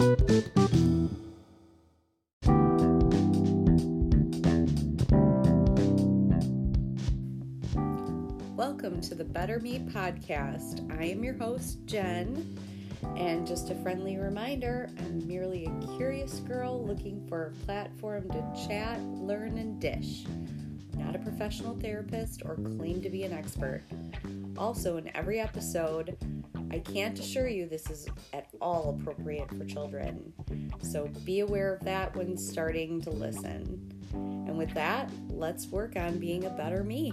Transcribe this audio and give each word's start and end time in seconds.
Welcome 0.00 1.20
to 9.02 9.14
the 9.14 9.26
Better 9.28 9.60
Me 9.60 9.80
podcast. 9.92 10.90
I 10.98 11.04
am 11.04 11.22
your 11.22 11.34
host, 11.34 11.84
Jen. 11.84 12.56
And 13.18 13.46
just 13.46 13.68
a 13.68 13.74
friendly 13.82 14.16
reminder 14.16 14.88
I'm 15.00 15.28
merely 15.28 15.66
a 15.66 15.86
curious 15.98 16.40
girl 16.40 16.82
looking 16.82 17.26
for 17.28 17.48
a 17.48 17.64
platform 17.66 18.26
to 18.30 18.66
chat, 18.66 19.02
learn, 19.02 19.58
and 19.58 19.78
dish. 19.78 20.24
Not 20.96 21.14
a 21.14 21.18
professional 21.18 21.78
therapist 21.78 22.40
or 22.46 22.54
claim 22.54 23.02
to 23.02 23.10
be 23.10 23.24
an 23.24 23.34
expert. 23.34 23.82
Also, 24.56 24.96
in 24.96 25.14
every 25.14 25.40
episode, 25.40 26.16
I 26.72 26.78
can't 26.78 27.18
assure 27.18 27.48
you 27.48 27.66
this 27.66 27.90
is 27.90 28.06
at 28.32 28.46
all 28.60 28.96
appropriate 29.00 29.48
for 29.56 29.64
children. 29.64 30.32
So 30.82 31.08
be 31.24 31.40
aware 31.40 31.74
of 31.74 31.84
that 31.84 32.14
when 32.14 32.36
starting 32.36 33.00
to 33.02 33.10
listen. 33.10 33.92
And 34.12 34.56
with 34.56 34.72
that, 34.74 35.10
let's 35.30 35.66
work 35.66 35.96
on 35.96 36.18
being 36.18 36.44
a 36.44 36.50
better 36.50 36.84
me. 36.84 37.12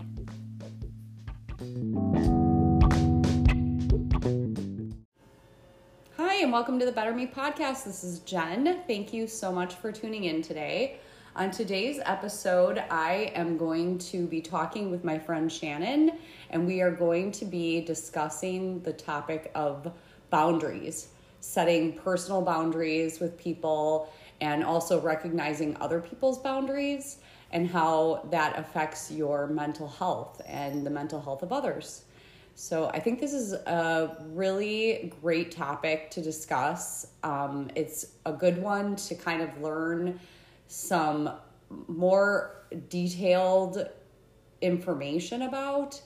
Hi, 6.17 6.35
and 6.35 6.51
welcome 6.51 6.77
to 6.77 6.85
the 6.85 6.91
Better 6.91 7.13
Me 7.13 7.25
podcast. 7.25 7.83
This 7.85 8.03
is 8.03 8.19
Jen. 8.19 8.81
Thank 8.85 9.11
you 9.11 9.25
so 9.25 9.51
much 9.51 9.73
for 9.73 9.91
tuning 9.91 10.25
in 10.25 10.43
today. 10.43 10.99
On 11.37 11.51
today's 11.51 11.99
episode, 12.03 12.83
I 12.89 13.31
am 13.35 13.57
going 13.57 13.99
to 13.99 14.25
be 14.25 14.41
talking 14.41 14.89
with 14.89 15.03
my 15.03 15.19
friend 15.19 15.51
Shannon, 15.51 16.13
and 16.49 16.65
we 16.65 16.81
are 16.81 16.89
going 16.89 17.31
to 17.33 17.45
be 17.45 17.81
discussing 17.81 18.81
the 18.81 18.91
topic 18.91 19.51
of 19.53 19.93
boundaries, 20.31 21.09
setting 21.39 21.93
personal 21.93 22.41
boundaries 22.41 23.19
with 23.19 23.37
people, 23.37 24.11
and 24.41 24.63
also 24.63 24.99
recognizing 24.99 25.77
other 25.79 26.01
people's 26.01 26.39
boundaries 26.39 27.19
and 27.51 27.69
how 27.69 28.27
that 28.31 28.57
affects 28.57 29.11
your 29.11 29.45
mental 29.45 29.87
health 29.87 30.41
and 30.47 30.83
the 30.83 30.89
mental 30.89 31.21
health 31.21 31.43
of 31.43 31.53
others. 31.53 32.05
So, 32.55 32.89
I 32.95 32.99
think 32.99 33.19
this 33.19 33.33
is 33.33 33.53
a 33.53 34.25
really 34.31 35.13
great 35.21 35.51
topic 35.51 36.09
to 36.11 36.21
discuss. 36.23 37.05
Um, 37.21 37.69
it's 37.75 38.07
a 38.25 38.33
good 38.33 38.59
one 38.59 38.95
to 38.95 39.13
kind 39.13 39.43
of 39.43 39.61
learn 39.61 40.19
some 40.67 41.31
more 41.87 42.65
detailed 42.89 43.89
information 44.61 45.43
about, 45.43 46.01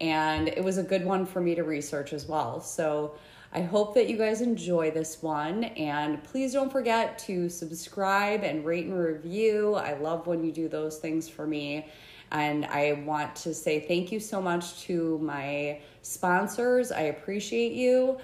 and 0.00 0.48
it 0.48 0.62
was 0.62 0.78
a 0.78 0.82
good 0.82 1.04
one 1.04 1.26
for 1.26 1.40
me 1.40 1.54
to 1.54 1.62
research 1.62 2.12
as 2.12 2.26
well. 2.26 2.60
So, 2.60 3.16
I 3.52 3.62
hope 3.62 3.94
that 3.94 4.08
you 4.10 4.18
guys 4.18 4.42
enjoy 4.42 4.90
this 4.90 5.22
one. 5.22 5.64
And 5.64 6.22
please 6.24 6.52
don't 6.52 6.70
forget 6.70 7.18
to 7.20 7.48
subscribe 7.48 8.42
and 8.42 8.64
rate 8.66 8.84
and 8.84 8.98
review. 8.98 9.74
I 9.74 9.94
love 9.94 10.26
when 10.26 10.44
you 10.44 10.52
do 10.52 10.68
those 10.68 10.98
things 10.98 11.26
for 11.26 11.46
me. 11.46 11.86
And 12.32 12.66
I 12.66 13.04
want 13.06 13.34
to 13.36 13.54
say 13.54 13.80
thank 13.80 14.12
you 14.12 14.20
so 14.20 14.42
much 14.42 14.82
to 14.82 15.18
my 15.22 15.80
sponsors. 16.02 16.92
I 16.92 17.02
appreciate 17.02 17.72
you. 17.72 18.18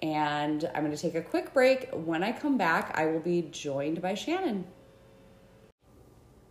And 0.00 0.70
I'm 0.74 0.84
going 0.84 0.96
to 0.96 1.02
take 1.02 1.16
a 1.16 1.22
quick 1.22 1.52
break. 1.52 1.90
When 1.92 2.22
I 2.22 2.32
come 2.32 2.56
back, 2.56 2.92
I 2.96 3.06
will 3.06 3.20
be 3.20 3.42
joined 3.50 4.00
by 4.00 4.14
Shannon. 4.14 4.64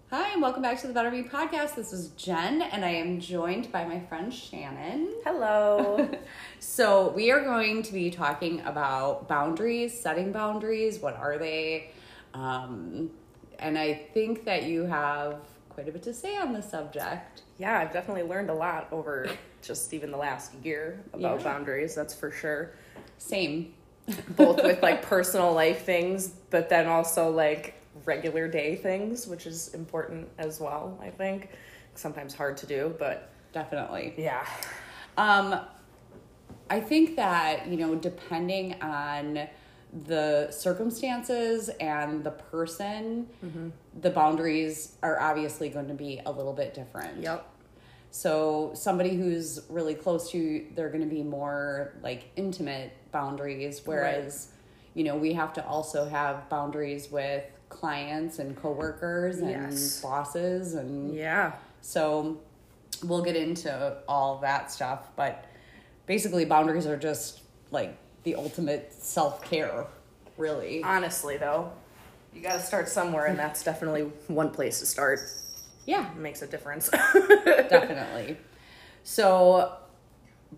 Hi, 0.10 0.32
and 0.32 0.42
welcome 0.42 0.62
back 0.62 0.80
to 0.82 0.88
the 0.88 0.94
Better 0.94 1.12
Me 1.12 1.22
podcast. 1.24 1.76
This 1.76 1.92
is 1.92 2.10
Jen, 2.10 2.62
and 2.62 2.86
I 2.86 2.90
am 2.92 3.20
joined 3.20 3.72
by 3.74 3.84
my 3.86 4.00
friend 4.00 4.34
Shannon. 4.34 5.14
Hello. 5.26 6.10
so, 6.60 7.10
we 7.10 7.30
are 7.32 7.44
going 7.44 7.84
to 7.84 7.92
be 7.94 8.10
talking 8.10 8.62
about 8.62 9.28
boundaries, 9.28 10.00
setting 10.00 10.32
boundaries. 10.32 11.00
What 11.00 11.18
are 11.18 11.38
they? 11.38 11.92
Um, 12.34 13.12
and 13.60 13.78
I 13.78 13.96
think 14.14 14.46
that 14.46 14.64
you 14.64 14.84
have 14.86 15.40
quite 15.70 15.90
a 15.90 15.92
bit 15.92 16.04
to 16.04 16.14
say 16.14 16.38
on 16.38 16.54
the 16.54 16.62
subject. 16.62 17.42
yeah, 17.58 17.78
I've 17.80 17.92
definitely 17.92 18.24
learned 18.24 18.50
a 18.50 18.54
lot 18.54 18.88
over 18.94 19.28
just 19.62 19.94
even 19.94 20.10
the 20.12 20.18
last 20.18 20.54
year 20.64 21.04
about 21.14 21.40
Yeah. 21.40 21.44
boundaries, 21.44 21.96
that's 21.96 22.14
for 22.16 22.32
sure. 22.32 22.72
Same. 23.18 23.74
Both 24.38 24.64
with 24.64 24.82
like 24.82 25.02
personal 25.16 25.52
life 25.54 25.84
things, 25.84 26.30
but 26.50 26.70
then 26.70 26.88
also 26.88 27.30
like 27.30 27.74
regular 28.08 28.48
day 28.48 28.76
things, 28.76 29.28
which 29.28 29.46
is 29.46 29.74
important 29.74 30.28
as 30.40 30.60
well, 30.60 30.98
I 31.02 31.10
think. 31.10 31.50
Sometimes 31.94 32.34
hard 32.34 32.58
to 32.58 32.66
do, 32.66 32.96
but 32.98 33.30
Definitely. 33.52 34.14
yeah. 34.18 34.46
Um, 35.18 35.60
I 36.70 36.80
think 36.80 37.16
that, 37.16 37.68
you 37.68 37.78
know, 37.78 37.96
depending 37.96 38.82
on 38.82 39.48
the 40.06 40.52
circumstances 40.52 41.70
and 41.80 42.24
the 42.24 42.32
person, 42.32 43.28
the 44.02 44.10
boundaries 44.10 44.98
are 45.02 45.20
obviously 45.20 45.70
going 45.70 45.88
to 45.88 45.94
be 45.94 46.22
a 46.26 46.32
little 46.32 46.54
bit 46.54 46.74
different. 46.74 47.22
Yep. 47.24 47.50
So, 48.12 48.72
somebody 48.74 49.16
who's 49.16 49.62
really 49.70 49.94
close 49.94 50.32
to 50.32 50.38
you, 50.38 50.68
they're 50.76 50.90
going 50.90 51.08
to 51.08 51.14
be 51.14 51.24
more 51.24 51.94
like 52.02 52.32
intimate 52.36 52.92
boundaries, 53.12 53.82
whereas, 53.86 54.50
you 54.94 55.04
know, 55.04 55.16
we 55.16 55.34
have 55.34 55.54
to 55.54 55.66
also 55.66 56.08
have 56.08 56.48
boundaries 56.50 57.12
with 57.12 57.44
clients 57.70 58.40
and 58.40 58.56
coworkers 58.56 59.38
and 59.40 59.50
Yes. 59.50 60.02
bosses 60.02 60.74
and 60.74 61.14
Yeah. 61.14 61.54
so 61.82 62.38
we'll 63.04 63.22
get 63.24 63.36
into 63.36 63.98
all 64.08 64.38
that 64.40 64.72
stuff, 64.72 65.08
but 65.16 65.46
basically 66.06 66.46
boundaries 66.46 66.88
are 66.88 66.98
just 66.98 67.42
like 67.72 67.96
the 68.24 68.36
ultimate 68.36 68.92
self-care, 68.94 69.86
really. 70.38 70.82
Honestly 70.84 71.38
though, 71.38 71.72
you 72.34 72.42
gotta 72.42 72.62
start 72.62 72.88
somewhere 72.90 73.26
and 73.26 73.38
that's 73.38 73.64
definitely 73.64 74.04
one 74.28 74.50
place 74.52 74.80
to 74.80 74.86
start. 74.86 75.20
Yeah, 75.86 76.12
It 76.12 76.18
makes 76.18 76.42
a 76.42 76.48
difference. 76.48 76.90
definitely. 77.46 78.38
So 79.04 79.74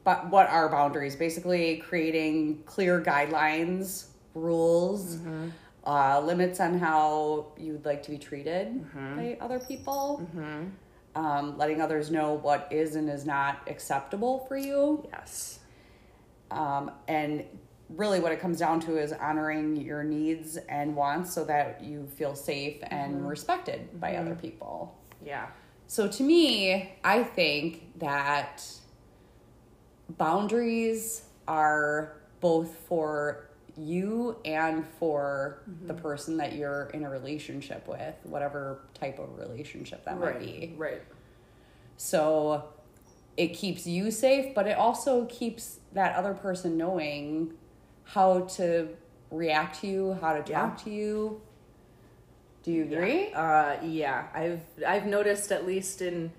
but 0.03 0.29
what 0.29 0.47
are 0.49 0.69
boundaries? 0.69 1.15
Basically 1.15 1.77
creating 1.77 2.61
clear 2.65 3.01
guidelines, 3.01 4.05
rules, 4.35 5.15
mm-hmm. 5.15 5.49
Uh, 5.89 6.21
limits 6.23 6.59
on 6.59 6.77
how 6.77 7.47
you'd 7.57 7.83
like 7.83 8.03
to 8.03 8.11
be 8.11 8.17
treated 8.19 8.85
by 8.93 9.37
other 9.41 9.59
people. 9.59 10.03
Um, 11.15 11.57
letting 11.57 11.81
others 11.81 12.11
know 12.11 12.33
what 12.33 12.67
is 12.71 12.95
and 12.95 13.09
is 13.09 13.25
not 13.25 13.61
acceptable 13.67 14.45
for 14.47 14.55
you. 14.57 15.07
yes. 15.11 15.59
um, 16.51 16.91
and 17.07 17.43
really 17.89 18.19
what 18.19 18.31
it 18.31 18.39
comes 18.39 18.59
down 18.59 18.79
to 18.81 18.97
is 18.97 19.11
honoring 19.13 19.75
your 19.75 20.03
needs 20.03 20.57
and 20.69 20.95
wants 20.95 21.33
so 21.33 21.43
that 21.45 21.83
you 21.83 22.07
feel 22.15 22.35
safe 22.35 22.77
and 22.83 23.27
respected 23.27 23.99
by 23.99 24.15
other 24.17 24.35
people 24.35 24.95
Yeah. 25.25 25.47
so 25.87 26.07
to 26.07 26.21
me 26.23 26.93
i 27.03 27.23
think 27.23 27.97
that 27.97 28.63
boundaries 30.17 31.23
are 31.47 32.17
both 32.41 32.75
for 32.87 33.48
you 33.79 34.37
and 34.45 34.85
for 34.99 35.61
the 35.85 35.93
person 35.93 36.37
that 36.37 36.53
you're 36.53 36.89
in 36.93 37.03
a 37.03 37.09
relationship 37.09 37.87
with 37.87 38.15
whatever 38.23 38.79
type 38.93 39.19
of 39.19 39.37
relationship 39.37 40.03
that 40.05 40.19
might 40.19 40.39
be 40.39 40.73
Right. 40.77 41.01
so 41.97 42.63
it 43.37 43.53
keeps 43.53 43.87
you 43.87 44.11
safe, 44.11 44.53
but 44.53 44.67
it 44.67 44.77
also 44.77 45.25
keeps 45.25 45.79
that 45.93 46.15
other 46.15 46.33
person 46.33 46.77
knowing 46.77 47.53
how 48.03 48.41
to 48.41 48.89
react 49.31 49.79
to 49.81 49.87
you, 49.87 50.13
how 50.19 50.33
to 50.33 50.39
talk 50.39 50.49
Yeah. 50.49 50.83
to 50.83 50.89
you. 50.89 51.41
Do 52.63 52.71
you 52.73 52.83
agree? 52.83 53.31
Uh, 53.33 53.81
yeah, 53.83 54.27
I've 54.33 54.61
I've 54.85 55.05
noticed 55.05 55.51
at 55.53 55.65
least 55.65 56.01
in 56.01 56.31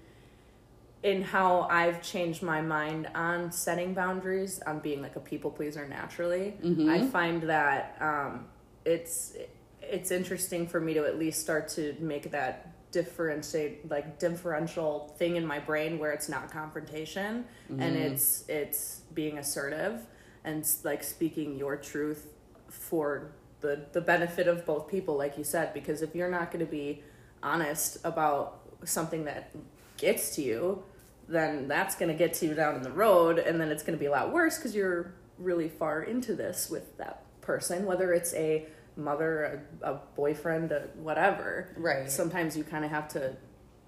in 1.02 1.22
how 1.22 1.62
I've 1.70 2.02
changed 2.02 2.42
my 2.42 2.60
mind 2.60 3.08
on 3.14 3.50
setting 3.52 3.94
boundaries, 3.94 4.60
on 4.66 4.80
being 4.80 5.00
like 5.00 5.16
a 5.16 5.20
people 5.20 5.50
pleaser 5.50 5.86
naturally. 5.88 6.54
I 6.90 7.06
find 7.06 7.42
that 7.44 7.96
um, 8.00 8.46
it's 8.84 9.34
it's 9.82 10.10
interesting 10.10 10.66
for 10.66 10.80
me 10.80 10.94
to 10.94 11.04
at 11.06 11.18
least 11.18 11.40
start 11.40 11.68
to 11.68 11.96
make 12.00 12.30
that 12.30 12.66
differentiate 12.92 13.88
like 13.90 14.18
differential 14.18 15.14
thing 15.16 15.36
in 15.36 15.46
my 15.46 15.58
brain 15.60 15.98
where 15.98 16.10
it's 16.12 16.28
not 16.28 16.50
confrontation 16.50 17.44
and 17.80 17.96
it's 17.96 18.44
it's 18.48 19.02
being 19.14 19.38
assertive 19.38 20.00
and 20.44 20.68
like 20.82 21.02
speaking 21.04 21.56
your 21.56 21.76
truth 21.76 22.26
for 22.68 23.30
the 23.60 23.86
the 23.92 24.00
benefit 24.00 24.48
of 24.48 24.66
both 24.66 24.88
people 24.88 25.16
like 25.16 25.38
you 25.38 25.44
said 25.44 25.72
because 25.72 26.02
if 26.02 26.14
you're 26.16 26.30
not 26.30 26.50
going 26.50 26.64
to 26.64 26.70
be 26.70 27.00
honest 27.42 27.98
about 28.04 28.60
something 28.84 29.24
that 29.24 29.50
gets 29.96 30.34
to 30.34 30.42
you 30.42 30.82
then 31.30 31.68
that's 31.68 31.94
going 31.94 32.10
to 32.10 32.16
get 32.16 32.34
to 32.34 32.46
you 32.46 32.54
down 32.54 32.74
in 32.76 32.82
the 32.82 32.90
road 32.90 33.38
and 33.38 33.60
then 33.60 33.70
it's 33.70 33.82
going 33.82 33.96
to 33.96 34.00
be 34.00 34.06
a 34.06 34.10
lot 34.10 34.32
worse 34.32 34.56
because 34.56 34.74
you're 34.74 35.14
really 35.38 35.68
far 35.68 36.02
into 36.02 36.34
this 36.34 36.68
with 36.68 36.96
that 36.98 37.22
person 37.40 37.86
whether 37.86 38.12
it's 38.12 38.34
a 38.34 38.66
mother 38.96 39.64
a, 39.82 39.92
a 39.92 40.00
boyfriend 40.16 40.72
a 40.72 40.88
whatever 40.96 41.74
Right. 41.76 42.10
sometimes 42.10 42.56
you 42.56 42.64
kind 42.64 42.84
of 42.84 42.90
have 42.90 43.08
to 43.08 43.36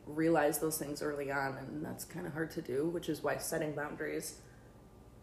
realize 0.07 0.59
those 0.59 0.79
things 0.79 1.03
early 1.03 1.31
on 1.31 1.57
and 1.59 1.85
that's 1.85 2.05
kind 2.05 2.27
of 2.27 2.33
hard 2.33 2.51
to 2.53 2.63
do 2.63 2.89
which 2.89 3.09
is 3.09 3.23
why 3.23 3.37
setting 3.37 3.73
boundaries 3.73 4.37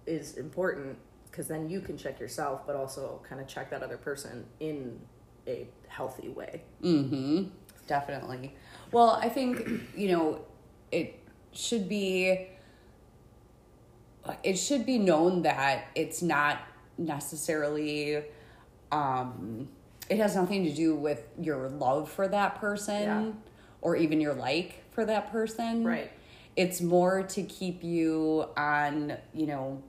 is 0.06 0.38
important 0.38 0.98
because 1.30 1.48
then 1.48 1.69
you 1.69 1.80
can 1.80 1.98
check 1.98 2.19
yourself, 2.19 2.65
but 2.65 2.75
also 2.75 3.22
kind 3.27 3.39
of 3.39 3.48
check 3.48 3.69
that 3.69 3.83
other 3.83 3.98
person 3.98 4.45
in 4.60 5.00
a 5.48 5.68
healthy 5.88 6.30
way. 6.30 6.63
Mm-hmm. 6.83 7.44
Definitely. 7.88 8.56
Well, 8.92 9.12
I 9.12 9.30
think, 9.30 9.81
you 9.95 10.12
know, 10.12 10.42
it 10.92 11.19
should 11.60 11.90
be 11.90 12.48
it 14.44 14.58
should 14.58 14.86
be 14.86 14.98
known 15.00 15.42
that 15.44 15.86
it's 15.96 16.22
not 16.22 16.60
necessarily 16.98 18.24
um 18.92 19.68
it 20.10 20.18
has 20.18 20.36
nothing 20.36 20.64
to 20.66 20.74
do 20.74 20.96
with 20.96 21.24
your 21.40 21.70
love 21.70 22.10
for 22.10 22.28
that 22.28 22.56
person 22.60 23.02
Yeah. 23.04 23.32
or 23.82 23.96
even 23.96 24.20
your 24.20 24.34
like 24.34 24.84
for 24.92 25.06
that 25.06 25.32
person. 25.32 25.84
Right. 25.86 26.12
It's 26.56 26.82
more 26.82 27.22
to 27.24 27.44
keep 27.44 27.84
you 27.84 28.46
on, 28.58 29.18
you 29.36 29.46
know, 29.46 29.84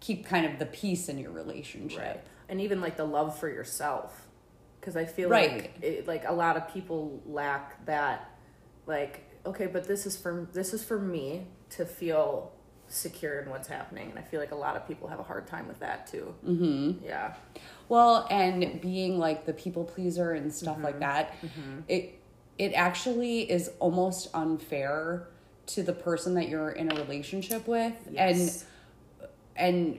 keep 0.00 0.26
kind 0.26 0.44
of 0.44 0.58
the 0.58 0.66
peace 0.66 1.08
in 1.08 1.18
your 1.18 1.30
relationship. 1.30 2.00
Right. 2.00 2.20
And 2.48 2.60
even 2.60 2.80
like 2.80 2.96
the 2.96 3.04
love 3.04 3.38
for 3.38 3.48
yourself. 3.48 4.26
Because 4.80 4.96
I 4.96 5.04
feel 5.04 5.28
Right. 5.28 5.52
like 5.52 5.72
it, 5.82 6.08
like 6.08 6.24
a 6.26 6.32
lot 6.32 6.56
of 6.56 6.72
people 6.74 7.22
lack 7.26 7.86
that 7.86 8.28
like 8.86 9.24
okay, 9.46 9.66
but 9.66 9.86
this 9.88 10.06
is 10.06 10.16
for 10.16 10.48
this 10.52 10.72
is 10.74 10.82
for 10.84 10.98
me 10.98 11.46
to 11.70 11.84
feel 11.84 12.52
secure 12.88 13.38
in 13.40 13.48
what's 13.50 13.68
happening. 13.68 14.10
And 14.10 14.18
I 14.18 14.22
feel 14.22 14.40
like 14.40 14.50
a 14.50 14.56
lot 14.56 14.76
of 14.76 14.86
people 14.88 15.06
have 15.08 15.20
a 15.20 15.22
hard 15.22 15.46
time 15.46 15.68
with 15.68 15.78
that 15.80 16.06
too. 16.08 16.34
Mm-hmm. 16.46 17.04
Yeah. 17.04 17.34
Well, 17.88 18.26
and 18.30 18.80
being 18.80 19.18
like 19.18 19.46
the 19.46 19.52
people 19.52 19.84
pleaser 19.84 20.32
and 20.32 20.52
stuff 20.52 20.78
like 20.82 20.94
Mm-hmm. 20.98 21.00
that, 21.00 21.34
it 21.88 22.18
it 22.58 22.72
actually 22.74 23.50
is 23.50 23.70
almost 23.78 24.28
unfair 24.34 25.28
to 25.66 25.82
the 25.84 25.92
person 25.92 26.34
that 26.34 26.48
you're 26.48 26.70
in 26.72 26.90
a 26.90 26.94
relationship 26.96 27.66
with 27.68 27.94
Yes. 28.10 28.64
and 29.56 29.86
and 29.94 29.98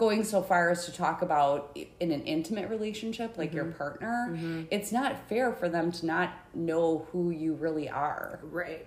going 0.00 0.24
so 0.24 0.40
far 0.42 0.70
as 0.70 0.86
to 0.86 0.92
talk 0.92 1.20
about 1.20 1.76
in 2.00 2.10
an 2.10 2.22
intimate 2.22 2.70
relationship 2.70 3.36
like 3.36 3.48
Mm-hmm. 3.50 3.56
your 3.56 3.66
partner, 3.66 4.66
it's 4.70 4.90
not 4.92 5.28
fair 5.28 5.52
for 5.52 5.68
them 5.68 5.92
to 5.92 6.06
not 6.06 6.32
know 6.54 7.06
who 7.12 7.28
you 7.30 7.52
really 7.52 7.88
are. 7.88 8.40
right. 8.44 8.86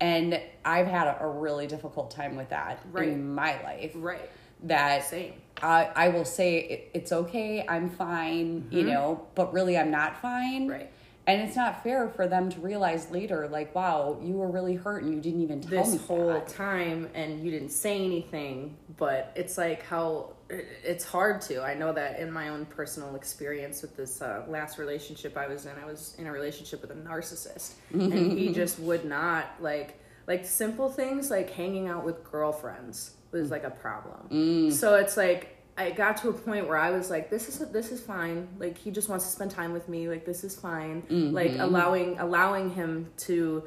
And 0.00 0.38
I've 0.64 0.86
had 0.88 1.06
a, 1.06 1.22
a 1.24 1.28
really 1.30 1.66
difficult 1.66 2.10
time 2.10 2.36
with 2.36 2.50
that 2.50 2.78
Right. 2.92 3.08
in 3.08 3.34
my 3.34 3.62
life. 3.62 3.92
Right. 3.94 4.28
That 4.64 5.04
Same. 5.04 5.32
I, 5.62 5.88
I 5.96 6.08
will 6.08 6.24
say 6.26 6.58
it, 6.58 6.90
it's 6.92 7.10
okay, 7.12 7.64
I'm 7.66 7.88
fine, 7.88 8.66
you 8.70 8.82
know, 8.82 9.26
but 9.34 9.54
really 9.54 9.78
I'm 9.78 9.90
not 9.90 10.20
fine. 10.20 10.62
Mm-hmm. 10.62 10.70
Right. 10.70 10.92
And 11.26 11.40
it's 11.40 11.56
not 11.56 11.82
fair 11.82 12.08
for 12.10 12.26
them 12.26 12.50
to 12.50 12.60
realize 12.60 13.10
later, 13.10 13.48
like, 13.48 13.74
wow, 13.74 14.18
you 14.22 14.34
were 14.34 14.50
really 14.50 14.74
hurt 14.74 15.04
and 15.04 15.14
you 15.14 15.20
didn't 15.20 15.40
even 15.40 15.60
tell 15.60 15.84
me 15.86 15.92
this 15.92 16.06
whole 16.06 16.28
that. 16.28 16.48
time 16.48 17.08
and 17.14 17.42
you 17.42 17.50
didn't 17.50 17.70
say 17.70 18.04
anything 18.04 18.76
but 18.96 19.32
it's 19.34 19.58
like 19.58 19.82
how 19.84 20.30
it's 20.48 21.04
hard 21.04 21.40
to. 21.40 21.62
I 21.62 21.74
know 21.74 21.92
that 21.92 22.20
in 22.20 22.30
my 22.30 22.50
own 22.50 22.66
personal 22.66 23.16
experience 23.16 23.82
with 23.82 23.96
this 23.96 24.20
uh, 24.20 24.44
last 24.46 24.78
relationship 24.78 25.36
i 25.36 25.46
was 25.46 25.66
in 25.66 25.72
i 25.82 25.86
was 25.86 26.14
in 26.18 26.26
a 26.26 26.32
relationship 26.32 26.82
with 26.82 26.90
a 26.90 26.94
narcissist. 26.94 27.72
And 27.92 28.38
he 28.38 28.52
just 28.52 28.78
would 28.78 29.04
not 29.04 29.46
like 29.60 30.00
like 30.26 30.44
simple 30.44 30.90
things 30.90 31.30
like 31.30 31.50
hanging 31.50 31.88
out 31.88 32.04
with 32.04 32.22
girlfriends 32.24 33.12
was 33.32 33.50
like 33.50 33.64
a 33.64 33.70
problem. 33.70 34.70
So 34.70 34.94
it's 34.94 35.16
like 35.16 35.53
I 35.76 35.90
got 35.90 36.16
to 36.18 36.28
a 36.28 36.32
point 36.32 36.68
where 36.68 36.76
I 36.78 36.90
was 36.90 37.10
like, 37.10 37.30
"This 37.30 37.48
is 37.48 37.58
this 37.70 37.90
is 37.90 38.00
fine. 38.00 38.48
Like 38.58 38.78
he 38.78 38.90
just 38.90 39.08
wants 39.08 39.24
to 39.24 39.30
spend 39.30 39.50
time 39.50 39.72
with 39.72 39.88
me. 39.88 40.08
Like 40.08 40.24
this 40.24 40.44
is 40.44 40.54
fine. 40.54 41.02
Like 41.10 41.52
mm-hmm. 41.52 41.60
allowing 41.60 42.18
allowing 42.18 42.70
him 42.70 43.10
to 43.18 43.64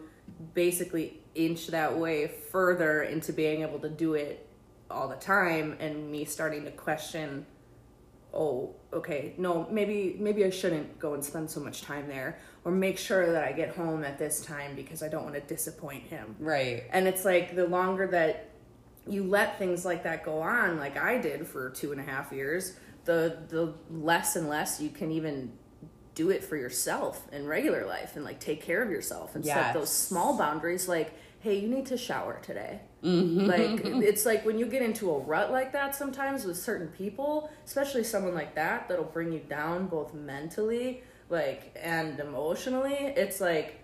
basically 0.53 1.21
inch 1.35 1.67
that 1.67 1.97
way 1.97 2.27
further 2.51 3.03
into 3.03 3.33
being 3.33 3.61
able 3.61 3.79
to 3.79 3.89
do 3.89 4.13
it 4.15 4.47
all 4.89 5.07
the 5.07 5.15
time 5.15 5.75
and 5.79 6.09
me 6.11 6.25
starting 6.25 6.63
to 6.63 6.71
question 6.71 7.45
oh 8.33 8.73
okay 8.93 9.33
no 9.37 9.67
maybe 9.69 10.15
maybe 10.19 10.43
i 10.45 10.49
shouldn't 10.49 10.97
go 10.99 11.13
and 11.13 11.23
spend 11.23 11.49
so 11.49 11.59
much 11.59 11.81
time 11.81 12.07
there 12.07 12.37
or 12.65 12.71
make 12.71 12.97
sure 12.97 13.31
that 13.31 13.43
i 13.43 13.51
get 13.51 13.75
home 13.75 14.03
at 14.03 14.17
this 14.17 14.41
time 14.41 14.75
because 14.75 15.01
i 15.01 15.07
don't 15.07 15.23
want 15.23 15.35
to 15.35 15.41
disappoint 15.41 16.03
him 16.03 16.35
Right. 16.39 16.83
and 16.91 17.07
it's 17.07 17.25
like 17.25 17.55
the 17.55 17.65
longer 17.65 18.07
that 18.07 18.46
you 19.09 19.23
let 19.23 19.57
things 19.57 19.85
like 19.85 20.03
that 20.03 20.23
go 20.23 20.41
on, 20.41 20.77
like 20.77 20.97
I 20.97 21.17
did 21.17 21.47
for 21.47 21.69
two 21.69 21.91
and 21.91 22.01
a 22.01 22.03
half 22.03 22.31
years, 22.31 22.77
the 23.05 23.39
the 23.47 23.73
less 23.89 24.35
and 24.35 24.49
less 24.49 24.81
you 24.81 24.89
can 24.89 25.11
even 25.11 25.51
do 26.13 26.29
it 26.31 26.43
for 26.43 26.57
yourself 26.57 27.27
in 27.31 27.45
regular 27.45 27.85
life 27.85 28.15
and 28.15 28.25
like 28.25 28.39
take 28.39 28.61
care 28.61 28.81
of 28.81 28.89
yourself 28.89 29.35
and 29.35 29.45
set 29.45 29.73
those 29.73 29.91
small 29.91 30.35
boundaries 30.35 30.87
like 30.87 31.13
hey 31.41 31.59
you 31.59 31.67
need 31.67 31.85
to 31.85 31.97
shower 31.97 32.39
today. 32.41 32.79
Mm-hmm. 33.03 33.45
Like 33.45 33.85
it's 34.03 34.25
like 34.25 34.43
when 34.45 34.57
you 34.57 34.65
get 34.65 34.81
into 34.81 35.11
a 35.11 35.19
rut 35.19 35.51
like 35.51 35.71
that 35.73 35.95
sometimes 35.95 36.43
with 36.43 36.57
certain 36.57 36.87
people 36.87 37.49
especially 37.65 38.03
someone 38.03 38.33
like 38.33 38.55
that 38.55 38.89
that'll 38.89 39.05
bring 39.05 39.31
you 39.31 39.39
down 39.39 39.87
both 39.87 40.13
mentally 40.13 41.03
like 41.29 41.77
and 41.81 42.19
emotionally 42.19 42.95
it's 43.15 43.39
like 43.39 43.79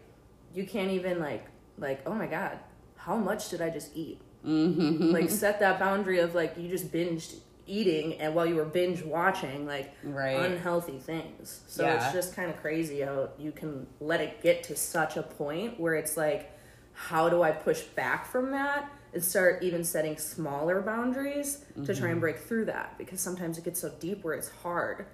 you 0.54 0.66
can't 0.66 0.92
even 0.92 1.20
like 1.20 1.46
like 1.78 2.02
oh 2.06 2.14
my 2.14 2.28
god 2.28 2.60
how 2.96 3.16
much 3.16 3.50
did 3.50 3.62
i 3.62 3.70
just 3.70 3.96
eat 3.96 4.20
Mm-hmm. 4.46 5.12
like 5.12 5.30
set 5.30 5.60
that 5.62 5.80
boundary 5.80 6.20
of 6.20 6.36
like 6.36 6.58
you 6.58 6.68
just 6.68 6.92
binged 6.92 7.36
eating 7.66 8.16
and 8.20 8.36
while 8.36 8.46
you 8.46 8.56
were 8.56 8.66
binge 8.66 9.02
watching 9.02 9.66
like 9.66 9.94
Right. 10.04 10.34
unhealthy 10.52 11.00
things 11.00 11.62
so 11.68 11.84
Yeah. 11.86 12.04
it's 12.04 12.14
just 12.14 12.36
kind 12.36 12.50
of 12.50 12.58
crazy 12.58 13.00
how 13.02 13.30
you 13.40 13.54
can 13.54 13.88
let 14.02 14.20
it 14.20 14.42
get 14.44 14.64
to 14.64 14.76
such 14.76 15.16
a 15.16 15.24
point 15.24 15.80
where 15.80 15.96
it's 15.96 16.18
like 16.18 16.52
how 16.92 17.30
do 17.30 17.42
i 17.42 17.52
push 17.52 17.82
back 17.82 18.26
from 18.26 18.52
that 18.52 18.92
and 19.14 19.24
start 19.24 19.64
even 19.64 19.84
setting 19.84 20.18
smaller 20.18 20.82
boundaries 20.82 21.64
to 21.86 21.96
try 21.96 22.08
and 22.08 22.16
mm-hmm. 22.16 22.20
break 22.20 22.38
through 22.40 22.66
that 22.66 22.98
because 22.98 23.22
sometimes 23.22 23.58
it 23.58 23.64
gets 23.64 23.80
so 23.80 23.90
deep 24.02 24.26
where 24.26 24.34
it's 24.34 24.50
hard 24.50 25.06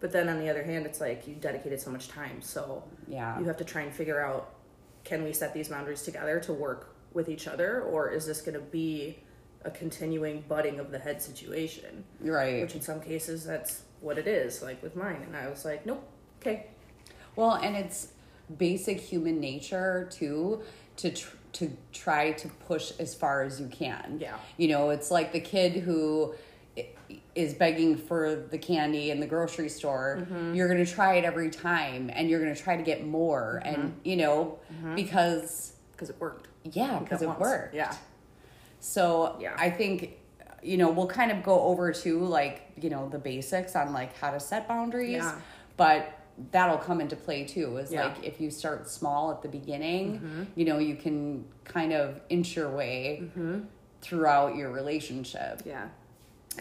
but 0.00 0.10
then 0.10 0.28
on 0.28 0.40
the 0.40 0.50
other 0.50 0.64
hand 0.64 0.84
it's 0.86 1.00
like 1.00 1.28
you 1.28 1.36
dedicated 1.36 1.80
so 1.80 1.90
much 1.90 2.08
time 2.08 2.42
so 2.42 2.82
Yeah. 3.06 3.38
you 3.38 3.44
have 3.44 3.58
to 3.58 3.64
try 3.64 3.82
and 3.82 3.94
figure 3.94 4.20
out 4.20 4.54
can 5.04 5.22
we 5.22 5.32
set 5.32 5.54
these 5.54 5.68
boundaries 5.68 6.02
together 6.02 6.40
to 6.40 6.52
work 6.52 6.91
with 7.14 7.28
each 7.28 7.46
other 7.48 7.82
or 7.82 8.10
is 8.10 8.26
this 8.26 8.40
going 8.40 8.54
to 8.54 8.60
be 8.60 9.18
a 9.64 9.70
continuing 9.70 10.42
butting 10.48 10.80
of 10.80 10.90
the 10.90 10.98
head 10.98 11.20
situation 11.22 12.04
Right. 12.20 12.62
which 12.62 12.74
in 12.74 12.80
some 12.82 13.00
cases 13.00 13.44
that's 13.44 13.82
what 14.00 14.18
it 14.18 14.26
is 14.26 14.62
like 14.62 14.82
with 14.82 14.96
mine 14.96 15.22
and 15.26 15.36
i 15.36 15.48
was 15.48 15.64
like 15.64 15.86
nope 15.86 16.02
okay 16.40 16.66
Well, 17.36 17.52
and 17.52 17.76
it's 17.76 18.08
basic 18.58 19.00
human 19.00 19.40
nature 19.40 20.08
too 20.10 20.62
to 20.96 21.10
tr- 21.12 21.36
to 21.52 21.70
try 21.92 22.32
to 22.32 22.48
push 22.66 22.92
as 22.98 23.14
far 23.14 23.42
as 23.42 23.60
you 23.60 23.68
can. 23.68 24.18
Yeah. 24.20 24.36
You 24.56 24.68
know, 24.68 24.88
it's 24.90 25.10
like 25.10 25.32
the 25.32 25.40
kid 25.40 25.72
who 25.82 26.34
is 27.34 27.52
begging 27.54 27.96
for 27.96 28.46
the 28.50 28.56
candy 28.58 29.10
in 29.10 29.20
the 29.20 29.26
grocery 29.26 29.68
store. 29.68 30.20
Mm-hmm. 30.22 30.54
You're 30.54 30.68
going 30.68 30.84
to 30.84 30.90
try 30.90 31.14
it 31.16 31.24
every 31.24 31.50
time 31.50 32.10
and 32.12 32.28
you're 32.30 32.40
going 32.42 32.54
to 32.54 32.62
try 32.62 32.76
to 32.76 32.82
get 32.82 33.06
more 33.06 33.62
Mm-hmm. 33.64 33.80
and 33.80 33.94
you 34.04 34.16
know, 34.16 34.58
because 34.94 35.74
because 35.92 36.10
it 36.10 36.16
worked 36.18 36.48
yeah, 36.64 36.98
because 36.98 37.22
it 37.22 37.26
once. 37.28 37.40
worked. 37.40 37.74
yeah 37.74 37.94
So 38.80 39.36
Yeah. 39.40 39.54
I 39.58 39.70
think 39.70 40.18
you 40.62 40.76
know 40.76 40.90
we'll 40.90 41.08
kind 41.08 41.30
of 41.32 41.42
go 41.42 41.60
over 41.62 41.92
to 41.92 42.20
like 42.20 42.70
you 42.80 42.90
know 42.90 43.08
the 43.08 43.18
basics 43.18 43.74
on 43.76 43.92
like 43.92 44.16
how 44.18 44.30
to 44.30 44.40
set 44.40 44.68
boundaries, 44.68 45.22
Yeah. 45.22 45.34
but 45.76 46.18
that'll 46.50 46.78
come 46.78 47.00
into 47.00 47.16
play 47.16 47.44
too. 47.44 47.76
Is 47.78 47.92
Yeah. 47.92 48.04
like 48.06 48.24
if 48.24 48.40
you 48.40 48.50
start 48.50 48.88
small 48.88 49.30
at 49.32 49.42
the 49.42 49.48
beginning, 49.48 50.14
Mm-hmm. 50.14 50.42
you 50.54 50.64
know 50.64 50.78
you 50.78 50.96
can 50.96 51.44
kind 51.64 51.92
of 51.92 52.20
inch 52.28 52.56
your 52.56 52.70
way 52.70 53.20
Mm-hmm. 53.22 53.60
throughout 54.00 54.56
your 54.56 54.70
relationship. 54.70 55.62
yeah 55.64 55.88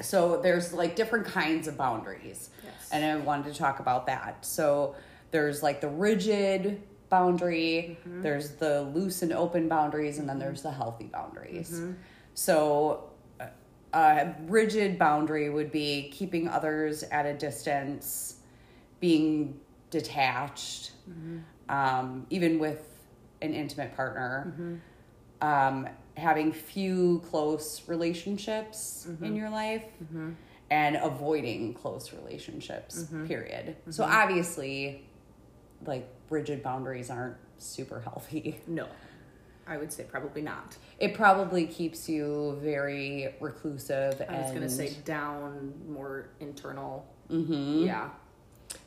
So 0.01 0.41
there's 0.41 0.73
like 0.73 0.95
different 0.95 1.25
kinds 1.27 1.67
of 1.67 1.77
boundaries. 1.77 2.49
Yes. 2.63 2.89
And 2.91 3.03
I 3.05 3.15
wanted 3.17 3.53
to 3.53 3.59
talk 3.59 3.79
about 3.79 4.05
that. 4.07 4.45
So 4.45 4.95
there's 5.31 5.61
like 5.63 5.79
the 5.81 5.89
rigid 5.89 6.81
boundary, 7.21 7.99
Mm-hmm. 8.07 8.21
there's 8.23 8.51
the 8.53 8.81
loose 8.95 9.21
and 9.21 9.31
open 9.31 9.67
boundaries, 9.67 10.17
and 10.17 10.27
then 10.27 10.39
there's 10.39 10.63
the 10.63 10.71
healthy 10.71 11.05
boundaries. 11.05 11.69
Mm-hmm. 11.71 11.91
So 12.33 13.09
a 13.93 14.33
rigid 14.47 14.97
boundary 14.97 15.49
would 15.51 15.71
be 15.71 16.09
keeping 16.11 16.47
others 16.47 17.03
at 17.03 17.25
a 17.27 17.33
distance, 17.33 18.37
being 18.99 19.59
detached, 19.91 20.93
Mm-hmm. 21.09 21.37
um, 21.69 22.25
even 22.29 22.57
with 22.57 22.81
an 23.41 23.53
intimate 23.53 23.95
partner 23.95 24.45
Mm-hmm. 24.47 25.47
um, 25.47 25.87
having 26.17 26.51
few 26.51 27.21
close 27.29 27.83
relationships 27.87 29.05
Mm-hmm. 29.09 29.25
in 29.25 29.35
your 29.35 29.49
life 29.49 29.85
and 30.69 30.95
avoiding 30.95 31.73
close 31.73 32.13
relationships 32.13 33.03
Mm-hmm. 33.03 33.25
period 33.27 33.75
so 33.89 34.03
obviously 34.05 35.03
like 35.85 36.07
rigid 36.29 36.63
boundaries 36.63 37.09
aren't 37.09 37.37
super 37.57 37.99
healthy. 38.01 38.59
No. 38.67 38.87
I 39.67 39.77
would 39.77 39.93
say 39.93 40.03
probably 40.03 40.41
not. 40.41 40.75
It 40.99 41.13
probably 41.13 41.65
keeps 41.67 42.09
you 42.09 42.57
very 42.61 43.35
reclusive 43.39 44.21
i 44.27 44.39
was 44.41 44.49
going 44.49 44.63
to 44.63 44.69
say 44.69 44.93
down 45.05 45.73
more 45.87 46.29
internal. 46.39 47.05
Mhm. 47.29 47.85
yeah. 47.85 48.09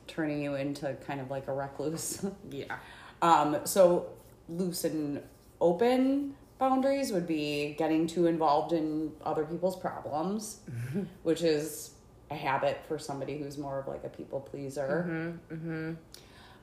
Turning 0.08 0.42
you 0.42 0.56
into 0.56 0.94
kind 1.06 1.20
of 1.20 1.30
like 1.30 1.46
a 1.48 1.52
recluse. 1.54 2.24
Yeah. 2.50 2.76
Um, 3.22 3.58
so 3.64 4.08
loose 4.48 4.84
and 4.84 5.22
open 5.60 6.34
boundaries 6.58 7.12
would 7.12 7.26
be 7.26 7.74
getting 7.78 8.06
too 8.06 8.26
involved 8.26 8.72
in 8.72 9.12
other 9.24 9.44
people's 9.44 9.76
problems, 9.76 10.60
which 11.22 11.42
is 11.42 11.92
a 12.30 12.34
habit 12.34 12.80
for 12.88 12.98
somebody 12.98 13.38
who's 13.38 13.56
more 13.56 13.78
of 13.78 13.86
like 13.88 14.02
a 14.04 14.08
people 14.08 14.40
pleaser. 14.40 15.38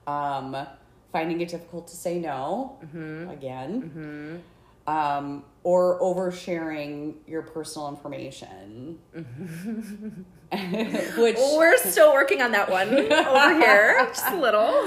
Um, 0.08 0.56
finding 1.12 1.42
it 1.42 1.50
difficult 1.50 1.88
to 1.88 1.96
say 1.96 2.20
no, 2.20 2.78
again. 3.30 4.44
Um, 4.88 5.44
or 5.64 6.00
oversharing 6.02 7.16
your 7.28 7.44
personal 7.44 7.88
information. 7.90 8.98
Which 11.18 11.38
We're 11.38 11.78
still 11.78 12.14
working 12.14 12.42
on 12.42 12.52
that 12.52 12.70
one 12.70 12.90
over 12.90 13.56
here, 13.60 14.06
just 14.08 14.28
a 14.28 14.36
little. 14.36 14.86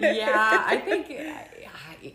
yeah, 0.00 0.62
I 0.66 0.76
think 0.84 1.10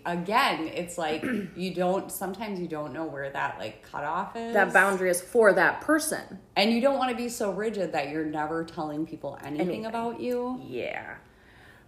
again, 0.06 0.68
it's 0.74 0.98
like 0.98 1.26
you 1.56 1.74
don't 1.74 2.12
sometimes 2.12 2.60
you 2.60 2.68
don't 2.68 2.94
know 2.94 3.06
where 3.06 3.30
that 3.30 3.58
like 3.60 3.84
cutoff 3.84 4.36
is. 4.36 4.54
That 4.54 4.74
boundary 4.74 5.10
is 5.10 5.22
for 5.22 5.54
that 5.54 5.82
person. 5.82 6.40
And 6.56 6.72
you 6.72 6.82
don't 6.82 6.98
want 6.98 7.12
to 7.12 7.18
be 7.18 7.30
so 7.30 7.52
rigid 7.52 7.92
that 7.94 8.10
you're 8.10 8.26
never 8.26 8.64
telling 8.64 9.06
people 9.06 9.38
anything 9.44 9.68
Anything. 9.68 9.86
about 9.88 10.20
you. 10.20 10.62
Yeah. 10.66 11.16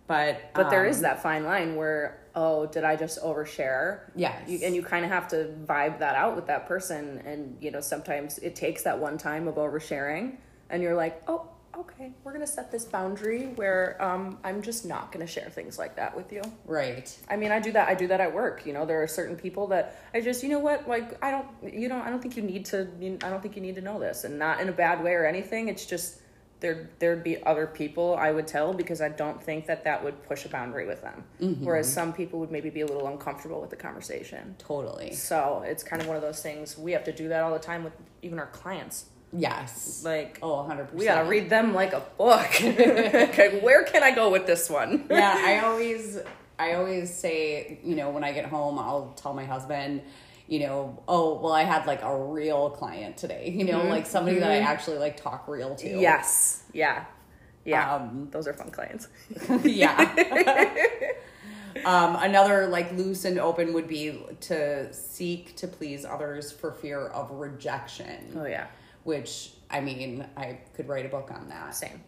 But 0.07 0.53
But 0.53 0.69
there 0.69 0.85
is 0.85 0.97
um, 0.97 1.03
that 1.03 1.23
fine 1.23 1.45
line 1.45 1.75
where, 1.75 2.19
oh, 2.35 2.65
did 2.65 2.83
I 2.83 2.95
just 2.95 3.21
overshare? 3.21 4.01
Yes. 4.15 4.49
You, 4.49 4.59
and 4.63 4.75
you 4.75 4.83
kind 4.83 5.05
of 5.05 5.11
have 5.11 5.27
to 5.29 5.53
vibe 5.65 5.99
that 5.99 6.15
out 6.15 6.35
with 6.35 6.47
that 6.47 6.67
person. 6.67 7.21
And, 7.25 7.57
you 7.61 7.71
know, 7.71 7.81
sometimes 7.81 8.37
it 8.39 8.55
takes 8.55 8.83
that 8.83 8.99
one 8.99 9.17
time 9.17 9.47
of 9.47 9.55
oversharing. 9.55 10.37
And 10.69 10.83
you're 10.83 10.95
like, 10.95 11.21
oh, 11.27 11.47
okay, 11.77 12.11
we're 12.23 12.33
going 12.33 12.45
to 12.45 12.51
set 12.51 12.71
this 12.71 12.85
boundary 12.85 13.47
where 13.55 14.01
um, 14.03 14.37
I'm 14.43 14.61
just 14.61 14.85
not 14.85 15.11
going 15.11 15.25
to 15.25 15.31
share 15.31 15.49
things 15.49 15.79
like 15.79 15.95
that 15.95 16.15
with 16.15 16.31
you. 16.31 16.41
right. 16.65 17.17
I 17.29 17.37
mean, 17.37 17.51
I 17.51 17.59
do 17.59 17.71
that. 17.71 17.87
I 17.87 17.93
do 17.93 18.07
that 18.07 18.19
at 18.19 18.33
work. 18.33 18.65
You 18.65 18.73
know, 18.73 18.85
there 18.85 19.01
are 19.01 19.07
certain 19.07 19.35
people 19.35 19.67
that 19.67 20.01
I 20.13 20.21
just, 20.21 20.43
you 20.43 20.49
know 20.49 20.59
what, 20.59 20.87
like, 20.87 21.23
I 21.23 21.31
don't, 21.31 21.47
you 21.73 21.87
know, 21.87 22.01
I 22.01 22.09
don't 22.09 22.21
think 22.21 22.35
you 22.35 22.43
need 22.43 22.65
to, 22.65 22.89
you, 22.99 23.17
I 23.23 23.29
don't 23.29 23.41
think 23.41 23.55
you 23.55 23.61
need 23.61 23.75
to 23.75 23.81
know 23.81 23.99
this, 23.99 24.23
and 24.25 24.37
not 24.37 24.59
in 24.59 24.69
a 24.69 24.73
bad 24.73 25.03
way 25.03 25.13
or 25.13 25.25
anything. 25.25 25.69
It's 25.69 25.85
just 25.85 26.20
there, 26.61 26.89
there'd 26.99 27.23
be 27.23 27.43
other 27.43 27.67
people 27.67 28.15
I 28.15 28.31
would 28.31 28.47
tell 28.47 28.73
because 28.73 29.01
I 29.01 29.09
don't 29.09 29.41
think 29.43 29.65
that 29.65 29.83
that 29.83 30.03
would 30.03 30.23
push 30.23 30.45
a 30.45 30.49
boundary 30.49 30.87
with 30.87 31.01
them. 31.01 31.23
Mm-hmm. 31.41 31.65
Whereas 31.65 31.91
some 31.91 32.13
people 32.13 32.39
would 32.39 32.51
maybe 32.51 32.69
be 32.69 32.81
a 32.81 32.85
little 32.85 33.07
uncomfortable 33.07 33.59
with 33.59 33.71
the 33.71 33.75
conversation. 33.75 34.55
Totally. 34.59 35.13
So 35.13 35.63
it's 35.65 35.83
kind 35.83 36.01
of 36.01 36.07
one 36.07 36.15
of 36.15 36.21
those 36.21 36.41
things. 36.41 36.77
We 36.77 36.93
have 36.93 37.03
to 37.05 37.11
do 37.11 37.27
that 37.29 37.43
all 37.43 37.51
the 37.51 37.59
time 37.59 37.83
with 37.83 37.93
even 38.21 38.39
our 38.39 38.47
clients. 38.47 39.05
Yes. 39.33 40.03
Like, 40.05 40.39
Oh, 40.41 40.65
100%. 40.69 40.93
we 40.93 41.05
gotta 41.05 41.27
read 41.27 41.49
them 41.49 41.73
like 41.73 41.93
a 41.93 42.03
book. 42.17 42.47
okay, 42.61 43.59
where 43.61 43.83
can 43.83 44.03
I 44.03 44.11
go 44.13 44.29
with 44.29 44.45
this 44.45 44.69
one? 44.69 45.05
yeah, 45.09 45.35
I 45.37 45.59
always 45.65 46.19
I 46.59 46.73
always 46.73 47.11
say, 47.11 47.79
you 47.83 47.95
know, 47.95 48.11
when 48.11 48.23
I 48.23 48.33
get 48.33 48.45
home, 48.45 48.77
I'll 48.77 49.13
tell 49.15 49.33
my 49.33 49.45
husband, 49.45 50.03
you 50.51 50.59
know, 50.59 51.01
oh, 51.07 51.39
well, 51.39 51.53
I 51.53 51.63
had 51.63 51.87
like 51.87 52.01
a 52.03 52.13
real 52.13 52.71
client 52.71 53.15
today, 53.15 53.53
you 53.55 53.63
know, 53.63 53.85
like 53.85 54.05
somebody 54.05 54.37
that 54.39 54.51
I 54.51 54.57
actually 54.57 54.97
like 54.97 55.15
talk 55.15 55.47
real 55.47 55.75
to. 55.75 55.87
Yes. 55.87 56.63
Yeah. 56.73 57.05
Yeah. 57.63 57.95
Um, 57.95 58.27
Those 58.31 58.49
are 58.49 58.53
fun 58.53 58.69
clients. 58.69 59.07
yeah. 59.63 59.95
um, 61.85 62.17
another 62.17 62.67
like 62.67 62.91
loose 62.91 63.23
and 63.23 63.39
open 63.39 63.71
would 63.71 63.87
be 63.87 64.21
to 64.41 64.91
seek 64.93 65.55
to 65.55 65.69
please 65.69 66.03
others 66.03 66.51
for 66.51 66.73
fear 66.73 67.07
of 67.07 67.31
rejection, 67.31 68.33
Oh 68.37 68.43
yeah. 68.43 68.67
which 69.05 69.51
I 69.69 69.79
mean, 69.79 70.27
I 70.35 70.59
could 70.73 70.89
write 70.89 71.05
a 71.05 71.09
book 71.09 71.31
on 71.33 71.47
that. 71.47 71.73
Same. 71.73 72.03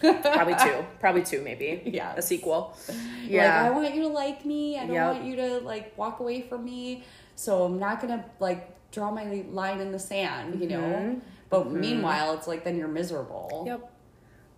Probably 0.00 0.54
two. 0.54 0.84
Probably 1.00 1.22
two, 1.24 1.42
maybe. 1.42 1.82
Yes. 1.86 2.18
A 2.18 2.22
sequel. 2.22 2.76
Like, 2.88 2.96
Yeah. 3.26 3.64
I 3.64 3.70
want 3.70 3.92
you 3.96 4.02
to 4.02 4.08
like 4.08 4.44
me. 4.44 4.78
I 4.78 4.86
don't 4.86 4.94
Yep. 4.94 5.14
want 5.14 5.24
you 5.24 5.36
to 5.36 5.58
like 5.58 5.98
walk 5.98 6.20
away 6.20 6.42
from 6.42 6.64
me. 6.64 7.02
So 7.40 7.64
I'm 7.64 7.78
not 7.78 8.02
gonna 8.02 8.22
like 8.38 8.68
draw 8.90 9.10
my 9.10 9.44
line 9.50 9.80
in 9.80 9.92
the 9.92 9.98
sand, 9.98 10.60
you 10.60 10.68
know. 10.68 11.20
But 11.48 11.70
meanwhile, 11.72 12.34
it's 12.34 12.46
like 12.46 12.64
then 12.64 12.76
you're 12.76 12.86
miserable. 12.86 13.48
Mm-hmm. 13.54 13.66
yep. 13.66 13.92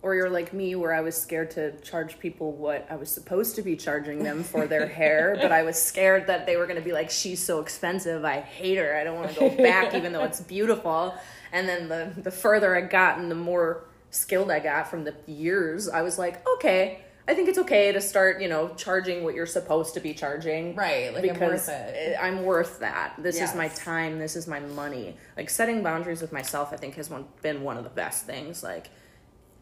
Or 0.01 0.15
you're 0.15 0.29
like 0.29 0.51
me, 0.51 0.75
where 0.75 0.93
I 0.93 0.99
was 0.99 1.15
scared 1.15 1.49
to 1.51 1.79
charge 1.79 2.19
people 2.19 2.51
what 2.51 2.85
I 2.89 2.97
was 2.97 3.09
supposed 3.09 3.55
to 3.55 3.61
be 3.61 3.77
charging 3.77 4.21
them 4.21 4.43
for 4.43 4.67
their 4.67 4.85
hair, 4.85 5.37
but 5.41 5.53
I 5.53 5.63
was 5.63 5.81
scared 5.81 6.27
that 6.27 6.45
they 6.45 6.57
were 6.57 6.67
to 6.67 6.81
be 6.81 6.91
like, 6.91 7.09
"She's 7.09 7.41
so 7.41 7.61
expensive. 7.61 8.25
I 8.25 8.41
hate 8.41 8.77
her. 8.77 8.97
I 8.97 9.05
don't 9.05 9.15
want 9.15 9.33
to 9.33 9.39
go 9.39 9.49
back, 9.55 9.93
even 9.93 10.11
though 10.11 10.25
it's 10.25 10.41
beautiful." 10.41 11.15
And 11.53 11.69
then 11.69 11.87
the 11.87 12.11
the 12.21 12.31
further 12.31 12.75
I 12.75 12.81
got, 12.81 13.17
and 13.17 13.31
the 13.31 13.35
more 13.35 13.85
skilled 14.09 14.51
I 14.51 14.59
got 14.59 14.89
from 14.89 15.05
the 15.05 15.15
years, 15.25 15.87
I 15.87 16.01
was 16.01 16.19
like, 16.19 16.45
"Okay, 16.55 16.99
I 17.27 17.33
think 17.33 17.47
it's 17.49 17.57
okay 17.59 17.91
to 17.93 18.01
start, 18.01 18.41
you 18.41 18.49
know, 18.49 18.73
charging 18.75 19.23
what 19.23 19.33
you're 19.33 19.45
supposed 19.45 19.93
to 19.93 19.99
be 19.99 20.13
charging." 20.13 20.75
Right, 20.75 21.13
like, 21.13 21.29
I'm 21.29 21.39
worth 21.39 21.69
it. 21.69 22.17
I'm 22.21 22.43
worth 22.43 22.79
that. 22.79 23.13
This 23.17 23.39
is 23.41 23.55
my 23.55 23.69
time. 23.69 24.19
This 24.19 24.35
is 24.35 24.47
my 24.47 24.59
money. 24.59 25.15
Like 25.37 25.49
setting 25.49 25.83
boundaries 25.83 26.21
with 26.21 26.31
myself, 26.33 26.73
I 26.73 26.77
think 26.77 26.95
has 26.95 27.09
one, 27.09 27.25
been 27.41 27.61
one 27.63 27.77
of 27.77 27.83
the 27.83 27.89
best 27.89 28.25
things. 28.25 28.61
Like 28.63 28.89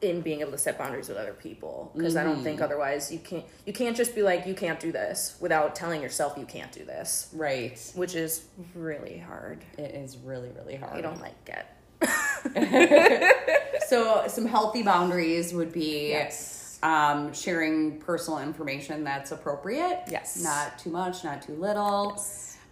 in 0.02 0.22
being 0.22 0.42
able 0.42 0.50
to 0.52 0.58
set 0.58 0.80
boundaries 0.80 1.08
with 1.10 1.18
other 1.20 1.34
people, 1.34 1.92
because 1.96 2.16
I 2.16 2.24
don't 2.24 2.42
think 2.42 2.56
Mm-hmm. 2.56 2.64
otherwise 2.64 3.12
you 3.12 3.20
can't. 3.20 3.46
You 3.68 3.74
can't 3.74 3.96
just 3.96 4.16
be 4.16 4.24
like 4.24 4.48
you 4.48 4.56
can't 4.56 4.80
do 4.80 4.92
this 4.92 5.38
without 5.40 5.76
telling 5.76 6.02
yourself 6.02 6.36
you 6.40 6.46
can't 6.48 6.72
do 6.72 6.84
this, 6.84 7.30
Right. 7.34 7.80
which 7.94 8.16
is 8.16 8.46
really 8.74 9.20
hard. 9.20 9.64
It 9.78 9.94
is 9.94 10.18
really, 10.18 10.50
really 10.58 10.76
hard. 10.76 10.94
I 10.98 11.02
don't 11.02 11.22
like 11.22 11.48
it. 11.48 11.66
So 13.88 14.24
some 14.28 14.46
healthy 14.46 14.84
boundaries 14.84 15.54
would 15.54 15.72
be 15.74 16.10
Yes. 16.10 16.61
Um, 16.84 17.34
sharing 17.34 18.00
personal 18.00 18.40
information 18.40 19.04
that's 19.04 19.32
appropriate. 19.32 20.04
Yes. 20.10 20.42
Not 20.44 20.80
too 20.80 20.90
much, 20.90 21.24
not 21.24 21.42
too 21.42 21.54
little. 21.56 22.22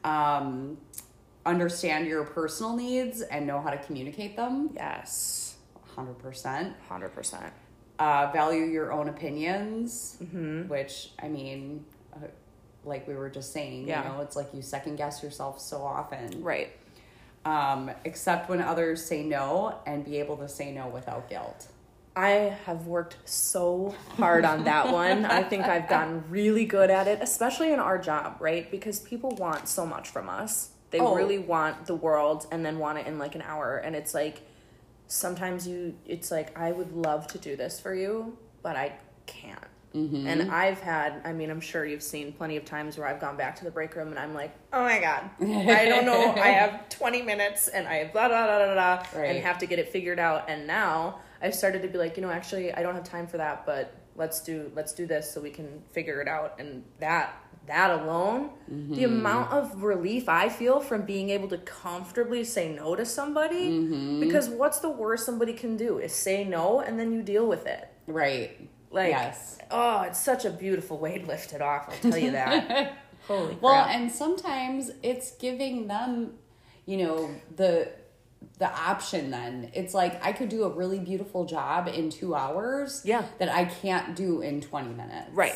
Um, 0.04 0.78
understand 1.46 2.08
your 2.08 2.24
personal 2.24 2.76
needs 2.76 3.22
and 3.22 3.46
know 3.48 3.62
how 3.62 3.70
to 3.70 3.78
communicate 3.78 4.36
them. 4.36 4.72
Yes, 4.76 5.56
100%. 5.98 6.74
hundred 6.88 7.10
percent. 7.10 7.54
Uh, 8.00 8.30
value 8.32 8.64
your 8.64 8.92
own 8.94 9.10
opinions, 9.10 10.18
Mm-hmm. 10.24 10.70
which, 10.70 11.10
I 11.22 11.28
mean, 11.28 11.84
uh, 12.14 12.28
like 12.86 13.08
we 13.08 13.14
were 13.16 13.30
just 13.30 13.52
saying, 13.52 13.88
Yeah. 13.88 14.04
you 14.04 14.10
know, 14.10 14.22
it's 14.22 14.36
like 14.38 14.48
you 14.54 14.62
second 14.62 14.96
guess 14.96 15.22
yourself 15.22 15.60
so 15.60 15.82
often. 15.84 16.42
Right. 16.42 16.70
Um, 17.46 17.92
accept 18.06 18.50
when 18.50 18.62
others 18.62 19.04
say 19.04 19.24
no 19.24 19.80
and 19.86 20.04
be 20.06 20.18
able 20.20 20.38
to 20.38 20.48
say 20.48 20.72
no 20.72 20.88
without 20.88 21.30
guilt. 21.30 21.68
I 22.16 22.58
have 22.66 22.86
worked 22.88 23.16
so 23.26 23.96
hard 24.18 24.44
on 24.44 24.66
that 24.66 24.92
one. 24.92 25.26
I 25.26 25.44
think 25.44 25.66
I've 25.66 25.88
gotten 25.88 26.24
really 26.30 26.66
good 26.66 26.90
at 26.90 27.08
it, 27.08 27.20
especially 27.22 27.72
in 27.72 27.80
our 27.80 27.98
job, 27.98 28.38
right? 28.40 28.70
Because 28.70 29.00
people 29.00 29.30
want 29.38 29.68
so 29.70 29.86
much 29.86 30.10
from 30.10 30.28
us. 30.30 30.72
They 30.92 31.00
Oh. 31.00 31.16
really 31.16 31.38
want 31.38 31.86
the 31.86 31.96
world 31.96 32.48
and 32.52 32.66
then 32.66 32.80
want 32.80 32.98
it 32.98 33.08
in 33.08 33.20
like 33.20 33.36
an 33.36 33.42
hour. 33.44 33.78
And 33.78 33.96
it's 33.96 34.14
like 34.14 34.42
sometimes 35.08 35.68
you, 35.68 35.96
it's 36.06 36.30
like, 36.32 36.58
I 36.58 36.72
would 36.72 36.92
love 36.94 37.28
to 37.28 37.38
do 37.38 37.56
this 37.56 37.80
for 37.80 37.94
you, 37.94 38.38
but 38.64 38.76
I 38.76 38.94
can't. 39.26 39.60
Mm-hmm. 39.96 40.28
And 40.28 40.52
I've 40.52 40.80
had, 40.82 41.22
I 41.26 41.34
mean, 41.34 41.50
I'm 41.50 41.62
sure 41.62 41.84
you've 41.86 42.04
seen 42.04 42.32
plenty 42.34 42.58
of 42.58 42.66
times 42.66 42.98
where 42.98 43.08
I've 43.08 43.20
gone 43.20 43.38
back 43.38 43.56
to 43.58 43.64
the 43.64 43.72
break 43.72 43.96
room 43.96 44.10
and 44.10 44.20
I'm 44.20 44.34
like, 44.36 44.52
oh 44.74 44.84
my 44.84 45.00
God, 45.00 45.30
I 45.42 45.86
don't 45.86 46.06
know. 46.06 46.34
I 46.34 46.48
have 46.60 46.90
20 46.90 47.22
minutes 47.24 47.70
and 47.70 47.88
I 47.88 47.96
have 47.96 48.14
blah, 48.14 48.28
blah, 48.28 48.46
blah, 48.46 48.66
blah, 48.66 48.74
blah, 48.74 49.20
Right. 49.20 49.36
and 49.36 49.44
have 49.44 49.58
to 49.60 49.66
get 49.66 49.80
it 49.80 49.90
figured 49.90 50.20
out. 50.20 50.48
And 50.50 50.68
now 50.68 51.20
I've 51.42 51.56
started 51.56 51.82
to 51.82 51.88
be 51.88 51.98
like, 51.98 52.18
you 52.18 52.24
know, 52.24 52.30
actually, 52.30 52.74
I 52.74 52.82
don't 52.82 52.96
have 52.96 53.04
time 53.04 53.28
for 53.28 53.38
that, 53.38 53.66
but 53.66 53.96
let's 54.16 54.42
do, 54.42 54.72
let's 54.76 54.94
do 54.94 55.06
this 55.06 55.32
so 55.34 55.42
we 55.42 55.50
can 55.50 55.82
figure 55.92 56.22
it 56.22 56.28
out. 56.28 56.60
And 56.60 56.84
that, 57.00 57.34
that 57.68 57.92
alone, 58.02 58.50
the 58.68 58.74
mm-hmm. 58.74 59.04
amount 59.06 59.52
of 59.52 59.84
relief 59.84 60.28
I 60.28 60.50
feel 60.50 60.80
from 60.80 61.04
being 61.04 61.30
able 61.30 61.48
to 61.50 61.58
comfortably 61.60 62.44
say 62.44 62.74
no 62.74 62.96
to 62.96 63.06
somebody, 63.06 63.70
mm-hmm. 63.70 64.20
because 64.20 64.50
what's 64.50 64.80
the 64.80 64.90
worst 64.90 65.26
somebody 65.26 65.54
can 65.54 65.78
do 65.78 66.00
is 66.00 66.14
say 66.14 66.44
no 66.44 66.82
and 66.82 67.00
then 67.00 67.14
you 67.14 67.22
deal 67.22 67.48
with 67.48 67.66
it. 67.66 67.88
Right. 68.08 68.70
Like, 68.92 69.12
yes. 69.12 69.60
oh, 69.70 70.02
it's 70.02 70.20
such 70.20 70.46
a 70.46 70.50
beautiful 70.50 70.98
weight 70.98 71.28
lifted 71.28 71.62
off. 71.62 71.90
I'll 71.90 72.12
tell 72.12 72.20
you 72.20 72.32
that. 72.32 72.98
Holy 73.28 73.50
crap! 73.50 73.62
Well, 73.62 73.86
and 73.86 74.12
sometimes 74.12 74.92
it's 75.04 75.32
giving 75.34 75.88
them, 75.88 76.34
you 76.88 76.98
know, 76.98 77.36
the 77.56 77.92
the 78.58 78.70
option 78.70 79.32
then. 79.32 79.72
It's 79.74 79.94
like 79.94 80.24
I 80.26 80.32
could 80.34 80.50
do 80.50 80.64
a 80.64 80.70
really 80.70 81.00
beautiful 81.00 81.46
job 81.46 81.88
in 81.88 82.10
2 82.10 82.36
hours 82.36 83.02
Yeah. 83.06 83.24
that 83.38 83.50
I 83.50 83.66
can't 83.66 84.16
do 84.16 84.42
in 84.42 84.62
20 84.62 84.90
minutes. 84.90 85.30
Right. 85.34 85.56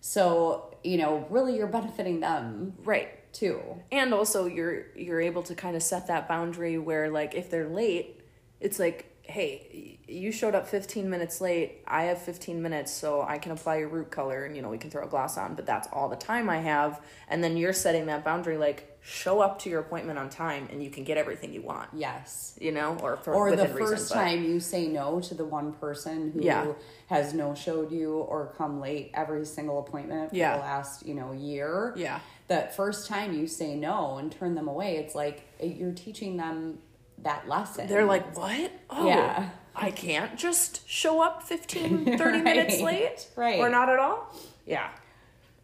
So, 0.00 0.74
you 0.82 0.98
know, 0.98 1.26
really 1.30 1.56
you're 1.56 1.66
benefiting 1.66 2.20
them 2.20 2.74
right, 2.84 3.08
too. 3.32 3.60
and 3.90 4.12
also 4.12 4.46
you're 4.46 4.86
you're 4.96 5.20
able 5.20 5.42
to 5.44 5.54
kind 5.54 5.76
of 5.76 5.82
set 5.82 6.08
that 6.08 6.28
boundary 6.28 6.76
where, 6.78 7.08
like, 7.10 7.34
if 7.34 7.50
they're 7.50 7.68
late, 7.68 8.20
it's 8.60 8.78
like 8.78 9.13
hey, 9.26 9.98
you 10.06 10.30
showed 10.30 10.54
up 10.54 10.68
15 10.68 11.08
minutes 11.08 11.40
late. 11.40 11.78
I 11.86 12.04
have 12.04 12.20
15 12.20 12.60
minutes, 12.60 12.92
so 12.92 13.22
I 13.22 13.38
can 13.38 13.52
apply 13.52 13.76
your 13.78 13.88
root 13.88 14.10
color 14.10 14.44
and, 14.44 14.54
you 14.54 14.60
know, 14.62 14.68
we 14.68 14.76
can 14.78 14.90
throw 14.90 15.02
a 15.04 15.08
gloss 15.08 15.38
on, 15.38 15.54
but 15.54 15.64
that's 15.64 15.88
all 15.92 16.08
the 16.10 16.16
time 16.16 16.50
I 16.50 16.58
have. 16.58 17.00
And 17.28 17.42
then 17.42 17.56
you're 17.56 17.72
setting 17.72 18.06
that 18.06 18.22
boundary 18.22 18.58
like, 18.58 18.90
show 19.06 19.40
up 19.40 19.58
to 19.60 19.68
your 19.70 19.80
appointment 19.80 20.18
on 20.18 20.30
time 20.30 20.68
and 20.70 20.82
you 20.82 20.88
can 20.90 21.04
get 21.04 21.18
everything 21.18 21.52
you 21.52 21.60
want, 21.62 21.90
Yes. 21.92 22.56
you 22.60 22.72
know, 22.72 22.96
or 23.02 23.16
for 23.16 23.34
Or 23.34 23.54
the 23.54 23.66
first 23.68 23.78
reason, 23.90 24.08
but- 24.08 24.14
time 24.14 24.44
you 24.44 24.60
say 24.60 24.86
no 24.86 25.20
to 25.20 25.34
the 25.34 25.44
one 25.44 25.72
person 25.74 26.30
who 26.32 26.40
Yeah. 26.42 26.72
has 27.08 27.34
no 27.34 27.54
showed 27.54 27.92
you 27.92 28.14
or 28.18 28.54
come 28.56 28.80
late 28.80 29.10
every 29.14 29.44
single 29.44 29.78
appointment 29.78 30.30
for 30.30 30.36
Yeah. 30.36 30.54
the 30.56 30.60
last, 30.62 31.04
you 31.06 31.14
know, 31.14 31.32
year. 31.32 31.92
Yeah. 31.96 32.20
That 32.48 32.74
first 32.76 33.06
time 33.08 33.34
you 33.34 33.46
say 33.46 33.74
no 33.74 34.16
and 34.18 34.30
turn 34.32 34.54
them 34.54 34.68
away, 34.68 34.96
it's 34.96 35.14
like 35.14 35.42
it- 35.58 35.76
you're 35.76 35.92
teaching 35.92 36.36
them 36.38 36.78
that 37.24 37.48
lesson. 37.48 37.88
They're 37.88 38.04
like, 38.06 38.36
what? 38.36 38.70
Oh, 38.90 39.08
Yeah. 39.08 39.48
I 39.76 39.90
can't 39.90 40.38
just 40.38 40.88
show 40.88 41.20
up 41.20 41.42
15, 41.42 42.16
30 42.16 42.42
minutes 42.42 42.80
late? 42.80 43.26
right. 43.34 43.58
Or 43.58 43.68
not 43.68 43.88
at 43.90 43.98
all? 43.98 44.32
Yeah. 44.66 44.88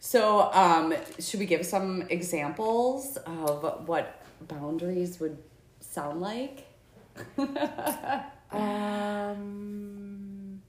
So, 0.00 0.50
um, 0.52 0.92
should 1.20 1.38
we 1.38 1.46
give 1.46 1.64
some 1.64 2.02
examples 2.10 3.16
of 3.18 3.86
what 3.86 4.20
boundaries 4.48 5.20
would 5.20 5.38
sound 5.78 6.20
like? 6.20 6.66
Um, 8.50 10.60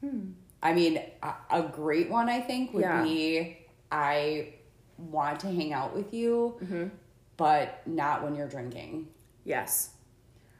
hmm. 0.00 0.30
I 0.62 0.72
mean, 0.74 1.00
a, 1.22 1.34
a 1.50 1.62
great 1.62 2.10
one 2.10 2.28
I 2.28 2.40
think 2.40 2.72
would 2.74 2.82
Yeah. 2.82 3.02
be 3.02 3.58
I 3.90 4.54
want 4.98 5.40
to 5.40 5.46
hang 5.48 5.72
out 5.72 5.94
with 5.96 6.12
you, 6.12 6.56
Mm-hmm. 6.62 6.84
but 7.36 7.82
not 7.86 8.22
when 8.22 8.34
you're 8.34 8.48
drinking. 8.48 9.08
yes. 9.44 9.90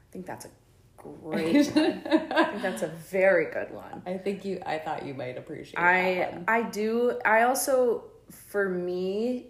I 0.09 0.11
think 0.11 0.25
that's 0.25 0.45
a 0.45 0.49
great 0.97 1.67
one. 1.75 2.01
I 2.31 2.43
think 2.45 2.61
that's 2.61 2.81
a 2.81 2.87
very 2.87 3.45
good 3.51 3.71
one. 3.71 4.01
I 4.05 4.17
think 4.17 4.43
you. 4.43 4.61
I 4.65 4.79
thought 4.79 5.05
you 5.05 5.13
might 5.13 5.37
appreciate 5.37 5.77
I. 5.79 6.39
I 6.47 6.63
do. 6.63 7.19
I 7.23 7.43
also, 7.43 8.05
for 8.31 8.67
me, 8.67 9.47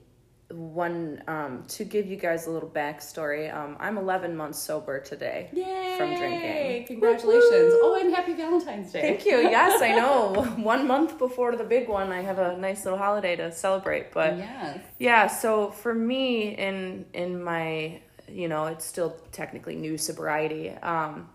one 0.51 1.23
um, 1.27 1.63
to 1.69 1.85
give 1.85 2.07
you 2.07 2.17
guys 2.17 2.47
a 2.47 2.51
little 2.51 2.69
backstory. 2.69 3.53
Um, 3.55 3.77
I'm 3.79 3.97
11 3.97 4.35
months 4.35 4.57
sober 4.59 4.99
today 4.99 5.49
Yay! 5.53 5.95
from 5.97 6.15
drinking. 6.17 6.87
Congratulations! 6.87 7.73
Oh, 7.77 7.97
and 8.01 8.13
happy 8.13 8.33
Valentine's 8.33 8.91
Day. 8.91 9.01
Thank 9.01 9.25
you. 9.25 9.37
Yes, 9.37 9.81
I 9.81 9.91
know. 9.91 10.43
One 10.57 10.87
month 10.87 11.17
before 11.19 11.55
the 11.55 11.63
big 11.63 11.87
one, 11.87 12.11
I 12.11 12.21
have 12.21 12.39
a 12.39 12.57
nice 12.57 12.83
little 12.83 12.97
holiday 12.99 13.35
to 13.37 13.51
celebrate. 13.51 14.11
But 14.11 14.37
Yes. 14.37 14.79
yeah, 14.97 15.27
so 15.27 15.69
for 15.71 15.93
me, 15.93 16.49
in 16.55 17.05
in 17.13 17.41
my, 17.43 18.01
you 18.33 18.47
know, 18.47 18.65
it's 18.65 18.85
still 18.85 19.15
technically 19.31 19.75
new 19.75 19.97
sobriety. 19.97 20.69
Um, 20.69 21.29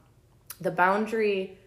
the 0.60 0.70
boundary, 0.70 1.58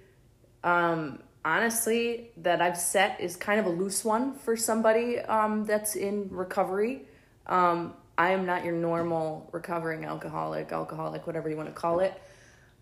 um, 0.64 1.20
honestly, 1.44 2.32
that 2.38 2.62
I've 2.62 2.78
set 2.78 3.20
is 3.20 3.36
kind 3.36 3.60
of 3.60 3.66
a 3.66 3.70
loose 3.70 4.04
one 4.04 4.34
for 4.34 4.58
somebody 4.58 5.20
um, 5.20 5.66
that's 5.66 5.96
in 5.96 6.30
recovery. 6.30 7.06
Um, 7.46 7.94
I 8.18 8.32
am 8.32 8.46
not 8.46 8.66
your 8.66 8.74
normal 8.74 9.50
recovering 9.52 10.06
alcoholic, 10.06 10.72
alcoholic, 10.72 11.28
whatever 11.28 11.50
you 11.50 11.56
want 11.56 11.70
to 11.70 11.76
call 11.76 12.00
it. 12.00 12.20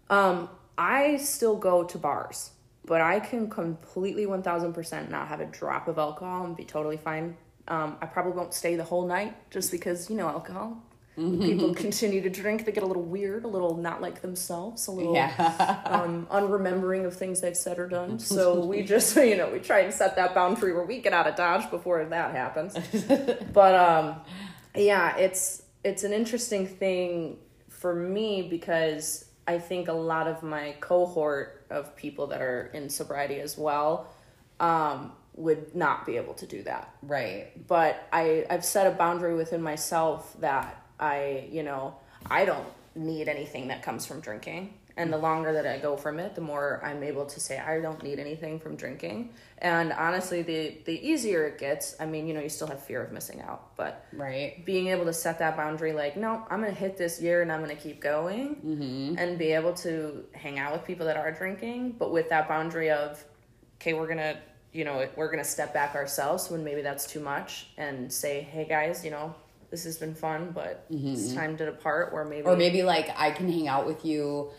Um, 0.09 0.49
I 0.77 1.17
still 1.17 1.57
go 1.57 1.83
to 1.83 1.97
bars, 1.97 2.51
but 2.85 3.01
I 3.01 3.19
can 3.19 3.49
completely 3.49 4.25
1000% 4.25 5.09
not 5.09 5.27
have 5.27 5.41
a 5.41 5.45
drop 5.45 5.87
of 5.87 5.97
alcohol 5.97 6.45
and 6.45 6.55
be 6.55 6.63
totally 6.63 6.97
fine. 6.97 7.35
Um, 7.67 7.97
I 8.01 8.05
probably 8.05 8.33
won't 8.33 8.53
stay 8.53 8.75
the 8.75 8.83
whole 8.83 9.07
night 9.07 9.35
just 9.49 9.71
because, 9.71 10.09
you 10.09 10.15
know, 10.15 10.27
alcohol. 10.27 10.81
People 11.15 11.74
continue 11.74 12.22
to 12.22 12.29
drink, 12.29 12.65
they 12.65 12.74
get 12.74 12.84
a 12.84 12.86
little 12.86 13.03
weird, 13.03 13.45
a 13.45 13.48
little 13.48 13.77
not 13.77 14.01
like 14.01 14.22
themselves, 14.22 14.88
a 14.88 14.91
little 14.91 15.13
Yeah. 15.13 15.81
um, 15.86 16.27
unremembering 16.29 17.05
of 17.05 17.15
things 17.15 17.39
they've 17.39 17.55
said 17.55 17.79
or 17.79 17.88
done. 17.88 18.19
So 18.19 18.65
we 18.72 18.84
just, 18.84 19.15
you 19.31 19.38
know, 19.38 19.50
we 19.50 19.60
try 19.60 19.79
and 19.79 19.93
set 19.93 20.17
that 20.17 20.36
boundary 20.36 20.74
where 20.74 20.84
we 20.86 21.00
get 21.00 21.13
out 21.13 21.25
of 21.25 21.36
Dodge 21.36 21.69
before 21.72 22.03
that 22.03 22.31
happens. 22.36 22.74
but 23.53 23.75
um, 23.75 24.15
yeah, 24.75 25.15
it's 25.17 25.63
it's 25.86 26.03
an 26.03 26.12
interesting 26.12 26.67
thing 26.67 27.38
for 27.69 27.95
me 27.95 28.41
because 28.41 29.25
I 29.48 29.60
think 29.60 29.88
a 29.88 29.93
lot 29.93 30.27
of 30.27 30.43
my 30.43 30.75
cohort 30.81 31.65
of 31.69 31.95
people 31.95 32.27
that 32.27 32.41
are 32.41 32.72
in 32.74 32.89
sobriety 32.89 33.39
as 33.39 33.57
well 33.57 34.12
um, 34.60 35.12
would 35.36 35.75
not 35.75 36.05
be 36.05 36.17
able 36.17 36.34
to 36.34 36.45
do 36.48 36.63
that 36.63 36.93
Right. 37.03 37.67
but 37.67 38.07
I 38.12 38.45
I've 38.50 38.65
set 38.65 38.88
a 38.88 38.91
boundary 38.91 39.36
within 39.36 39.62
myself 39.62 40.36
that 40.39 40.81
I 40.99 41.47
you 41.51 41.63
know 41.63 41.95
I 42.29 42.45
don't 42.45 42.67
need 42.95 43.27
anything 43.27 43.67
that 43.67 43.83
comes 43.83 44.05
from 44.05 44.21
drinking 44.21 44.73
and 44.97 45.11
the 45.11 45.17
longer 45.17 45.51
that 45.51 45.67
I 45.67 45.77
go 45.77 45.97
from 45.97 46.19
it 46.19 46.35
the 46.35 46.41
more 46.41 46.79
I'm 46.83 47.03
able 47.03 47.25
to 47.25 47.39
say 47.41 47.59
I 47.59 47.81
don't 47.81 48.01
need 48.01 48.17
anything 48.19 48.57
from 48.59 48.77
drinking 48.77 49.33
and 49.57 49.91
honestly 49.91 50.41
the 50.41 50.77
the 50.85 50.93
easier 51.05 51.45
it 51.47 51.57
gets 51.57 51.95
I 51.99 52.05
mean 52.05 52.25
you 52.27 52.33
know 52.33 52.39
you 52.39 52.47
still 52.47 52.67
have 52.67 52.81
fear 52.81 53.03
of 53.03 53.11
missing 53.11 53.41
out 53.41 53.75
but 53.75 54.05
Right. 54.13 54.63
being 54.65 54.87
able 54.87 55.03
to 55.05 55.11
set 55.13 55.39
that 55.39 55.57
boundary 55.57 55.91
like 55.91 56.15
no 56.15 56.43
i'm 56.50 56.61
gonna 56.61 56.72
hit 56.72 56.96
this 56.98 57.22
year 57.22 57.41
and 57.41 57.51
i'm 57.51 57.59
gonna 57.59 57.75
keep 57.75 58.00
going 58.00 58.55
Mm-hmm. 58.65 59.17
and 59.17 59.37
be 59.37 59.51
able 59.51 59.74
to 59.74 60.24
hang 60.31 60.57
out 60.59 60.72
with 60.72 60.85
people 60.85 61.05
that 61.07 61.17
are 61.17 61.31
drinking 61.31 61.96
but 62.00 62.13
with 62.13 62.29
that 62.29 62.48
boundary 62.48 62.89
of 62.91 63.22
okay 63.81 63.93
we're 63.93 64.07
gonna 64.07 64.37
you 64.72 64.85
know 64.85 65.05
we're 65.17 65.29
gonna 65.29 65.43
step 65.43 65.74
back 65.74 65.96
ourselves 65.96 66.50
when 66.50 66.63
maybe 66.63 66.81
that's 66.81 67.05
too 67.05 67.20
much 67.20 67.67
and 67.77 68.11
say 68.11 68.39
hey 68.41 68.63
guys 68.65 69.03
you 69.03 69.11
know 69.11 69.35
this 69.75 69.83
has 69.83 69.98
been 69.98 70.16
fun 70.16 70.51
but 70.53 70.85
it's 70.90 71.33
time 71.33 71.57
to 71.57 71.66
depart 71.66 72.11
or 72.14 72.24
maybe 72.24 72.44
Mm-hmm. 72.44 72.50
Or 72.50 72.55
maybe 72.55 72.81
like 72.83 73.09
I 73.18 73.31
can 73.31 73.51
hang 73.51 73.68
out 73.68 73.85
with 73.85 74.05
you 74.05 74.51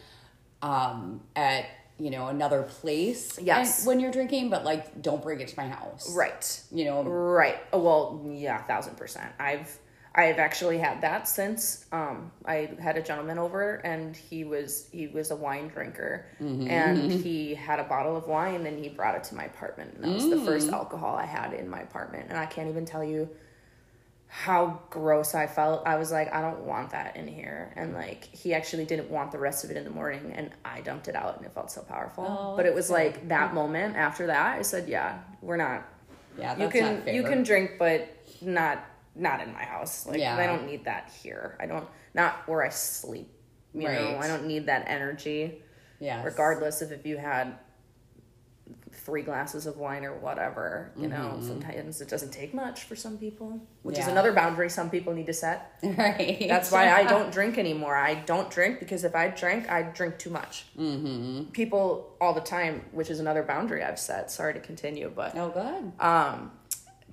um 0.63 1.21
at 1.35 1.65
you 1.99 2.11
know 2.11 2.27
another 2.29 2.63
place 2.65 3.39
Yes. 3.41 3.79
and- 3.79 3.87
when 3.89 4.01
you're 4.01 4.13
drinking 4.13 4.51
but 4.51 4.63
like 4.65 5.01
don't 5.01 5.23
bring 5.23 5.41
it 5.41 5.49
to 5.49 5.57
my 5.57 5.69
house 5.69 6.15
right 6.15 6.45
you 6.71 6.85
know 6.85 7.03
Right. 7.03 7.59
Oh, 7.73 7.81
Well, 7.81 8.23
yeah, 8.35 8.63
thousand 8.65 8.97
percent. 8.97 9.31
I've 9.41 9.79
I've 10.19 10.39
actually 10.39 10.79
had 10.79 11.03
that 11.03 11.29
since 11.29 11.85
um, 11.93 12.33
I 12.47 12.71
had 12.81 12.97
a 12.97 13.03
gentleman 13.03 13.39
over 13.39 13.75
and 13.93 14.17
he 14.17 14.45
was 14.45 14.89
he 14.93 15.09
was 15.09 15.31
a 15.31 15.37
wine 15.37 15.69
drinker 15.69 16.27
and 16.41 17.13
he 17.27 17.55
had 17.55 17.79
a 17.81 17.85
bottle 17.85 18.17
of 18.17 18.27
wine 18.27 18.67
and 18.67 18.79
he 18.83 18.89
brought 18.89 19.15
it 19.15 19.25
to 19.25 19.35
my 19.35 19.45
apartment 19.45 19.93
and 19.95 20.05
that 20.05 20.13
was 20.15 20.29
the 20.31 20.41
first 20.49 20.71
alcohol 20.71 21.15
I 21.17 21.27
had 21.27 21.53
in 21.53 21.69
my 21.69 21.81
apartment 21.81 22.27
and 22.31 22.39
I 22.39 22.47
can't 22.47 22.69
even 22.69 22.85
tell 22.87 23.05
you 23.05 23.29
how 24.29 24.81
gross 24.91 25.35
I 25.35 25.47
felt. 25.47 25.87
I 25.87 25.97
was 25.97 26.11
like, 26.11 26.33
I 26.35 26.41
don't 26.41 26.65
want 26.65 26.91
that 26.91 27.17
in 27.17 27.27
here. 27.29 27.73
And 27.77 27.95
like, 27.95 28.25
he 28.25 28.55
actually 28.55 28.85
didn't 28.85 29.11
want 29.11 29.33
the 29.33 29.39
rest 29.39 29.65
of 29.65 29.71
it 29.71 29.77
in 29.77 29.85
the 29.85 29.91
morning, 29.91 30.33
and 30.35 30.51
I 30.65 30.81
dumped 30.81 31.09
it 31.09 31.15
out, 31.15 31.37
and 31.37 31.47
it 31.47 31.53
felt 31.53 31.71
so 31.71 31.83
powerful. 31.83 32.25
Oh, 32.29 32.57
but 32.57 32.67
it 32.67 32.75
was 32.75 32.91
like 32.91 33.29
that 33.29 33.55
moment 33.55 33.97
after 33.97 34.27
that, 34.27 34.59
I 34.59 34.63
said, 34.63 34.89
Yeah, 34.89 35.21
we're 35.41 35.57
not. 35.57 35.85
yeah 36.39 36.57
You 36.59 36.69
can 36.69 37.07
you 37.07 37.23
can 37.23 37.43
drink, 37.45 37.73
but 37.79 38.09
not 38.43 38.85
not 39.15 39.41
in 39.41 39.53
my 39.53 39.65
house. 39.65 40.07
Like 40.07 40.19
Yeah. 40.19 40.37
I 40.37 40.47
don't 40.47 40.67
need 40.67 40.85
that 40.85 41.11
here. 41.23 41.57
I 41.61 41.67
don't 41.67 41.87
not 42.15 42.47
where 42.49 42.63
I 42.65 42.69
sleep. 42.71 43.33
You 43.75 43.89
know, 43.89 44.19
I 44.21 44.27
don't 44.27 44.47
need 44.47 44.67
that 44.67 44.85
energy. 44.89 45.63
Yeah. 46.01 46.23
Regardless 46.25 46.83
of 46.83 46.93
if 46.93 47.07
you 47.07 47.17
had 47.17 47.59
three 49.07 49.23
glasses 49.23 49.67
of 49.67 49.77
wine 49.77 50.05
or 50.05 50.15
whatever. 50.19 50.91
You 50.97 51.07
know, 51.07 51.39
sometimes 51.41 52.01
it 52.01 52.09
doesn't 52.09 52.33
take 52.33 52.53
much 52.53 52.83
for 52.83 52.97
some 52.97 53.17
people, 53.17 53.61
which 53.83 53.95
is 53.97 54.03
Mm-hmm. 54.03 54.11
Another 54.17 54.33
boundary 54.33 54.69
some 54.69 54.91
people 54.91 55.15
need 55.15 55.27
to 55.27 55.33
set. 55.33 55.79
right 55.83 56.47
That's 56.49 56.73
why 56.73 56.91
I 56.93 57.05
don't 57.05 57.31
drink 57.39 57.57
anymore. 57.57 57.95
I 57.97 58.15
don't 58.15 58.51
drink 58.51 58.81
because 58.81 59.05
if 59.05 59.15
I 59.15 59.29
drink, 59.29 59.71
I'd 59.71 59.95
drink 59.95 60.19
too 60.19 60.31
much. 60.31 60.67
Mm-hmm. 60.77 61.45
People 61.53 62.17
all 62.21 62.35
the 62.35 62.41
time, 62.41 62.85
which 62.93 63.11
is 63.11 63.21
another 63.21 63.43
boundary 63.45 63.85
I've 63.85 63.99
set. 63.99 64.31
Sorry 64.31 64.55
to 64.55 64.61
continue, 64.61 65.13
but 65.15 65.37
oh 65.37 65.51
good 65.51 65.93
um, 66.05 66.51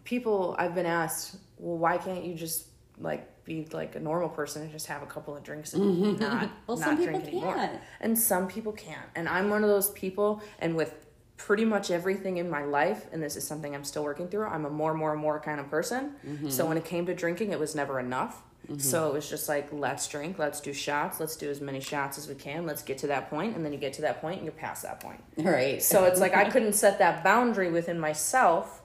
people 0.03 0.56
I've 0.58 0.73
been 0.73 0.86
asked, 0.88 1.36
well, 1.58 1.77
why 1.77 1.97
can't 1.97 2.25
you 2.25 2.34
just 2.34 2.67
like 2.99 3.29
be 3.45 3.67
like 3.73 3.95
a 3.95 3.99
normal 3.99 4.29
person 4.29 4.62
and 4.62 4.71
just 4.71 4.88
have 4.88 5.03
a 5.03 5.06
couple 5.06 5.36
of 5.36 5.43
drinks 5.43 5.73
and 5.73 6.19
not 6.19 6.49
Well, 6.67 6.77
not 6.77 6.86
some 6.86 6.97
people 6.97 7.13
drink 7.13 7.27
anymore? 7.27 7.56
can't. 7.56 7.82
And 8.01 8.17
some 8.17 8.47
people 8.47 8.71
can't. 8.71 9.10
And 9.15 9.27
I'm 9.27 9.49
one 9.49 9.63
of 9.63 9.69
those 9.69 9.91
people. 9.91 10.41
And 10.60 10.75
with 10.75 11.03
pretty 11.43 11.65
much 11.65 11.91
everything 11.91 12.38
in 12.38 12.49
my 12.49 12.63
life, 12.63 13.06
and 13.12 13.21
this 13.21 13.36
is 13.36 13.45
something 13.45 13.75
I'm 13.75 13.84
still 13.84 14.03
working 14.06 14.29
through, 14.29 14.45
I'm 14.45 14.63
a 14.63 14.69
more, 14.69 14.93
more, 14.93 15.13
more 15.13 15.41
kind 15.41 15.60
of 15.60 15.69
person. 15.69 16.13
Mm-hmm. 16.25 16.49
So 16.49 16.65
when 16.65 16.77
it 16.77 16.86
came 16.86 17.06
to 17.08 17.13
drinking, 17.13 17.51
it 17.51 17.60
was 17.60 17.75
never 17.75 17.99
enough. 17.99 18.41
Mm-hmm. 18.65 18.79
So 18.79 19.10
it 19.10 19.13
was 19.13 19.29
just 19.29 19.49
like, 19.49 19.67
let's 19.73 20.08
drink, 20.08 20.39
let's 20.39 20.62
do 20.62 20.71
shots, 20.71 21.19
let's 21.19 21.36
do 21.36 21.49
as 21.49 21.60
many 21.60 21.82
shots 21.82 22.17
as 22.17 22.29
we 22.29 22.36
can, 22.36 22.65
let's 22.65 22.82
get 22.82 22.97
to 22.99 23.08
that 23.08 23.29
point, 23.29 23.58
and 23.58 23.65
then 23.65 23.73
you 23.73 23.77
get 23.77 23.91
to 23.93 24.01
that 24.03 24.21
point 24.21 24.38
and 24.38 24.45
you're 24.45 24.53
past 24.53 24.84
that 24.84 25.01
point. 25.01 25.21
right 25.38 25.84
So 25.84 26.06
it's 26.06 26.21
like 26.21 26.34
I 26.34 26.49
couldn't 26.49 26.73
set 26.73 26.97
that 26.99 27.25
boundary 27.25 27.69
within 27.69 27.99
myself. 27.99 28.82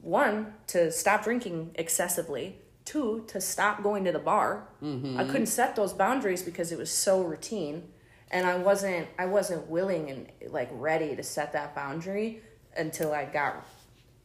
One, 0.00 0.54
to 0.68 0.90
stop 0.90 1.22
drinking 1.22 1.70
excessively. 1.76 2.56
Two, 2.84 3.24
to 3.28 3.40
stop 3.40 3.84
going 3.84 4.04
to 4.04 4.10
the 4.10 4.18
bar. 4.18 4.66
Mm-hmm. 4.82 5.16
I 5.16 5.24
couldn't 5.24 5.46
set 5.46 5.76
those 5.76 5.92
boundaries 5.92 6.42
because 6.42 6.72
it 6.72 6.78
was 6.78 6.90
so 6.90 7.22
routine, 7.22 7.84
and 8.30 8.46
I 8.46 8.56
wasn't 8.56 9.08
I 9.18 9.26
wasn't 9.26 9.68
willing 9.68 10.10
and 10.10 10.52
like 10.52 10.68
ready 10.72 11.16
to 11.16 11.22
set 11.22 11.52
that 11.52 11.74
boundary 11.74 12.42
until 12.76 13.12
I 13.12 13.24
got 13.24 13.64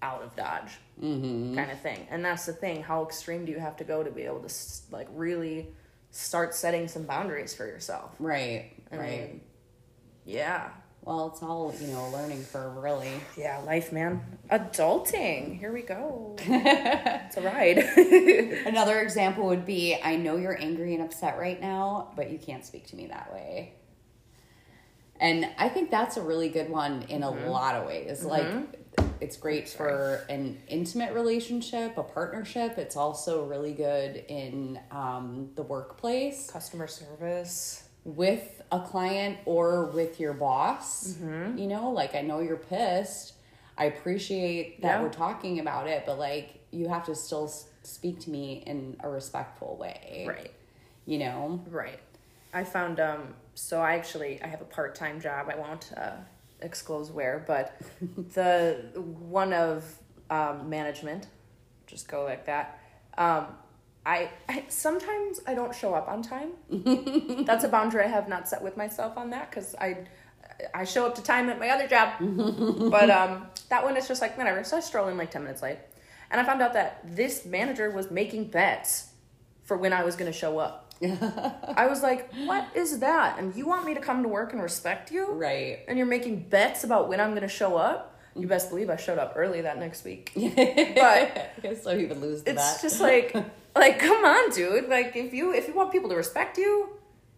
out 0.02 0.22
of 0.22 0.36
Dodge, 0.36 0.72
mm-hmm. 1.02 1.56
kind 1.56 1.72
of 1.72 1.80
thing. 1.82 2.08
And 2.12 2.24
that's 2.24 2.46
the 2.46 2.54
thing. 2.54 2.84
How 2.84 3.04
extreme 3.04 3.46
do 3.46 3.52
you 3.52 3.60
have 3.60 3.78
to 3.78 3.84
go 3.84 4.04
to 4.04 4.12
be 4.12 4.24
able 4.24 4.42
to 4.42 4.54
like 4.92 5.08
really 5.14 5.70
start 6.12 6.54
setting 6.54 6.88
some 6.88 7.04
boundaries 7.04 7.54
for 7.56 7.66
yourself? 7.66 8.16
right 8.20 8.72
I 8.92 8.98
right 8.98 9.32
mean, 9.32 9.42
Yeah. 10.26 10.70
Well, 11.06 11.32
it's 11.34 11.44
all, 11.44 11.76
you 11.82 11.88
know, 11.88 12.08
learning 12.12 12.46
curve, 12.54 12.78
really. 12.78 13.12
Yeah, 13.36 13.58
life, 13.60 13.92
man. 13.92 14.22
Adulting. 14.50 15.60
Here 15.60 15.74
we 15.74 15.82
go. 15.82 16.38
it's 16.40 17.36
a 17.36 17.42
ride. 17.42 17.78
Another 18.66 19.02
example 19.02 19.48
would 19.48 19.66
be 19.66 19.98
I 20.02 20.16
know 20.16 20.38
you're 20.38 20.58
angry 20.58 20.96
and 20.96 21.04
upset 21.04 21.38
right 21.38 21.60
now, 21.60 22.14
but 22.16 22.32
you 22.32 22.40
can't 22.40 22.66
speak 22.66 22.88
to 22.88 22.96
me 22.96 23.08
that 23.08 23.34
way. 23.34 23.74
And 25.20 25.48
I 25.58 25.70
think 25.70 25.90
that's 25.92 26.18
a 26.18 26.22
really 26.22 26.50
good 26.50 26.70
one 26.70 27.04
in 27.04 27.24
a 27.24 27.30
lot 27.30 27.76
of 27.76 27.86
ways. 27.86 28.24
Like, 28.24 28.46
it's 29.22 29.38
great 29.38 29.70
for 29.70 30.26
an 30.30 30.62
intimate 30.68 31.14
relationship, 31.14 31.98
a 31.98 32.04
partnership. 32.04 32.78
It's 32.78 32.98
also 32.98 33.46
really 33.46 33.74
good 33.74 34.18
in 34.28 34.80
um, 34.92 35.50
the 35.56 35.64
workplace 35.64 36.50
Customer 36.52 36.88
service. 36.88 37.84
with 38.04 38.62
a 38.72 38.82
client 38.82 39.38
or 39.46 39.86
with 39.86 40.20
your 40.20 40.34
boss. 40.34 41.16
You 41.22 41.68
know, 41.68 41.92
like 41.92 42.16
I 42.16 42.22
know 42.22 42.40
you're 42.42 42.58
pissed. 42.58 43.34
I 43.78 43.86
appreciate 43.86 44.82
that 44.82 44.98
Yeah. 44.98 45.02
we're 45.04 45.10
talking 45.10 45.60
about 45.60 45.88
it, 45.88 46.04
but 46.06 46.20
like 46.20 46.60
you 46.72 46.90
have 46.90 47.06
to 47.06 47.16
still 47.16 47.48
speak 47.84 48.20
to 48.22 48.30
me 48.30 48.64
in 48.68 48.98
a 49.00 49.10
respectful 49.10 49.78
way. 49.78 50.26
Right. 50.28 50.52
You 51.06 51.20
know? 51.20 51.62
Right. 51.70 52.00
I 52.54 52.64
found 52.66 53.00
um 53.00 53.36
so 53.56 53.82
I 53.82 53.94
actually 53.96 54.42
I 54.42 54.48
have 54.48 54.62
a 54.62 54.66
part-time 54.66 55.20
job. 55.22 55.50
I 55.50 55.56
won't 55.56 55.92
uh 55.96 56.12
disclose 56.62 57.12
where, 57.12 57.44
but 57.46 57.76
the 58.34 58.86
one 58.96 59.54
of 59.54 59.84
um 60.30 60.70
management 60.70 61.28
just 61.88 62.08
go 62.08 62.24
like 62.24 62.46
that. 62.46 62.80
Um 63.18 63.48
I, 64.06 64.32
I 64.50 64.66
sometimes 64.68 65.40
I 65.48 65.54
don't 65.54 65.74
show 65.74 65.94
up 65.94 66.10
on 66.10 66.22
time. 66.22 66.52
That's 67.46 67.64
a 67.64 67.70
boundary 67.70 68.04
I 68.04 68.08
have 68.08 68.28
not 68.28 68.50
set 68.50 68.62
with 68.62 68.76
myself 68.76 69.18
on 69.18 69.30
that 69.30 69.52
cuz 69.52 69.76
I 69.80 70.06
I 70.74 70.84
show 70.84 71.06
up 71.06 71.16
to 71.16 71.24
time 71.24 71.50
at 71.50 71.58
my 71.60 71.70
other 71.70 71.88
job. 71.88 72.14
but 72.92 73.10
um 73.20 73.48
that 73.70 73.84
one 73.84 73.96
is 73.98 74.08
just 74.08 74.22
like 74.22 74.38
whatever. 74.38 74.64
So 74.64 74.78
I 74.78 74.80
stroll 74.82 75.08
in 75.08 75.18
like 75.18 75.32
10 75.32 75.44
minutes 75.44 75.62
late. 75.62 75.80
And 76.32 76.42
I 76.42 76.44
found 76.44 76.62
out 76.62 76.74
that 76.74 77.00
this 77.04 77.46
manager 77.46 77.92
was 77.92 78.10
making 78.10 78.46
bets 78.46 79.10
for 79.64 79.78
when 79.78 79.94
I 79.94 80.04
was 80.04 80.16
going 80.16 80.32
to 80.32 80.38
show 80.38 80.58
up. 80.58 80.83
I 81.76 81.88
was 81.88 82.02
like, 82.02 82.34
what 82.46 82.68
is 82.76 83.00
that? 83.00 83.40
And 83.40 83.56
you 83.56 83.66
want 83.66 83.86
me 83.86 83.94
to 83.94 84.00
come 84.00 84.24
to 84.24 84.30
work 84.30 84.54
and 84.54 84.62
respect 84.62 85.12
you? 85.12 85.32
Right. 85.32 85.80
And 85.88 85.98
you're 85.98 86.08
making 86.08 86.50
bets 86.50 86.84
about 86.84 87.10
when 87.10 87.20
I'm 87.20 87.32
going 87.32 87.42
to 87.42 87.48
show 87.48 87.76
up? 87.76 88.12
You 88.36 88.48
best 88.48 88.70
believe 88.70 88.90
I 88.90 88.96
showed 88.96 89.20
up 89.20 89.34
early 89.36 89.62
that 89.62 89.78
next 89.78 90.04
week. 90.04 90.32
But 90.36 91.78
so 91.84 91.98
he 91.98 92.06
would 92.06 92.20
lose 92.20 92.44
the 92.44 92.52
it's 92.52 92.74
bet. 92.74 92.82
just 92.82 93.00
like, 93.00 93.36
like, 93.76 94.00
come 94.00 94.26
on, 94.26 94.50
dude. 94.52 94.90
Like, 94.90 95.16
if 95.16 95.34
you 95.34 95.54
if 95.54 95.68
you 95.68 95.76
want 95.76 95.92
people 95.92 96.10
to 96.10 96.16
respect 96.16 96.58
you, 96.58 96.90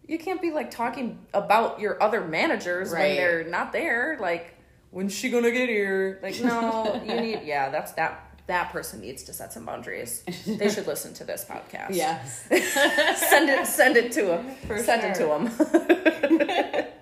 you 0.06 0.18
can't 0.18 0.40
be 0.40 0.52
like 0.52 0.70
talking 0.70 1.18
about 1.34 1.80
your 1.80 2.02
other 2.02 2.24
managers 2.24 2.92
when 2.92 3.16
they're 3.16 3.44
not 3.44 3.72
there. 3.72 4.16
Like, 4.20 4.54
when's 4.90 5.14
she 5.14 5.28
gonna 5.28 5.50
get 5.50 5.68
here? 5.68 6.18
Like, 6.22 6.40
no, 6.40 7.02
you 7.04 7.20
need. 7.20 7.42
Yeah, 7.44 7.68
that's 7.68 7.92
that. 7.92 8.25
That 8.46 8.70
person 8.70 9.00
needs 9.00 9.24
to 9.24 9.32
set 9.32 9.52
some 9.52 9.64
boundaries. 9.64 10.22
They 10.46 10.68
should 10.68 10.86
listen 10.86 11.12
to 11.14 11.24
this 11.24 11.44
podcast. 11.44 11.94
yes. 11.94 12.46
send 13.30 13.50
it 13.50 13.66
send 13.66 13.96
it 13.96 14.12
to 14.12 14.22
them. 14.26 14.50
For 14.66 14.78
send 14.78 15.02
it 15.04 15.14
to 15.16 15.26
them. 15.26 15.50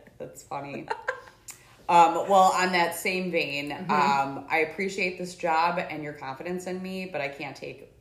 That's 0.19 0.43
funny. 0.45 0.87
Um, 1.89 2.15
well, 2.31 2.53
on 2.55 2.73
that 2.73 2.95
same 2.95 3.31
vein, 3.31 3.71
Mm-hmm. 3.71 3.91
um, 3.91 4.47
I 4.49 4.59
appreciate 4.61 5.19
this 5.19 5.35
job 5.35 5.79
and 5.79 6.03
your 6.03 6.15
confidence 6.15 6.67
in 6.67 6.81
me, 6.83 7.07
but 7.13 7.21
I 7.21 7.29
can't 7.29 7.55
take 7.57 7.93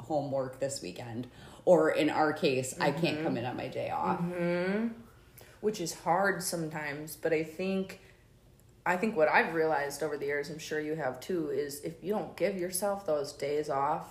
homework 0.00 0.60
this 0.60 0.82
weekend. 0.82 1.28
Or 1.64 1.90
in 1.92 2.10
our 2.10 2.32
case, 2.34 2.74
I 2.78 2.90
Mm-hmm. 2.90 3.00
can't 3.00 3.22
come 3.22 3.36
in 3.38 3.46
on 3.46 3.56
my 3.56 3.68
day 3.68 3.88
off. 3.90 4.20
which 5.62 5.80
is 5.80 5.94
hard 5.94 6.42
sometimes 6.42 7.14
but 7.16 7.32
i 7.32 7.44
think 7.44 8.00
i 8.86 8.96
think 8.96 9.16
what 9.16 9.28
i've 9.28 9.54
realized 9.54 10.02
over 10.02 10.16
the 10.16 10.26
years 10.26 10.50
i'm 10.50 10.58
sure 10.58 10.80
you 10.80 10.94
have 10.94 11.20
too 11.20 11.50
is 11.50 11.80
if 11.82 12.02
you 12.02 12.12
don't 12.12 12.36
give 12.36 12.56
yourself 12.56 13.06
those 13.06 13.32
days 13.32 13.70
off 13.70 14.06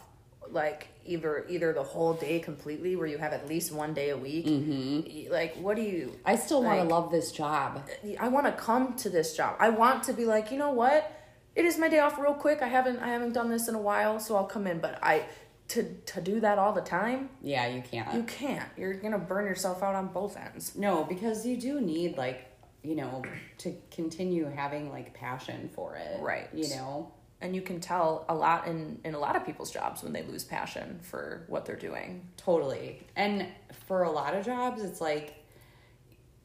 like 0.50 0.88
either 1.06 1.46
either 1.50 1.72
the 1.74 1.84
whole 1.84 2.14
day 2.14 2.40
completely 2.40 2.96
where 2.96 3.08
you 3.08 3.18
have 3.18 3.34
at 3.34 3.48
least 3.48 3.72
one 3.72 3.94
day 3.94 4.10
a 4.10 4.18
week 4.18 4.46
mm-hmm. 4.46 5.02
y- 5.08 5.28
like 5.32 5.56
what 5.58 5.76
do 5.76 5.82
you 5.82 6.18
I 6.26 6.36
still 6.36 6.64
want 6.64 6.80
to 6.82 6.88
love 6.94 7.12
this 7.12 7.32
job. 7.32 7.84
I 8.20 8.28
want 8.28 8.46
to 8.48 8.52
come 8.52 8.96
to 8.98 9.10
this 9.10 9.36
job. 9.36 9.56
I 9.60 9.70
want 9.70 10.04
to 10.04 10.14
be 10.14 10.26
like, 10.26 10.52
you 10.52 10.58
know 10.58 10.72
what? 10.72 11.12
It 11.56 11.66
is 11.66 11.78
my 11.78 11.90
day 11.90 12.00
off 12.00 12.18
real 12.20 12.34
quick. 12.34 12.62
I 12.62 12.68
haven't 12.68 13.00
I 13.00 13.08
haven't 13.10 13.34
done 13.34 13.50
this 13.50 13.68
in 13.68 13.76
a 13.76 13.82
while, 13.82 14.20
so 14.20 14.36
I'll 14.36 14.46
come 14.46 14.68
in. 14.68 14.80
But 14.80 15.00
I 15.02 15.26
to 15.70 15.84
to 15.84 16.22
do 16.22 16.40
that 16.42 16.58
all 16.60 16.74
the 16.74 16.82
time, 16.82 17.30
Yeah, 17.42 17.68
you 17.68 17.82
can't. 17.82 18.14
you 18.14 18.24
can't. 18.24 18.70
You're 18.78 18.94
gonna 18.96 19.20
burn 19.20 19.46
yourself 19.46 19.82
out 19.82 19.96
on 19.96 20.08
both 20.08 20.38
ends. 20.38 20.76
no, 20.76 21.04
because 21.04 21.46
you 21.46 21.58
do 21.58 21.80
need 21.82 22.18
like 22.18 22.51
you 22.84 22.96
know 22.96 23.22
to 23.60 23.76
continue 23.92 24.50
having 24.50 24.90
like 24.90 25.14
passion 25.14 25.70
for 25.74 25.96
it. 25.96 26.22
Right. 26.22 26.50
You 26.54 26.70
know. 26.70 27.12
And 27.44 27.56
you 27.56 27.64
can 27.64 27.80
tell 27.80 28.24
a 28.30 28.36
lot 28.36 28.68
in 28.68 29.00
in 29.04 29.16
a 29.16 29.20
lot 29.20 29.36
of 29.36 29.46
people's 29.46 29.72
jobs 29.72 30.04
when 30.04 30.14
they 30.14 30.24
lose 30.24 30.44
passion 30.44 31.00
for 31.02 31.44
what 31.48 31.66
they're 31.66 31.76
doing. 31.76 32.28
Totally. 32.38 33.02
And 33.16 33.48
for 33.88 34.04
a 34.04 34.12
lot 34.12 34.36
of 34.36 34.46
jobs, 34.46 34.84
it's 34.84 35.02
like 35.02 35.44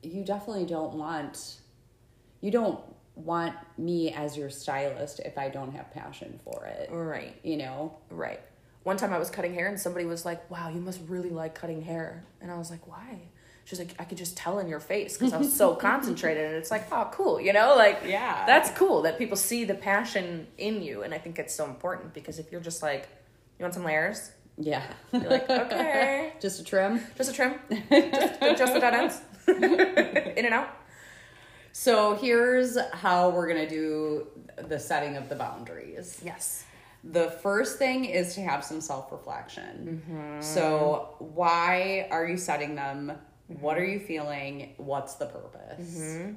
you 0.02 0.24
definitely 0.24 0.66
don't 0.66 0.94
want 0.94 1.56
you 2.40 2.50
don't 2.50 2.80
want 3.14 3.54
me 3.78 4.12
as 4.12 4.36
your 4.36 4.50
stylist 4.50 5.20
if 5.20 5.38
I 5.38 5.48
don't 5.48 5.72
have 5.72 5.90
passion 5.90 6.38
for 6.44 6.66
it. 6.66 6.90
Right. 6.90 7.34
You 7.42 7.56
know? 7.56 7.96
Right. 8.10 8.40
One 8.82 8.96
time 8.96 9.12
I 9.12 9.18
was 9.18 9.30
cutting 9.30 9.54
hair 9.54 9.66
and 9.66 9.80
somebody 9.80 10.04
was 10.04 10.24
like, 10.24 10.48
"Wow, 10.50 10.68
you 10.68 10.80
must 10.80 11.00
really 11.08 11.30
like 11.30 11.54
cutting 11.56 11.82
hair." 11.82 12.24
And 12.40 12.52
I 12.52 12.56
was 12.56 12.70
like, 12.70 12.86
"Why?" 12.86 13.18
She's 13.66 13.78
like, 13.78 13.94
"I 13.98 14.04
could 14.04 14.16
just 14.16 14.36
tell 14.36 14.58
in 14.60 14.68
your 14.68 14.80
face 14.80 15.18
because 15.18 15.34
I 15.34 15.36
was 15.38 15.52
so 15.54 15.74
concentrated." 15.88 16.46
And 16.46 16.54
it's 16.54 16.70
like, 16.70 16.86
"Oh, 16.90 17.08
cool," 17.12 17.38
you 17.40 17.52
know, 17.52 17.74
like 17.76 18.00
Yeah. 18.06 18.46
that's 18.46 18.70
cool 18.70 19.02
that 19.02 19.18
people 19.18 19.36
see 19.36 19.64
the 19.64 19.74
passion 19.74 20.46
in 20.56 20.82
you, 20.82 21.02
and 21.02 21.12
I 21.12 21.18
think 21.18 21.38
it's 21.38 21.54
so 21.54 21.64
important 21.66 22.14
because 22.14 22.38
if 22.38 22.50
you're 22.50 22.60
just 22.60 22.82
like, 22.82 23.08
"You 23.58 23.64
want 23.64 23.74
some 23.74 23.84
layers?" 23.84 24.30
Yeah. 24.56 24.82
You're 25.12 25.28
like, 25.28 25.50
"Okay, 25.50 26.32
Just 26.40 26.60
a 26.60 26.64
trim. 26.64 27.00
just 27.18 27.30
a 27.30 27.32
trim, 27.34 27.54
just, 27.90 28.40
just 28.58 28.72
the 28.72 28.80
dead 28.80 28.94
ends, 28.94 29.20
in 29.48 30.44
and 30.46 30.54
out." 30.54 30.68
So 31.72 32.14
here's 32.14 32.78
how 32.92 33.28
we're 33.30 33.48
going 33.52 33.68
to 33.68 33.68
do 33.68 34.28
the 34.56 34.78
setting 34.78 35.16
of 35.16 35.28
the 35.28 35.34
boundaries. 35.34 36.20
Yes. 36.24 36.64
The 37.04 37.30
first 37.42 37.78
thing 37.78 38.06
is 38.06 38.34
to 38.36 38.40
have 38.40 38.64
some 38.64 38.80
self 38.80 39.12
reflection. 39.12 40.02
Mm-hmm. 40.08 40.40
So, 40.40 41.16
why 41.18 42.08
are 42.10 42.26
you 42.26 42.36
setting 42.38 42.74
them? 42.76 43.12
What 43.48 43.78
are 43.78 43.84
you 43.84 44.00
feeling? 44.00 44.74
What's 44.76 45.14
the 45.14 45.26
purpose? 45.26 45.96
Mm-hmm. 45.98 46.32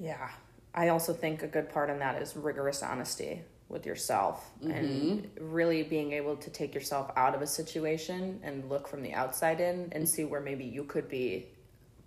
Yeah. 0.00 0.28
I 0.74 0.88
also 0.88 1.12
think 1.12 1.42
a 1.42 1.46
good 1.46 1.68
part 1.70 1.90
in 1.90 1.98
that 1.98 2.20
is 2.20 2.36
rigorous 2.36 2.82
honesty 2.82 3.42
with 3.68 3.86
yourself 3.86 4.50
and 4.62 5.22
mm-hmm. 5.24 5.50
really 5.52 5.82
being 5.82 6.12
able 6.12 6.36
to 6.36 6.50
take 6.50 6.74
yourself 6.74 7.10
out 7.16 7.34
of 7.34 7.40
a 7.42 7.46
situation 7.46 8.40
and 8.42 8.68
look 8.68 8.86
from 8.88 9.02
the 9.02 9.12
outside 9.14 9.60
in 9.60 9.88
and 9.92 10.06
see 10.08 10.24
where 10.24 10.40
maybe 10.40 10.64
you 10.64 10.84
could 10.84 11.08
be 11.08 11.46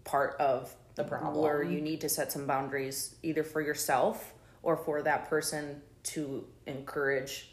part 0.04 0.36
of 0.40 0.76
The 0.96 1.04
problem. 1.04 1.42
where 1.42 1.64
you 1.64 1.82
need 1.82 2.02
to 2.02 2.10
set 2.10 2.32
some 2.32 2.46
boundaries 2.46 3.16
either 3.24 3.44
for 3.44 3.62
yourself 3.62 4.34
or 4.62 4.78
for 4.78 5.02
that 5.02 5.28
person 5.30 5.82
to 6.04 6.46
encourage 6.68 7.52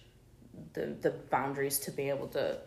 the 0.74 0.94
the 1.00 1.10
boundaries 1.30 1.78
to 1.80 1.90
be 1.90 2.10
able 2.10 2.28
to 2.28 2.58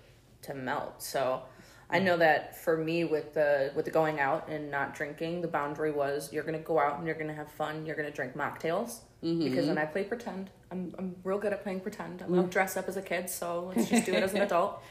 to 0.42 0.54
melt. 0.56 1.02
So 1.04 1.44
I 1.90 2.00
know 2.00 2.18
that 2.18 2.58
for 2.58 2.78
me 2.78 3.04
with 3.04 3.34
the 3.34 3.72
with 3.76 3.86
the 3.86 3.92
going 3.92 4.20
out 4.20 4.48
and 4.50 4.72
not 4.72 4.96
drinking, 4.96 5.42
the 5.42 5.48
boundary 5.48 5.92
was 5.92 6.34
you're 6.34 6.44
gonna 6.44 6.60
go 6.60 6.80
out 6.80 6.98
and 6.98 7.06
you're 7.06 7.16
gonna 7.16 7.34
have 7.34 7.52
fun. 7.52 7.86
You're 7.86 7.96
gonna 7.96 8.12
drink 8.12 8.36
mocktails 8.36 9.02
because 9.22 9.68
then 9.68 9.78
I 9.78 9.86
play 9.86 10.04
pretend. 10.04 10.50
I'm 10.72 10.94
I'm 10.98 11.16
real 11.24 11.38
good 11.38 11.54
at 11.54 11.64
playing 11.64 11.82
pretend. 11.82 12.22
I'm 12.22 12.48
dressed 12.48 12.78
up 12.78 12.88
as 12.88 12.98
a 12.98 13.02
kid, 13.02 13.30
so 13.30 13.72
let's 13.76 13.90
just 13.90 14.06
do 14.06 14.14
it 14.14 14.24
as 14.24 14.34
an 14.34 14.42
adult. 14.42 14.82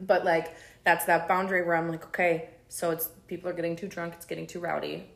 But 0.00 0.24
like 0.24 0.56
that's 0.82 1.04
that 1.04 1.28
boundary 1.28 1.64
where 1.64 1.76
I'm 1.76 1.88
like, 1.88 2.04
okay, 2.06 2.50
so 2.68 2.90
it's 2.90 3.08
people 3.28 3.48
are 3.48 3.54
getting 3.54 3.76
too 3.76 3.88
drunk, 3.88 4.14
it's 4.14 4.26
getting 4.26 4.46
too 4.46 4.60
rowdy. 4.60 5.06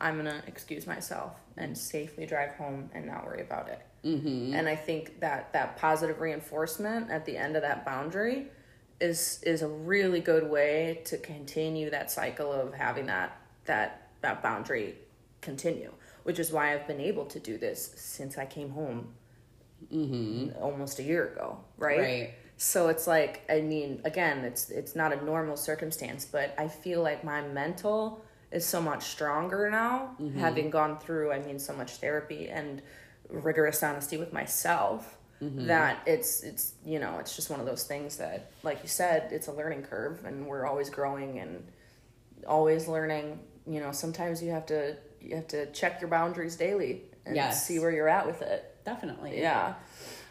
I'm 0.00 0.16
gonna 0.16 0.42
excuse 0.46 0.86
myself 0.86 1.34
and 1.56 1.76
safely 1.76 2.24
drive 2.24 2.54
home 2.54 2.90
and 2.94 3.06
not 3.06 3.26
worry 3.26 3.42
about 3.42 3.68
it. 3.68 3.80
Mm-hmm. 4.04 4.54
And 4.54 4.68
I 4.68 4.74
think 4.74 5.20
that 5.20 5.52
that 5.52 5.76
positive 5.76 6.20
reinforcement 6.20 7.10
at 7.10 7.24
the 7.24 7.36
end 7.36 7.56
of 7.56 7.62
that 7.62 7.84
boundary 7.84 8.48
is 9.02 9.40
is 9.42 9.62
a 9.62 9.68
really 9.68 10.20
good 10.20 10.48
way 10.48 11.02
to 11.06 11.18
continue 11.18 11.90
that 11.90 12.10
cycle 12.10 12.52
of 12.52 12.72
having 12.72 13.06
that 13.06 13.36
that 13.66 14.08
that 14.20 14.42
boundary 14.42 14.94
continue. 15.40 15.92
Which 16.22 16.38
is 16.38 16.52
why 16.52 16.72
I've 16.72 16.86
been 16.86 17.00
able 17.00 17.26
to 17.26 17.40
do 17.40 17.58
this 17.58 17.94
since 17.96 18.38
I 18.38 18.46
came 18.46 18.70
home 18.70 19.08
mm-hmm. 19.92 20.56
almost 20.62 21.00
a 21.00 21.02
year 21.02 21.32
ago, 21.32 21.58
right? 21.76 21.98
Right. 21.98 22.34
So 22.56 22.88
it's 22.88 23.08
like 23.08 23.42
I 23.50 23.60
mean, 23.60 24.00
again, 24.04 24.44
it's 24.44 24.70
it's 24.70 24.94
not 24.94 25.12
a 25.12 25.24
normal 25.24 25.56
circumstance, 25.56 26.24
but 26.24 26.54
I 26.56 26.68
feel 26.68 27.02
like 27.02 27.24
my 27.24 27.42
mental 27.42 28.24
is 28.52 28.64
so 28.64 28.80
much 28.80 29.02
stronger 29.04 29.68
now, 29.70 30.14
mm-hmm. 30.20 30.38
having 30.38 30.70
gone 30.70 30.98
through, 30.98 31.32
I 31.32 31.40
mean, 31.40 31.58
so 31.58 31.72
much 31.72 31.96
therapy 31.96 32.48
and 32.48 32.82
rigorous 33.28 33.82
honesty 33.82 34.16
with 34.16 34.32
myself. 34.32 35.16
That 35.66 36.02
it's 36.06 36.42
it's 36.44 36.74
you 36.84 37.00
know 37.00 37.18
it's 37.18 37.34
just 37.34 37.50
one 37.50 37.58
of 37.58 37.66
those 37.66 37.82
things 37.84 38.16
that 38.18 38.52
like 38.62 38.78
you 38.82 38.88
said 38.88 39.32
it's 39.32 39.48
a 39.48 39.52
learning 39.52 39.82
curve 39.82 40.24
and 40.24 40.46
we're 40.46 40.66
always 40.66 40.88
growing 40.88 41.38
and 41.40 41.64
always 42.46 42.86
learning 42.88 43.38
you 43.66 43.78
know, 43.80 43.92
sometimes 43.92 44.42
you 44.42 44.50
have 44.50 44.66
to 44.66 44.96
you 45.20 45.36
have 45.36 45.46
to 45.48 45.66
check 45.72 46.00
your 46.00 46.10
boundaries 46.10 46.56
daily 46.56 47.02
and 47.26 47.36
Yes. 47.36 47.66
see 47.66 47.78
where 47.78 47.92
you're 47.92 48.08
at 48.08 48.26
with 48.26 48.42
it. 48.42 48.74
Definitely. 48.84 49.40
Yeah. 49.40 49.74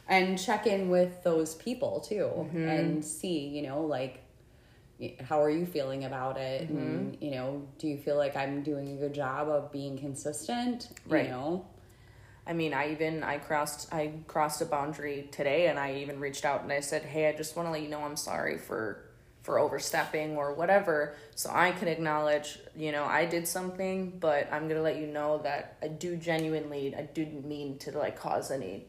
and 0.10 0.38
check 0.38 0.68
in 0.68 0.90
with 0.90 1.24
those 1.24 1.56
people 1.56 2.00
too 2.02 2.26
Mm-hmm. 2.38 2.68
and 2.70 3.06
see 3.06 3.48
you 3.48 3.62
know 3.64 3.82
like 3.82 4.24
how 5.24 5.42
are 5.42 5.50
you 5.50 5.66
feeling 5.66 6.04
about 6.06 6.38
it 6.38 6.64
Mm-hmm. 6.64 6.78
and 6.78 7.18
you 7.22 7.32
know 7.32 7.66
do 7.80 7.88
you 7.88 7.98
feel 7.98 8.18
like 8.18 8.36
i'm 8.36 8.62
doing 8.64 8.88
a 8.92 8.96
good 8.96 9.14
job 9.14 9.48
of 9.50 9.72
being 9.72 9.98
consistent 9.98 10.90
Right. 11.08 11.26
you 11.26 11.32
know 11.32 11.66
I 12.46 12.54
mean, 12.54 12.74
I 12.74 12.92
even 12.92 13.24
I 13.24 13.38
crossed 13.38 13.94
I 13.94 14.14
crossed 14.28 14.62
a 14.62 14.66
boundary 14.66 15.30
today, 15.32 15.68
and 15.68 15.80
I 15.80 15.96
even 15.96 16.20
reached 16.20 16.46
out 16.46 16.64
and 16.64 16.72
I 16.72 16.80
said, 16.80 17.04
"Hey, 17.04 17.28
I 17.30 17.34
just 17.34 17.56
want 17.56 17.68
to 17.68 17.72
let 17.72 17.82
you 17.82 17.90
know 17.90 18.02
I'm 18.02 18.18
sorry 18.18 18.58
for 18.58 19.06
for 19.44 19.58
overstepping 19.60 20.38
or 20.38 20.54
whatever, 20.54 21.16
so 21.36 21.50
I 21.52 21.72
can 21.72 21.88
acknowledge, 21.88 22.60
you 22.76 22.92
know, 22.92 23.04
I 23.06 23.26
did 23.26 23.48
something, 23.48 24.18
but 24.20 24.48
I'm 24.52 24.68
gonna 24.68 24.84
let 24.84 24.98
you 24.98 25.08
know 25.08 25.40
that 25.40 25.78
I 25.82 25.88
do 25.88 26.16
genuinely 26.16 26.96
I 26.96 27.04
didn't 27.04 27.46
mean 27.46 27.78
to 27.80 27.98
like 27.98 28.20
cause 28.20 28.52
any 28.52 28.86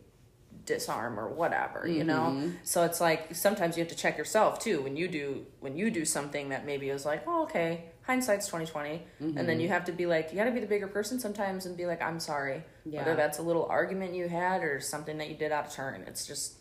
disarm 0.64 1.18
or 1.18 1.28
whatever 1.28 1.86
you 1.88 2.04
know? 2.04 2.50
So 2.62 2.84
it's 2.84 3.00
like 3.00 3.34
sometimes 3.34 3.76
you 3.76 3.82
have 3.82 3.90
to 3.90 3.96
check 3.96 4.16
yourself 4.18 4.58
too 4.58 4.80
when 4.82 4.96
you 4.96 5.08
do 5.08 5.44
when 5.60 5.76
you 5.76 5.90
do 5.90 6.04
something 6.04 6.50
that 6.50 6.64
maybe 6.64 6.88
is 6.90 7.04
like 7.04 7.24
oh 7.26 7.44
okay 7.44 7.84
hindsight's 8.02 8.46
2020 8.46 9.02
and 9.20 9.48
then 9.48 9.60
you 9.60 9.68
have 9.68 9.84
to 9.84 9.92
be 9.92 10.06
like 10.06 10.30
you 10.30 10.36
got 10.36 10.44
to 10.44 10.50
be 10.50 10.60
the 10.60 10.66
bigger 10.66 10.88
person 10.88 11.20
sometimes 11.20 11.66
and 11.66 11.76
be 11.76 11.86
like 11.86 12.02
i'm 12.02 12.18
sorry 12.20 12.62
Yeah. 12.84 12.98
whether 13.00 13.14
that's 13.16 13.38
a 13.38 13.42
little 13.42 13.66
argument 13.66 14.14
you 14.14 14.28
had 14.28 14.62
or 14.62 14.80
something 14.80 15.18
that 15.18 15.28
you 15.28 15.36
did 15.36 15.52
out 15.52 15.66
of 15.66 15.72
turn 15.72 16.04
it's 16.06 16.26
just 16.26 16.54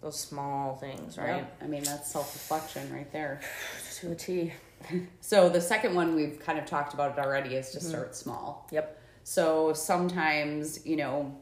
those 0.00 0.18
small 0.18 0.76
things 0.76 1.16
right? 1.18 1.36
Yep. 1.36 1.58
i 1.62 1.66
mean 1.66 1.82
that's 1.82 2.10
self-reflection 2.12 2.92
right 2.92 3.10
there. 3.12 3.40
To 4.00 4.12
a 4.12 4.14
t. 4.14 4.52
So 5.20 5.48
the 5.48 5.60
second 5.60 5.94
one 5.94 6.14
we've 6.14 6.38
kind 6.40 6.58
of 6.58 6.66
talked 6.66 6.92
about 6.94 7.16
it 7.16 7.24
already 7.24 7.54
is 7.54 7.70
to 7.70 7.78
Mm-hmm. 7.78 7.88
start 7.88 8.14
small. 8.16 8.66
Yep. 8.70 9.00
So 9.22 9.72
sometimes, 9.72 10.84
you 10.84 10.96
know, 10.96 11.34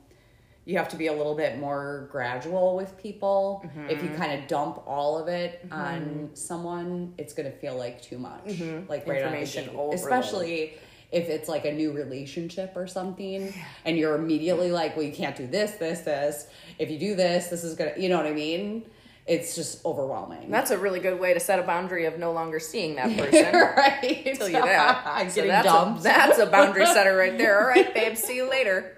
you 0.64 0.76
have 0.78 0.88
to 0.90 0.96
be 0.96 1.08
a 1.08 1.12
little 1.12 1.34
bit 1.34 1.58
more 1.58 2.08
gradual 2.12 2.76
with 2.76 2.96
people. 2.96 3.62
Mm-hmm. 3.66 3.90
If 3.90 4.02
you 4.02 4.10
kind 4.10 4.40
of 4.40 4.46
dump 4.48 4.82
all 4.86 5.18
of 5.18 5.26
it 5.28 5.66
on 5.72 6.30
someone, 6.34 7.14
it's 7.18 7.34
going 7.34 7.50
to 7.50 7.56
feel 7.58 7.76
like 7.76 8.00
too 8.00 8.18
much. 8.18 8.60
Like 8.88 9.06
right 9.06 9.22
Information 9.22 9.68
on 9.70 9.76
overload. 9.76 9.94
Especially 9.94 10.74
if 11.10 11.28
it's 11.28 11.48
like 11.48 11.64
a 11.64 11.72
new 11.72 11.92
relationship 11.92 12.72
or 12.74 12.86
something 12.86 13.52
and 13.84 13.98
you're 13.98 14.14
immediately 14.14 14.70
like, 14.70 14.96
well, 14.96 15.04
you 15.04 15.12
can't 15.12 15.36
do 15.36 15.46
this, 15.46 15.72
this, 15.72 16.00
this. 16.00 16.46
If 16.78 16.90
you 16.90 16.98
do 16.98 17.14
this, 17.14 17.48
this 17.48 17.64
is 17.64 17.74
going 17.74 17.94
to, 17.94 18.00
you 18.00 18.08
know 18.08 18.16
what 18.16 18.26
I 18.26 18.32
mean? 18.32 18.84
It's 19.24 19.54
just 19.54 19.84
overwhelming. 19.84 20.50
that's 20.50 20.72
a 20.72 20.78
really 20.78 20.98
good 20.98 21.20
way 21.20 21.32
to 21.32 21.38
set 21.38 21.60
a 21.60 21.62
boundary 21.62 22.06
of 22.06 22.18
no 22.18 22.32
longer 22.32 22.58
seeing 22.58 22.96
that 22.96 23.16
person 23.16 23.52
right. 23.54 24.34
tell 24.36 24.48
you 24.48 24.54
that 24.54 25.28
so 25.30 25.34
Getting 25.36 25.48
that's 25.50 25.66
dumped. 25.66 26.00
a, 26.00 26.02
that's 26.02 26.38
a 26.40 26.46
boundary 26.46 26.86
setter 26.86 27.16
right 27.16 27.38
there 27.38 27.60
all 27.60 27.68
right 27.68 27.94
babe 27.94 28.16
see 28.16 28.34
you 28.34 28.50
later 28.50 28.96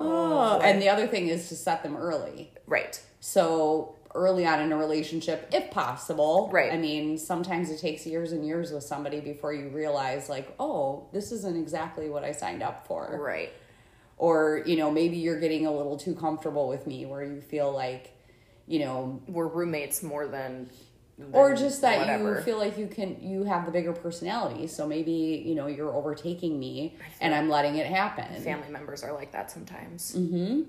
Oh, 0.00 0.60
and 0.60 0.80
the 0.80 0.88
other 0.88 1.06
thing 1.06 1.28
is 1.28 1.48
to 1.48 1.56
set 1.56 1.82
them 1.82 1.96
early. 1.96 2.52
right 2.66 3.00
So 3.20 3.94
early 4.14 4.46
on 4.46 4.60
in 4.60 4.72
a 4.72 4.76
relationship, 4.76 5.48
if 5.52 5.70
possible. 5.70 6.48
Right. 6.52 6.72
I 6.72 6.78
mean, 6.78 7.18
sometimes 7.18 7.70
it 7.70 7.78
takes 7.78 8.06
years 8.06 8.32
and 8.32 8.46
years 8.46 8.72
with 8.72 8.82
somebody 8.82 9.20
before 9.20 9.52
you 9.52 9.68
realize, 9.68 10.28
like, 10.28 10.54
oh, 10.58 11.06
this 11.12 11.30
isn't 11.32 11.56
exactly 11.56 12.08
what 12.08 12.24
I 12.24 12.32
signed 12.32 12.62
up 12.62 12.86
for. 12.86 13.18
right 13.20 13.52
Or, 14.16 14.62
you 14.66 14.76
know, 14.76 14.90
maybe 14.90 15.16
you're 15.16 15.38
getting 15.38 15.66
a 15.66 15.72
little 15.72 15.96
too 15.96 16.14
comfortable 16.14 16.68
with 16.68 16.86
me 16.86 17.06
where 17.06 17.22
you 17.22 17.40
feel 17.40 17.72
like, 17.72 18.16
you 18.66 18.80
know, 18.80 19.20
we're 19.28 19.46
roommates 19.46 20.02
more 20.02 20.26
than, 20.26 20.70
or 21.32 21.54
just 21.54 21.80
that 21.80 21.98
whatever. 21.98 22.36
you 22.36 22.42
feel 22.42 22.58
like 22.58 22.78
you 22.78 22.86
can 22.86 23.20
you 23.20 23.44
have 23.44 23.66
the 23.66 23.72
bigger 23.72 23.92
personality 23.92 24.66
so 24.66 24.86
maybe 24.86 25.42
you 25.44 25.54
know 25.54 25.66
you're 25.66 25.92
overtaking 25.92 26.58
me 26.58 26.94
and 27.20 27.34
i'm 27.34 27.48
letting 27.48 27.76
it 27.76 27.86
happen 27.86 28.40
family 28.42 28.68
members 28.70 29.02
are 29.02 29.12
like 29.12 29.32
that 29.32 29.50
sometimes 29.50 30.14
mm-hmm 30.16 30.62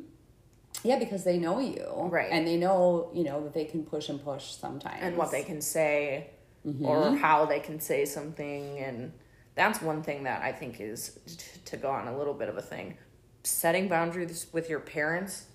yeah 0.83 0.97
because 0.97 1.23
they 1.23 1.37
know 1.37 1.59
you 1.59 1.85
Right. 2.09 2.29
and 2.31 2.47
they 2.47 2.55
know 2.55 3.09
you 3.13 3.23
know 3.23 3.43
that 3.43 3.53
they 3.53 3.65
can 3.65 3.83
push 3.83 4.07
and 4.09 4.23
push 4.23 4.45
sometimes 4.51 4.99
and 5.01 5.17
what 5.17 5.31
they 5.31 5.43
can 5.43 5.61
say 5.61 6.29
Mm-hmm. 6.67 6.85
or 6.85 7.15
how 7.15 7.45
they 7.45 7.61
can 7.61 7.79
say 7.79 8.03
something 8.03 8.79
and 8.79 9.13
that's 9.55 9.81
one 9.81 10.03
thing 10.03 10.23
that 10.23 10.41
i 10.41 10.51
think 10.51 10.81
is 10.81 11.17
t- 11.25 11.59
to 11.63 11.77
go 11.77 11.89
on 11.89 12.09
a 12.09 12.17
little 12.17 12.33
bit 12.33 12.49
of 12.49 12.57
a 12.57 12.61
thing 12.61 12.97
setting 13.43 13.87
boundaries 13.87 14.47
with 14.51 14.69
your 14.69 14.81
parents 14.81 15.45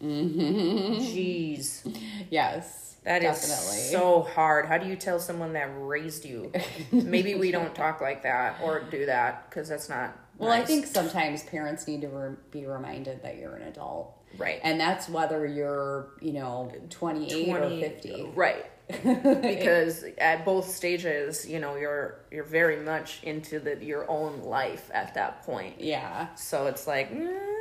jeez. 0.00 1.96
Yes. 2.30 2.96
That 3.04 3.22
is 3.22 3.40
definitely. 3.40 3.90
so 3.90 4.22
hard. 4.22 4.64
How 4.66 4.78
do 4.78 4.86
you 4.86 4.96
tell 4.96 5.20
someone 5.20 5.52
that 5.52 5.68
raised 5.76 6.24
you? 6.24 6.50
Maybe 6.90 7.34
we 7.34 7.50
don't 7.50 7.74
talk 7.84 8.00
like 8.00 8.22
that 8.22 8.60
or 8.62 8.80
do 8.80 9.06
that 9.06 9.48
because 9.48 9.68
that's 9.68 9.88
not 9.90 10.18
well 10.36 10.50
i 10.50 10.64
think 10.64 10.84
sometimes 10.84 11.44
parents 11.44 11.86
need 11.86 12.00
to 12.00 12.08
re- 12.08 12.34
be 12.50 12.66
reminded 12.66 13.22
that 13.22 13.36
you're 13.36 13.54
an 13.54 13.68
adult. 13.68 14.16
Right. 14.36 14.58
And 14.64 14.80
that's 14.80 15.08
whether 15.08 15.46
you're 15.46 16.08
you 16.20 16.32
know 16.32 16.72
28 16.90 17.48
or 17.50 17.68
50 17.68 18.30
right. 18.34 18.66
Because 19.42 20.04
at 20.18 20.44
both 20.44 20.68
stages 20.68 21.46
you 21.48 21.60
know 21.60 21.76
you're 21.76 22.20
you're 22.32 22.44
very 22.44 22.78
much 22.78 23.22
into 23.22 23.60
the 23.60 23.84
your 23.84 24.10
own 24.10 24.42
life 24.42 24.90
at 24.94 25.14
that 25.14 25.44
point. 25.44 25.80
Yeah. 25.80 26.34
So 26.36 26.66
it's 26.66 26.86
like 26.86 27.12
mm, 27.12 27.53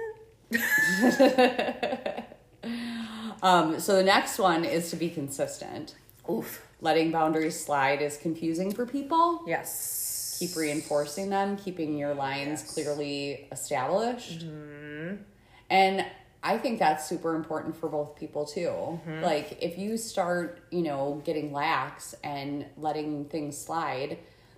um 3.43 3.79
so 3.79 3.95
the 3.95 4.03
next 4.03 4.39
one 4.39 4.65
is 4.65 4.89
to 4.89 4.95
be 4.95 5.09
consistent 5.09 5.95
oof 6.29 6.65
letting 6.81 7.11
boundaries 7.11 7.59
slide 7.59 8.01
is 8.01 8.17
confusing 8.17 8.73
for 8.73 8.85
people 8.85 9.41
yes 9.47 10.03
keep 10.47 10.55
reinforcing 10.55 11.29
them, 11.29 11.57
keeping 11.57 11.97
your 11.97 12.13
lines 12.13 12.61
Yes. 12.61 12.73
clearly 12.73 13.47
established. 13.51 14.45
Mm-hmm. 14.45 15.15
And 15.69 16.05
I 16.43 16.57
think 16.57 16.79
that's 16.79 17.07
super 17.07 17.35
important 17.35 17.77
for 17.77 17.87
both 17.87 18.15
people 18.15 18.45
too. 18.45 18.67
Mm-hmm. 18.67 19.23
Like 19.23 19.57
if 19.61 19.77
you 19.77 19.97
start, 19.97 20.59
you 20.71 20.81
know, 20.81 21.21
getting 21.23 21.53
lax 21.53 22.15
and 22.23 22.65
letting 22.77 23.25
things 23.25 23.57
slide, 23.57 24.17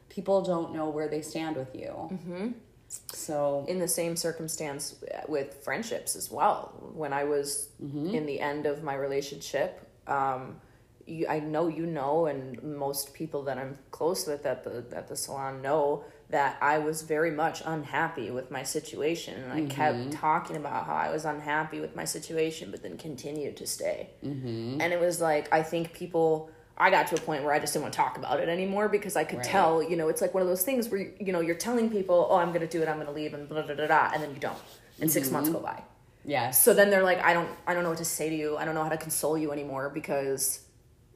people 0.10 0.42
don't 0.42 0.74
know 0.74 0.90
where 0.90 1.08
they 1.08 1.22
stand 1.22 1.56
with 1.56 1.76
you. 1.76 2.10
Mm-hmm. 2.12 2.48
So 2.88 3.66
in 3.68 3.80
the 3.80 3.88
same 3.88 4.16
circumstance 4.16 4.96
with 5.28 5.64
friendships 5.64 6.16
as 6.16 6.32
well. 6.32 6.74
When 6.94 7.14
I 7.14 7.24
was 7.24 7.70
in 7.80 8.26
the 8.26 8.40
end 8.40 8.66
of 8.66 8.84
my 8.84 8.96
relationship, 8.96 9.82
um, 10.08 10.62
you, 11.08 11.28
I 11.28 11.40
know 11.40 11.68
you 11.68 11.86
know, 11.86 12.26
and 12.26 12.62
most 12.64 13.14
people 13.14 13.44
that 13.44 13.58
I'm 13.58 13.78
close 13.92 14.26
with 14.26 14.46
at 14.46 14.64
the 14.64 14.86
at 14.96 15.08
the 15.08 15.16
salon 15.16 15.62
know 15.62 16.04
that 16.30 16.58
I 16.62 16.80
was 16.80 17.04
very 17.04 17.30
much 17.30 17.62
unhappy 17.66 18.32
with 18.32 18.50
my 18.50 18.64
situation, 18.64 19.44
and 19.44 19.54
I 19.54 19.66
kept 19.68 20.12
talking 20.12 20.56
about 20.56 20.86
how 20.86 20.96
I 20.96 21.12
was 21.12 21.26
unhappy 21.26 21.80
with 21.80 21.96
my 21.96 22.06
situation, 22.06 22.72
but 22.72 22.82
then 22.82 22.98
continued 22.98 23.58
to 23.58 23.68
stay. 23.68 24.10
Mm-hmm. 24.24 24.82
And 24.82 24.94
it 24.94 25.00
was 25.00 25.22
like 25.22 25.52
I 25.54 25.64
think 25.64 25.94
people. 25.94 26.50
I 26.78 26.90
got 26.90 27.08
to 27.08 27.16
a 27.16 27.20
point 27.22 27.44
where 27.44 27.54
I 27.54 27.60
just 27.60 27.74
didn't 27.74 27.84
want 27.84 27.94
to 27.94 27.98
talk 27.98 28.18
about 28.18 28.40
it 28.42 28.50
anymore 28.50 28.90
because 28.90 29.16
I 29.16 29.24
could 29.24 29.38
Right. 29.40 29.48
tell, 29.48 29.82
you 29.82 29.96
know, 29.96 30.10
it's 30.10 30.22
like 30.22 30.34
one 30.34 30.42
of 30.44 30.50
those 30.50 30.64
things 30.64 30.90
where 30.90 31.00
you 31.00 31.32
know 31.32 31.40
you're 31.40 31.56
telling 31.56 31.90
people, 31.90 32.28
"Oh, 32.30 32.36
I'm 32.38 32.50
going 32.50 32.62
to 32.62 32.68
do 32.68 32.82
it, 32.82 32.90
I'm 32.90 32.96
going 32.96 33.08
to 33.08 33.14
leave," 33.14 33.34
and 33.34 33.48
blah 33.48 33.62
blah 33.62 33.76
blah, 33.76 33.88
blah 33.88 34.12
and 34.14 34.22
then 34.22 34.32
you 34.34 34.40
don't, 34.40 34.58
and 35.00 35.10
six 35.10 35.32
months 35.32 35.50
go 35.50 35.58
mm-hmm. 35.58 35.66
by. 35.66 35.84
Yeah. 36.26 36.52
So 36.52 36.74
then 36.74 36.90
they're 36.90 37.04
like, 37.04 37.24
I 37.24 37.34
don't, 37.34 37.50
I 37.68 37.74
don't 37.74 37.84
know 37.84 37.90
what 37.90 38.00
to 38.00 38.06
say 38.06 38.30
to 38.30 38.36
you. 38.36 38.58
I 38.58 38.66
don't 38.66 38.74
know 38.76 38.84
how 38.84 38.90
to 38.90 38.98
console 38.98 39.38
you 39.38 39.52
anymore 39.52 39.90
because 39.94 40.62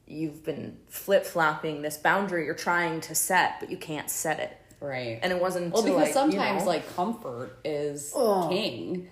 you've 0.06 0.44
been 0.44 0.78
flip 0.88 1.24
flopping 1.26 1.82
this 1.82 1.96
boundary 1.96 2.44
you're 2.46 2.54
trying 2.54 3.00
to 3.02 3.14
set, 3.14 3.60
but 3.60 3.70
you 3.70 3.76
can't 3.76 4.08
set 4.08 4.38
it. 4.40 4.56
right. 4.80 5.18
And 5.22 5.32
it 5.32 5.40
wasn't 5.40 5.72
well, 5.74 5.82
because 5.82 5.96
like, 5.98 6.06
you 6.08 6.12
sometimes 6.14 6.62
know- 6.62 6.68
like 6.68 6.96
comfort 6.96 7.58
is 7.64 8.12
king. 8.48 9.08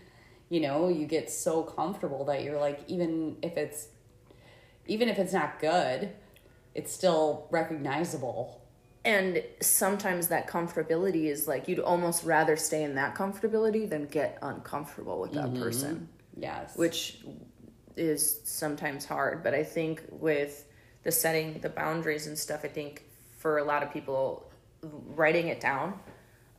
You 0.51 0.61
know, 0.61 0.89
you 0.89 1.05
get 1.07 1.31
so 1.31 1.63
comfortable 1.63 2.25
that 2.25 2.43
you're 2.43 2.59
like 2.59 2.81
even 2.89 3.37
if 3.43 3.57
it's 3.59 3.89
even 4.87 5.09
if 5.11 5.19
it's 5.19 5.33
not 5.35 5.61
good, 5.61 6.11
it's 6.79 6.93
still 6.93 7.49
recognizable. 7.51 8.63
And 9.05 9.43
sometimes 9.61 10.29
that 10.29 10.49
comfortability 10.49 11.25
is 11.25 11.49
like 11.49 11.67
you'd 11.67 11.81
almost 11.81 12.25
rather 12.25 12.57
stay 12.57 12.85
in 12.85 12.95
that 12.95 13.17
comfortability 13.17 13.89
than 13.91 14.07
get 14.07 14.39
uncomfortable 14.43 15.21
with 15.21 15.33
that 15.33 15.55
person, 15.55 16.09
Yes. 16.37 16.77
which 16.77 17.19
is 17.97 18.41
sometimes 18.45 19.05
hard. 19.05 19.43
But 19.43 19.55
I 19.55 19.65
think 19.65 20.05
with 20.11 20.67
the 21.03 21.11
setting 21.11 21.59
the 21.61 21.69
boundaries 21.69 22.29
and 22.29 22.39
stuff, 22.39 22.61
I 22.65 22.69
think 22.69 23.03
for 23.39 23.59
a 23.59 23.65
lot 23.65 23.83
of 23.83 23.93
people, 23.93 24.49
writing 24.83 25.49
it 25.49 25.61
down. 25.61 25.99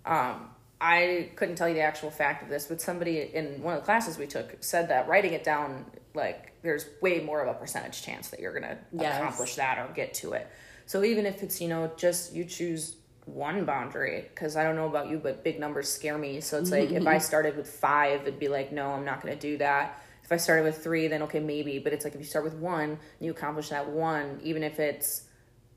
Um, 0.05 0.49
I 0.81 1.29
couldn't 1.37 1.55
tell 1.55 1.69
you 1.69 1.75
the 1.75 1.81
actual 1.81 2.11
fact 2.11 2.43
of 2.43 2.49
this, 2.49 2.65
but 2.67 2.81
somebody 2.81 3.19
in 3.21 3.61
one 3.63 3.75
of 3.75 3.81
the 3.81 3.85
classes 3.85 4.17
we 4.17 4.27
took 4.27 4.57
said 4.61 4.89
that 4.89 5.07
writing 5.07 5.31
it 5.31 5.45
down, 5.45 5.85
like 6.13 6.48
there's 6.61 6.85
way 7.01 7.19
more 7.21 7.41
of 7.41 7.47
a 7.47 7.57
percentage 7.57 8.01
chance 8.01 8.29
that 8.29 8.39
you're 8.39 8.53
gonna 8.53 8.77
Yes. 8.91 9.17
accomplish 9.17 9.55
that 9.55 9.77
or 9.77 9.93
get 9.93 10.13
to 10.15 10.33
it. 10.33 10.47
So 10.85 11.03
even 11.03 11.25
if 11.25 11.43
it's 11.43 11.61
you 11.61 11.67
know 11.67 11.91
just 11.97 12.33
you 12.33 12.45
choose 12.45 12.95
one 13.25 13.63
boundary, 13.63 14.25
because 14.33 14.55
I 14.55 14.63
don't 14.63 14.75
know 14.75 14.87
about 14.87 15.07
you, 15.09 15.19
but 15.19 15.43
big 15.43 15.59
numbers 15.59 15.87
scare 15.87 16.17
me. 16.17 16.41
So 16.41 16.57
it's 16.57 16.71
like 16.71 16.91
if 16.91 17.05
I 17.05 17.17
started 17.29 17.55
with 17.55 17.69
five, 17.69 18.21
it'd 18.21 18.39
be 18.39 18.47
like 18.47 18.71
no, 18.71 18.91
I'm 18.91 19.05
not 19.05 19.21
gonna 19.21 19.35
do 19.35 19.57
that. 19.57 20.01
If 20.23 20.31
I 20.31 20.37
started 20.37 20.63
with 20.63 20.83
three, 20.83 21.07
then 21.07 21.23
okay, 21.23 21.39
maybe. 21.39 21.79
But 21.79 21.93
it's 21.93 22.03
like 22.05 22.13
if 22.13 22.19
you 22.19 22.25
start 22.25 22.43
with 22.45 22.55
one 22.55 22.89
and 22.91 22.99
you 23.19 23.31
accomplish 23.31 23.69
that 23.69 23.89
one, 23.89 24.39
even 24.43 24.63
if 24.63 24.79
it's 24.79 25.23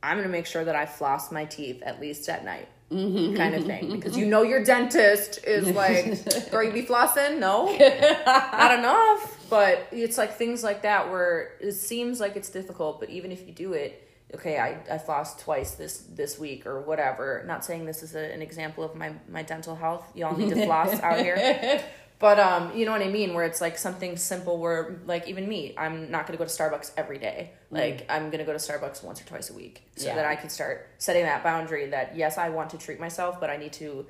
I'm 0.02 0.16
gonna 0.16 0.28
make 0.28 0.46
sure 0.46 0.64
that 0.64 0.74
I 0.74 0.86
floss 0.86 1.30
my 1.30 1.44
teeth 1.44 1.82
at 1.82 2.00
least 2.00 2.28
at 2.28 2.44
night. 2.44 2.68
Mm-hmm. 2.92 3.36
kind 3.36 3.54
of 3.54 3.64
thing 3.64 3.90
because 3.90 4.16
you 4.16 4.26
know 4.32 4.42
your 4.42 4.62
dentist 4.62 5.44
is 5.44 5.68
like, 5.70 6.50
"Girl, 6.50 6.62
you 6.64 6.72
be 6.72 6.82
flossing? 6.82 7.38
No, 7.38 7.66
not 8.26 8.78
enough." 8.78 9.38
But 9.48 9.86
it's 9.92 10.16
like 10.18 10.36
things 10.36 10.62
like 10.62 10.82
that 10.82 11.10
where 11.10 11.52
it 11.60 11.72
seems 11.72 12.20
like 12.20 12.36
it's 12.36 12.48
difficult, 12.48 13.00
but 13.00 13.10
even 13.10 13.32
if 13.32 13.46
you 13.46 13.52
do 13.52 13.72
it, 13.74 14.08
okay, 14.34 14.58
I 14.58 14.78
I 14.94 14.98
flossed 14.98 15.40
twice 15.40 15.72
this 15.72 15.98
this 16.14 16.38
week 16.38 16.66
or 16.66 16.80
whatever. 16.80 17.44
Not 17.46 17.64
saying 17.64 17.84
this 17.86 18.02
is 18.02 18.14
a, 18.14 18.32
an 18.32 18.42
example 18.42 18.84
of 18.84 18.94
my 18.94 19.12
my 19.28 19.42
dental 19.42 19.76
health. 19.76 20.10
Y'all 20.14 20.36
need 20.36 20.50
to 20.50 20.64
floss 20.64 20.94
out 21.00 21.18
here. 21.18 21.82
But 22.22 22.38
um, 22.38 22.74
you 22.76 22.86
know 22.86 22.92
what 22.92 23.02
I 23.02 23.08
mean, 23.08 23.34
where 23.34 23.44
it's 23.44 23.60
like 23.60 23.76
something 23.76 24.16
simple 24.16 24.56
where 24.58 25.00
like 25.06 25.26
even 25.26 25.48
me, 25.48 25.74
I'm 25.76 26.08
not 26.08 26.24
gonna 26.24 26.38
go 26.38 26.44
to 26.44 26.50
Starbucks 26.50 26.92
every 26.96 27.18
day. 27.18 27.50
Like 27.68 28.06
I'm 28.08 28.30
gonna 28.30 28.44
go 28.44 28.52
to 28.52 28.60
Starbucks 28.60 29.02
once 29.02 29.20
or 29.20 29.24
twice 29.24 29.50
a 29.50 29.54
week. 29.54 29.82
So 29.96 30.06
Yeah. 30.06 30.14
that 30.14 30.24
I 30.26 30.36
can 30.36 30.48
start 30.48 30.88
setting 30.98 31.24
that 31.24 31.42
boundary 31.42 31.86
that 31.86 32.14
yes, 32.16 32.38
I 32.38 32.50
want 32.50 32.70
to 32.70 32.78
treat 32.78 33.00
myself, 33.00 33.40
but 33.40 33.50
I 33.50 33.56
need 33.56 33.72
to 33.74 34.06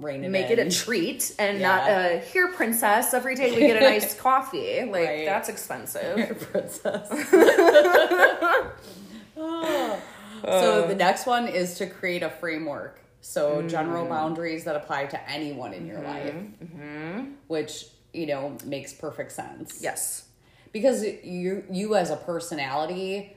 Rein 0.00 0.24
it 0.24 0.30
make 0.30 0.50
it 0.50 0.58
a 0.58 0.68
treat 0.68 1.32
and 1.38 1.60
Yeah. 1.60 1.68
not 1.68 1.88
a 1.88 2.18
here 2.18 2.48
princess 2.48 3.14
every 3.14 3.36
day 3.36 3.52
we 3.54 3.60
get 3.60 3.76
a 3.76 3.80
nice 3.88 4.18
coffee. 4.18 4.80
Like 4.82 5.06
Right. 5.08 5.24
that's 5.24 5.48
expensive. 5.48 6.36
princess. 6.50 7.08
so 10.44 10.88
the 10.88 10.96
next 10.96 11.24
one 11.26 11.46
is 11.46 11.74
to 11.78 11.86
create 11.86 12.24
a 12.24 12.30
framework. 12.30 13.00
So 13.24 13.62
Mm. 13.62 13.70
general 13.70 14.06
boundaries 14.06 14.64
that 14.64 14.76
apply 14.76 15.06
to 15.06 15.30
anyone 15.30 15.72
in 15.72 15.86
your 15.86 15.96
mm-hmm, 15.96 16.06
life, 16.06 16.34
mm-hmm. 16.62 17.32
which 17.46 17.86
you 18.12 18.26
know 18.26 18.56
makes 18.66 18.92
perfect 18.92 19.32
sense. 19.32 19.80
yes. 19.82 20.28
because 20.72 21.04
you 21.22 21.64
you 21.70 21.94
as 21.94 22.10
a 22.10 22.16
personality, 22.16 23.34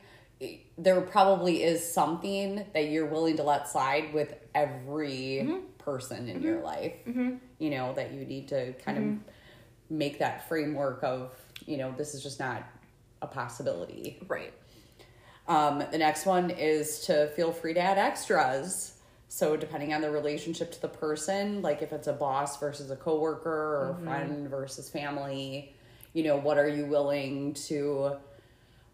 there 0.78 1.00
probably 1.02 1.64
is 1.64 1.80
something 2.00 2.66
that 2.74 2.90
you're 2.90 3.06
willing 3.06 3.38
to 3.38 3.44
let 3.44 3.70
slide 3.70 4.14
with 4.14 4.36
every 4.54 5.40
mm-hmm. 5.44 5.60
person 5.78 6.28
in 6.28 6.42
your 6.42 6.60
life. 6.62 6.94
You 7.06 7.70
know 7.70 7.94
that 7.94 8.12
you 8.12 8.26
need 8.26 8.50
to 8.50 8.74
kind 8.86 8.98
of 8.98 9.34
make 9.90 10.20
that 10.20 10.50
framework 10.50 11.02
of 11.04 11.32
you 11.66 11.78
know 11.78 11.94
this 11.98 12.14
is 12.14 12.22
just 12.22 12.40
not 12.42 12.64
a 13.22 13.28
possibility. 13.28 14.20
Right. 14.28 14.54
Um, 15.48 15.82
the 15.92 15.98
next 15.98 16.26
one 16.26 16.50
is 16.50 17.00
to 17.06 17.28
feel 17.38 17.54
free 17.54 17.74
to 17.74 17.80
add 17.80 17.98
extras. 17.98 18.97
So 19.30 19.58
depending 19.58 19.94
on 19.94 20.02
the 20.02 20.10
relationship 20.10 20.72
to 20.74 20.82
the 20.82 20.88
person, 20.88 21.62
like 21.62 21.82
if 21.82 21.92
it's 21.92 22.08
a 22.08 22.14
boss 22.14 22.58
versus 22.60 22.92
a 22.92 22.96
coworker 22.96 23.50
or 23.50 23.90
a 23.90 23.94
mm-hmm. 23.94 24.06
friend 24.06 24.50
versus 24.50 24.90
family, 24.90 25.76
you 26.14 26.24
know, 26.24 26.38
what 26.38 26.58
are 26.58 26.70
you 26.70 26.86
willing 26.86 27.54
to 27.54 28.18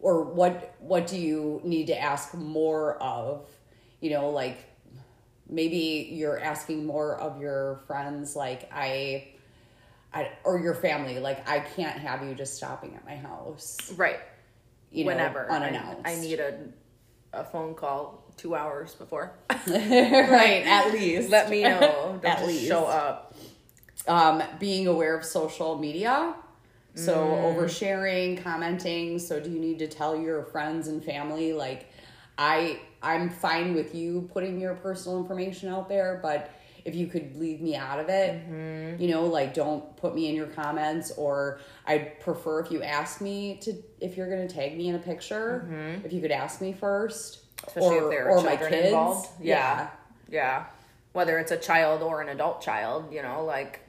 or 0.00 0.22
what 0.24 0.74
what 0.80 1.06
do 1.06 1.18
you 1.18 1.60
need 1.64 1.86
to 1.86 1.98
ask 1.98 2.34
more 2.34 3.00
of? 3.02 3.48
You 4.00 4.10
know, 4.10 4.30
like 4.30 4.58
maybe 5.48 6.10
you're 6.12 6.38
asking 6.38 6.84
more 6.84 7.16
of 7.18 7.40
your 7.40 7.82
friends 7.86 8.34
like 8.34 8.68
I 8.72 9.28
I, 10.12 10.30
or 10.44 10.60
your 10.60 10.74
family, 10.74 11.18
like 11.18 11.48
I 11.48 11.58
can't 11.60 11.98
have 11.98 12.22
you 12.22 12.34
just 12.34 12.54
stopping 12.54 12.94
at 12.94 13.04
my 13.04 13.16
house, 13.16 13.92
Right. 13.96 14.20
you 14.92 15.04
know, 15.04 15.08
Whenever. 15.08 15.50
I- 15.50 15.96
I, 16.04 16.14
need 16.16 16.38
a 16.38 16.68
a 17.32 17.44
phone 17.44 17.74
call 17.74 18.23
two 18.36 18.54
hours 18.54 18.94
before. 18.94 19.32
right, 19.50 20.62
at 20.66 20.92
least. 20.92 21.30
Let 21.30 21.50
me 21.50 21.62
know. 21.62 22.18
Don't 22.22 22.24
At 22.24 22.46
least. 22.46 22.66
show 22.66 22.84
up. 22.86 23.34
Um, 24.06 24.42
being 24.60 24.86
aware 24.86 25.16
of 25.16 25.24
social 25.24 25.78
media. 25.78 26.34
So 26.94 27.14
Mm. 27.16 27.56
oversharing, 27.56 28.42
commenting. 28.42 29.18
So 29.18 29.40
do 29.40 29.50
you 29.50 29.58
need 29.58 29.78
to 29.80 29.88
tell 29.88 30.14
your 30.16 30.44
friends 30.44 30.86
and 30.88 31.02
family 31.02 31.52
like 31.52 31.86
I 32.38 32.78
I'm 33.02 33.30
fine 33.30 33.74
with 33.74 33.94
you 33.94 34.28
putting 34.32 34.60
your 34.60 34.74
personal 34.74 35.18
information 35.18 35.68
out 35.68 35.88
there, 35.88 36.20
but 36.22 36.50
if 36.84 36.94
you 36.94 37.06
could 37.06 37.34
leave 37.36 37.60
me 37.62 37.74
out 37.74 37.98
of 37.98 38.08
it, 38.10 38.34
Mm-hmm. 38.48 39.02
you 39.02 39.08
know, 39.10 39.24
like 39.24 39.54
don't 39.54 39.96
put 39.96 40.14
me 40.14 40.28
in 40.28 40.34
your 40.36 40.46
comments 40.48 41.10
or 41.16 41.58
I'd 41.86 42.20
prefer 42.20 42.60
if 42.60 42.70
you 42.70 42.82
ask 42.82 43.20
me 43.20 43.56
to 43.62 43.72
if 44.00 44.16
you're 44.16 44.28
gonna 44.28 44.46
tag 44.48 44.76
me 44.76 44.88
in 44.88 44.94
a 44.94 44.98
picture, 44.98 46.00
if 46.04 46.12
you 46.12 46.20
could 46.20 46.30
ask 46.30 46.60
me 46.60 46.72
first. 46.74 47.40
Mm-hmm. 47.56 47.66
Especially 47.68 47.96
or, 47.98 48.04
if 48.04 48.10
there 48.10 48.26
are 48.28 48.38
or 48.38 48.42
my 48.42 48.50
children 48.56 48.70
kids. 48.72 48.86
involved. 48.86 49.28
Yeah. 49.40 49.88
Yeah. 50.30 50.64
Whether 51.12 51.38
it's 51.38 51.52
a 51.52 51.56
child 51.56 52.02
or 52.02 52.20
an 52.20 52.28
adult 52.28 52.60
child, 52.62 53.12
you 53.12 53.22
know, 53.22 53.44
like 53.44 53.80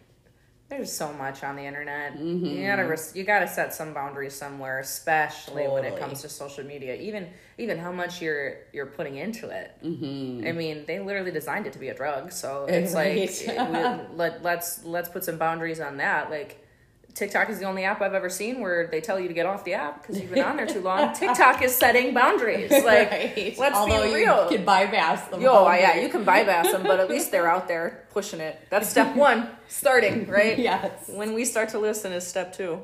there's 0.69 0.91
so 0.91 1.13
much 1.13 1.43
on 1.43 1.55
the 1.55 1.63
internet. 1.63 2.19
You 2.19 2.65
gotta 2.65 2.85
res- 2.87 3.15
you 3.15 3.23
gotta 3.23 3.47
set 3.47 3.73
some 3.73 3.93
boundaries 3.93 4.33
somewhere, 4.33 4.79
especially 4.79 5.67
when 5.67 5.85
it 5.85 5.99
comes 5.99 6.21
to 6.23 6.29
social 6.29 6.63
media. 6.63 6.95
Even 6.95 7.27
even 7.59 7.77
how 7.77 7.91
much 7.91 8.21
you're 8.21 8.57
you're 8.73 8.85
putting 8.87 9.15
into 9.17 9.49
it. 9.49 9.71
Mm-hmm. 9.83 10.47
I 10.47 10.51
mean, 10.53 10.85
they 10.87 10.99
literally 10.99 11.31
designed 11.31 11.67
it 11.67 11.73
to 11.73 11.79
be 11.79 11.89
a 11.89 11.93
drug, 11.95 12.31
so 12.31 12.65
it's 12.69 12.93
Right. 12.93 13.29
like 13.29 14.09
we, 14.09 14.15
let 14.17 14.41
let's 14.43 14.83
let's 14.83 15.09
put 15.09 15.23
some 15.23 15.37
boundaries 15.37 15.79
on 15.79 15.97
that. 15.97 16.29
Like 16.31 16.64
TikTok 17.15 17.49
is 17.49 17.59
the 17.59 17.65
only 17.65 17.85
app 17.85 18.01
I've 18.01 18.13
ever 18.13 18.29
seen 18.29 18.59
where 18.59 18.87
they 18.87 18.99
tell 18.99 19.17
you 19.19 19.29
to 19.29 19.33
get 19.33 19.45
off 19.45 19.63
the 19.63 19.73
app 19.73 20.01
because 20.01 20.19
you've 20.21 20.31
been 20.31 20.43
on 20.43 20.57
there 20.57 20.67
too 20.67 20.81
long. 20.81 21.13
TikTok 21.15 21.61
is 21.61 21.73
setting 21.73 22.13
boundaries. 22.13 22.69
Like, 22.85 23.09
Right. 23.09 23.55
let's 23.57 23.75
Although 23.75 24.03
be 24.03 24.09
you 24.09 24.15
real. 24.15 24.49
can 24.49 24.65
bypass 24.65 25.27
them. 25.29 25.41
Yo, 25.41 25.65
yeah, 25.71 25.95
you 25.99 26.09
can 26.09 26.23
bypass 26.25 26.71
them, 26.71 26.83
but 26.83 26.99
at 26.99 27.09
least 27.13 27.31
they're 27.31 27.49
out 27.49 27.67
there 27.69 28.05
pushing 28.11 28.41
it. 28.41 28.59
That's 28.69 28.89
step 28.89 29.15
one, 29.15 29.49
starting, 29.69 30.27
right? 30.27 30.59
Yes. 30.59 31.07
When 31.09 31.33
we 31.33 31.45
start 31.45 31.69
to 31.69 31.79
listen 31.79 32.11
is 32.11 32.27
step 32.27 32.53
two. 32.53 32.81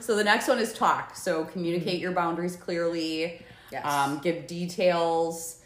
So 0.00 0.16
the 0.16 0.24
next 0.24 0.48
one 0.48 0.58
is 0.58 0.72
talk. 0.72 1.16
So 1.16 1.44
communicate 1.44 2.00
your 2.00 2.12
boundaries 2.12 2.56
clearly. 2.56 3.42
Yes. 3.70 3.84
Um, 3.84 4.18
give 4.20 4.46
details. 4.46 5.60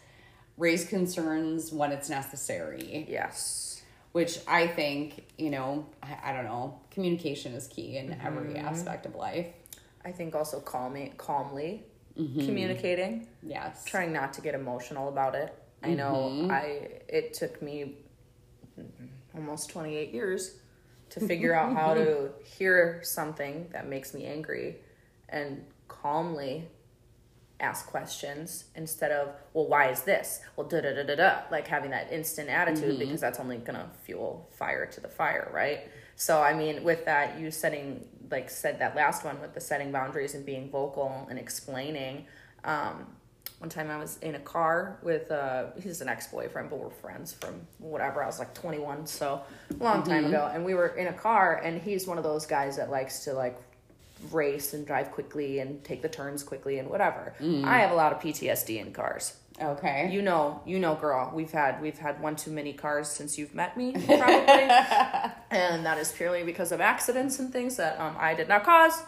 Raise 0.57 0.85
concerns 0.85 1.71
when 1.71 1.91
it's 1.91 2.09
necessary. 2.09 3.05
Yes. 3.09 3.70
Which 4.11 4.39
I 4.47 4.67
think, 4.67 5.25
you 5.37 5.49
know, 5.49 5.85
I, 6.03 6.17
I 6.31 6.33
don't 6.33 6.45
know. 6.45 6.79
Communication 6.91 7.53
is 7.53 7.67
key 7.67 7.97
in 7.97 8.09
mm-hmm. 8.09 8.27
every 8.27 8.57
aspect 8.57 9.05
of 9.05 9.15
life. 9.15 9.47
I 10.03 10.11
think 10.11 10.35
also 10.35 10.59
calming, 10.59 11.13
calmly 11.17 11.85
mm-hmm. 12.17 12.45
communicating, 12.45 13.27
Yes. 13.43 13.83
trying 13.85 14.13
not 14.13 14.33
to 14.33 14.41
get 14.41 14.55
emotional 14.55 15.09
about 15.09 15.35
it. 15.35 15.55
I 15.83 15.93
know 15.93 16.31
mm-hmm. 16.31 16.51
I 16.51 16.63
it 17.07 17.33
took 17.33 17.61
me 17.61 17.95
almost 19.33 19.69
28 19.69 20.13
years 20.13 20.55
to 21.09 21.19
figure 21.19 21.53
out 21.53 21.73
how 21.73 21.93
to 21.93 22.31
hear 22.57 23.01
something 23.03 23.67
that 23.71 23.87
makes 23.87 24.13
me 24.13 24.25
angry 24.25 24.77
and 25.29 25.65
calmly 25.87 26.67
ask 27.61 27.87
questions 27.87 28.65
instead 28.75 29.11
of 29.11 29.29
well 29.53 29.67
why 29.67 29.89
is 29.89 30.01
this? 30.01 30.41
Well 30.55 30.67
da 30.67 30.81
da 30.81 30.93
da 30.93 31.03
da 31.03 31.15
da. 31.15 31.41
Like 31.51 31.67
having 31.67 31.91
that 31.91 32.11
instant 32.11 32.49
attitude 32.49 32.99
because 32.99 33.21
that's 33.21 33.39
only 33.39 33.57
gonna 33.57 33.89
fuel 34.03 34.49
fire 34.57 34.85
to 34.87 34.99
the 34.99 35.09
fire 35.09 35.49
right? 35.53 35.87
So 36.15 36.41
i 36.41 36.53
mean 36.53 36.83
with 36.83 37.05
that 37.05 37.39
you 37.39 37.51
setting 37.51 38.07
like 38.29 38.49
said 38.49 38.79
that 38.79 38.95
last 38.95 39.23
one 39.23 39.39
with 39.41 39.53
the 39.53 39.61
setting 39.61 39.91
boundaries 39.91 40.35
and 40.35 40.45
being 40.45 40.69
vocal 40.69 41.27
and 41.29 41.39
explaining 41.39 42.25
um 42.63 43.07
one 43.59 43.69
time 43.69 43.91
I 43.91 43.97
was 43.97 44.17
in 44.23 44.33
a 44.33 44.39
car 44.39 44.97
with 45.03 45.29
uh 45.31 45.67
he's 45.81 46.01
an 46.01 46.09
ex-boyfriend 46.09 46.69
but 46.71 46.79
we're 46.79 46.89
friends 46.89 47.31
from 47.33 47.61
whatever. 47.77 48.23
I 48.23 48.25
was 48.25 48.39
like 48.39 48.55
21 48.55 49.05
so 49.05 49.41
a 49.69 49.83
long 49.83 50.01
time 50.01 50.25
ago. 50.25 50.49
And 50.51 50.65
we 50.65 50.73
were 50.73 50.87
in 50.87 51.07
a 51.07 51.13
car 51.13 51.61
and 51.63 51.79
he's 51.79 52.07
one 52.07 52.17
of 52.17 52.23
those 52.23 52.47
guys 52.47 52.77
that 52.77 52.89
likes 52.89 53.23
to 53.25 53.33
like 53.33 53.59
race 54.31 54.73
and 54.73 54.85
drive 54.85 55.11
quickly 55.11 55.59
and 55.59 55.83
take 55.83 56.01
the 56.01 56.09
turns 56.09 56.43
quickly 56.43 56.79
and 56.79 56.89
whatever. 56.89 57.33
I 57.41 57.79
have 57.79 57.91
a 57.91 57.95
lot 57.95 58.13
of 58.13 58.19
PTSD 58.19 58.79
in 58.79 58.93
cars. 58.93 59.33
Okay. 59.61 60.09
You 60.11 60.21
know, 60.21 60.61
you 60.65 60.79
know, 60.79 60.95
girl. 60.95 61.31
We've 61.33 61.51
had 61.51 61.81
we've 61.81 61.97
had 61.97 62.21
one 62.21 62.35
too 62.35 62.51
many 62.51 62.73
cars 62.73 63.07
since 63.07 63.37
you've 63.37 63.53
met 63.53 63.77
me, 63.77 63.91
probably, 63.91 64.07
and 65.51 65.85
that 65.85 65.97
is 65.99 66.11
purely 66.11 66.43
because 66.43 66.71
of 66.71 66.81
accidents 66.81 67.39
and 67.39 67.51
things 67.51 67.77
that 67.77 67.99
um, 67.99 68.15
I 68.17 68.33
did 68.33 68.47
not 68.47 68.63
cause. 68.63 69.03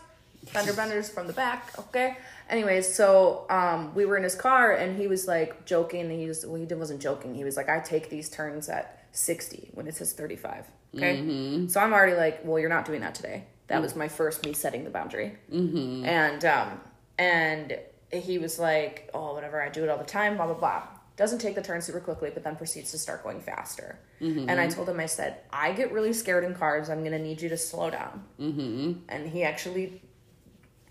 Fender 0.45 0.73
benders 0.73 1.10
from 1.10 1.28
the 1.28 1.34
back. 1.34 1.71
Okay. 1.80 2.17
Anyways, 2.49 2.93
so 2.93 3.45
um, 3.49 3.95
we 3.95 4.06
were 4.06 4.17
in 4.17 4.23
his 4.23 4.36
car 4.36 4.73
and 4.73 4.97
he 4.97 5.08
was 5.08 5.28
like 5.28 5.65
joking. 5.65 6.10
He 6.10 6.28
was 6.28 6.45
well, 6.45 6.62
he 6.62 6.73
wasn't 6.73 7.02
joking. 7.02 7.34
He 7.34 7.43
was 7.43 7.56
like, 7.58 7.69
I 7.69 7.80
take 7.80 8.10
these 8.10 8.30
turns 8.30 8.69
at 8.69 9.06
sixty 9.12 9.69
when 9.73 9.88
it 9.88 9.95
says 9.95 10.13
thirty 10.13 10.36
five. 10.36 10.65
Okay. 10.95 11.67
So 11.69 11.80
I'm 11.80 11.93
already 11.93 12.15
like, 12.15 12.41
well, 12.43 12.60
you're 12.60 12.69
not 12.69 12.86
doing 12.86 13.02
that 13.02 13.15
today. 13.15 13.45
That 13.67 13.82
was 13.82 13.95
my 13.95 14.08
first 14.08 14.45
me 14.45 14.54
setting 14.54 14.84
the 14.84 14.89
boundary. 14.89 15.38
Mm-hmm. 15.52 16.06
And 16.06 16.45
um, 16.45 16.82
and 17.17 17.80
he 18.12 18.38
was 18.38 18.60
like, 18.60 19.10
oh, 19.13 19.34
whatever, 19.34 19.62
I 19.62 19.69
do 19.69 19.84
it 19.84 19.89
all 19.89 19.97
the 19.97 20.04
time, 20.04 20.36
blah 20.36 20.45
blah 20.45 20.56
blah. 20.56 20.84
Doesn't 21.15 21.39
take 21.39 21.56
the 21.56 21.62
turn 21.62 21.82
super 21.82 21.99
quickly, 21.99 22.32
but 22.34 22.43
then 22.43 22.56
proceeds 22.56 22.91
to 22.91 22.97
start 22.97 23.23
going 23.23 23.39
faster. 23.39 23.99
And 24.49 24.60
I 24.60 24.67
told 24.67 24.89
him, 24.89 24.99
I 24.99 25.06
said, 25.06 25.41
I 25.52 25.73
get 25.73 25.91
really 25.91 26.13
scared 26.13 26.43
in 26.43 26.56
cars. 26.56 26.89
I'm 26.89 27.04
gonna 27.04 27.19
need 27.19 27.41
you 27.41 27.49
to 27.49 27.58
slow 27.58 27.89
down. 27.89 28.23
Mm-hmm. 28.39 28.93
And 29.10 29.30
he 29.30 29.43
actually 29.43 30.02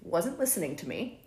wasn't 0.02 0.38
listening 0.38 0.76
to 0.76 0.88
me. 0.88 1.18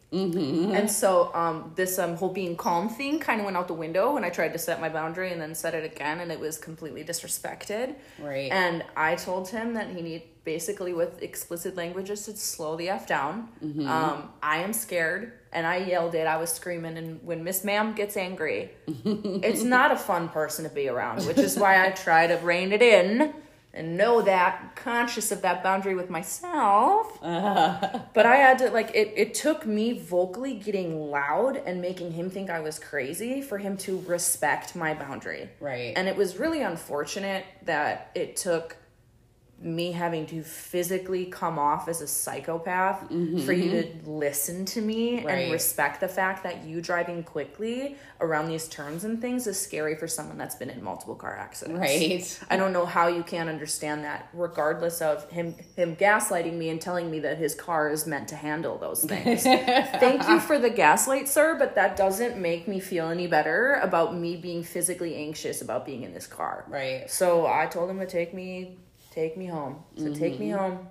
And 0.75 0.89
so 0.89 1.33
um, 1.33 1.73
this 1.75 1.99
um, 1.99 2.15
whole 2.15 2.29
being 2.31 2.55
calm 2.55 2.87
thing 2.87 3.19
kind 3.19 3.41
of 3.41 3.45
went 3.45 3.57
out 3.57 3.67
the 3.67 3.73
window 3.73 4.13
when 4.13 4.23
I 4.23 4.29
tried 4.29 4.53
to 4.53 4.59
set 4.59 4.79
my 4.79 4.87
boundary 4.87 5.33
and 5.33 5.41
then 5.41 5.53
set 5.55 5.73
it 5.73 5.83
again, 5.83 6.21
and 6.21 6.31
it 6.31 6.39
was 6.39 6.57
completely 6.57 7.03
disrespected. 7.03 7.95
Right. 8.19 8.49
And 8.49 8.85
I 8.95 9.15
told 9.15 9.49
him 9.49 9.73
that 9.73 9.89
he 9.89 10.01
need 10.01 10.23
basically 10.45 10.93
with 10.93 11.21
explicit 11.21 11.75
language 11.75 12.07
just 12.07 12.25
to 12.25 12.37
slow 12.37 12.77
the 12.77 12.89
f 12.89 13.07
down. 13.07 13.49
Mm-hmm. 13.63 13.87
Um, 13.87 14.29
I 14.41 14.57
am 14.57 14.71
scared, 14.71 15.33
and 15.51 15.67
I 15.67 15.77
yelled 15.77 16.15
it. 16.15 16.27
I 16.27 16.37
was 16.37 16.51
screaming, 16.51 16.97
and 16.97 17.21
when 17.23 17.43
Miss 17.43 17.65
Ma'am 17.65 17.93
gets 17.93 18.15
angry, 18.15 18.71
it's 18.87 19.63
not 19.63 19.91
a 19.91 19.97
fun 19.97 20.29
person 20.29 20.63
to 20.63 20.73
be 20.73 20.87
around. 20.87 21.25
Which 21.25 21.39
is 21.39 21.57
why 21.57 21.85
I 21.85 21.89
try 21.89 22.27
to 22.27 22.35
rein 22.35 22.71
it 22.71 22.81
in 22.81 23.33
and 23.75 23.97
know 23.97 24.21
that, 24.21 24.75
conscious 24.75 25.31
of 25.33 25.41
that 25.41 25.61
boundary 25.61 25.95
with 25.95 26.09
myself. 26.09 27.19
But 28.15 28.25
I 28.25 28.37
had 28.37 28.59
to 28.59 28.69
like 28.69 28.95
it. 28.95 29.13
It 29.17 29.33
took 29.33 29.65
me 29.65 29.99
vocally 29.99 30.53
getting 30.53 31.11
loud 31.11 31.57
and 31.57 31.81
making 31.81 32.13
him 32.13 32.29
think 32.29 32.49
I 32.49 32.61
was 32.61 32.79
crazy 32.79 33.41
for 33.41 33.57
him 33.57 33.75
to 33.77 33.99
respect 34.07 34.73
my 34.73 34.93
boundary. 34.93 35.49
Right. 35.59 35.93
And 35.97 36.07
it 36.07 36.15
was 36.15 36.37
really 36.37 36.61
unfortunate 36.61 37.43
that 37.63 38.11
it 38.15 38.37
took 38.37 38.77
me 39.65 39.91
having 39.91 40.27
to 40.27 40.43
physically 40.43 41.25
come 41.25 41.57
off 41.57 41.87
as 41.87 41.99
a 41.99 42.07
psychopath 42.07 43.01
mm-hmm, 43.09 43.39
for 43.39 43.51
you 43.51 43.71
to 43.71 43.83
mm-hmm. 43.83 44.11
listen 44.11 44.63
to 44.63 44.79
me 44.79 45.23
Right. 45.23 45.39
and 45.39 45.51
respect 45.51 45.99
the 45.99 46.07
fact 46.07 46.43
that 46.43 46.65
you 46.65 46.81
driving 46.81 47.23
quickly 47.23 47.97
around 48.21 48.47
these 48.47 48.67
turns 48.67 49.03
and 49.03 49.19
things 49.19 49.47
is 49.47 49.59
scary 49.59 49.95
for 49.95 50.07
someone 50.07 50.37
that's 50.37 50.55
been 50.55 50.69
in 50.69 50.83
multiple 50.83 51.15
car 51.15 51.35
accidents. 51.35 51.79
Right. 51.79 52.39
I 52.49 52.57
don't 52.57 52.73
know 52.73 52.85
how 52.85 53.07
you 53.07 53.23
can't 53.23 53.49
understand 53.49 54.03
that, 54.03 54.29
regardless 54.33 55.01
of 55.01 55.29
him 55.31 55.55
him 55.75 55.95
gaslighting 55.95 56.53
me 56.53 56.69
and 56.69 56.79
telling 56.79 57.09
me 57.09 57.19
that 57.21 57.39
his 57.39 57.55
car 57.55 57.89
is 57.89 58.05
meant 58.05 58.27
to 58.29 58.35
handle 58.35 58.77
those 58.77 59.03
things. 59.03 59.43
Thank 59.43 60.27
you 60.27 60.39
for 60.39 60.59
the 60.59 60.69
gaslight, 60.69 61.27
sir, 61.27 61.55
but 61.57 61.73
that 61.73 61.97
doesn't 61.97 62.37
make 62.37 62.67
me 62.67 62.79
feel 62.79 63.09
any 63.09 63.25
better 63.25 63.79
about 63.81 64.15
me 64.15 64.35
being 64.35 64.63
physically 64.63 65.15
anxious 65.15 65.63
about 65.63 65.87
being 65.87 66.03
in 66.03 66.13
this 66.13 66.27
car. 66.27 66.65
Right. 66.67 67.09
So 67.09 67.47
I 67.47 67.65
told 67.65 67.89
him 67.89 67.99
to 67.99 68.05
take 68.05 68.31
me 68.33 68.77
take 69.15 69.37
me 69.37 69.45
home. 69.47 69.83
So 69.97 70.13
take 70.13 70.39
me 70.39 70.49
Mm-hmm. 70.49 70.59
home. 70.59 70.87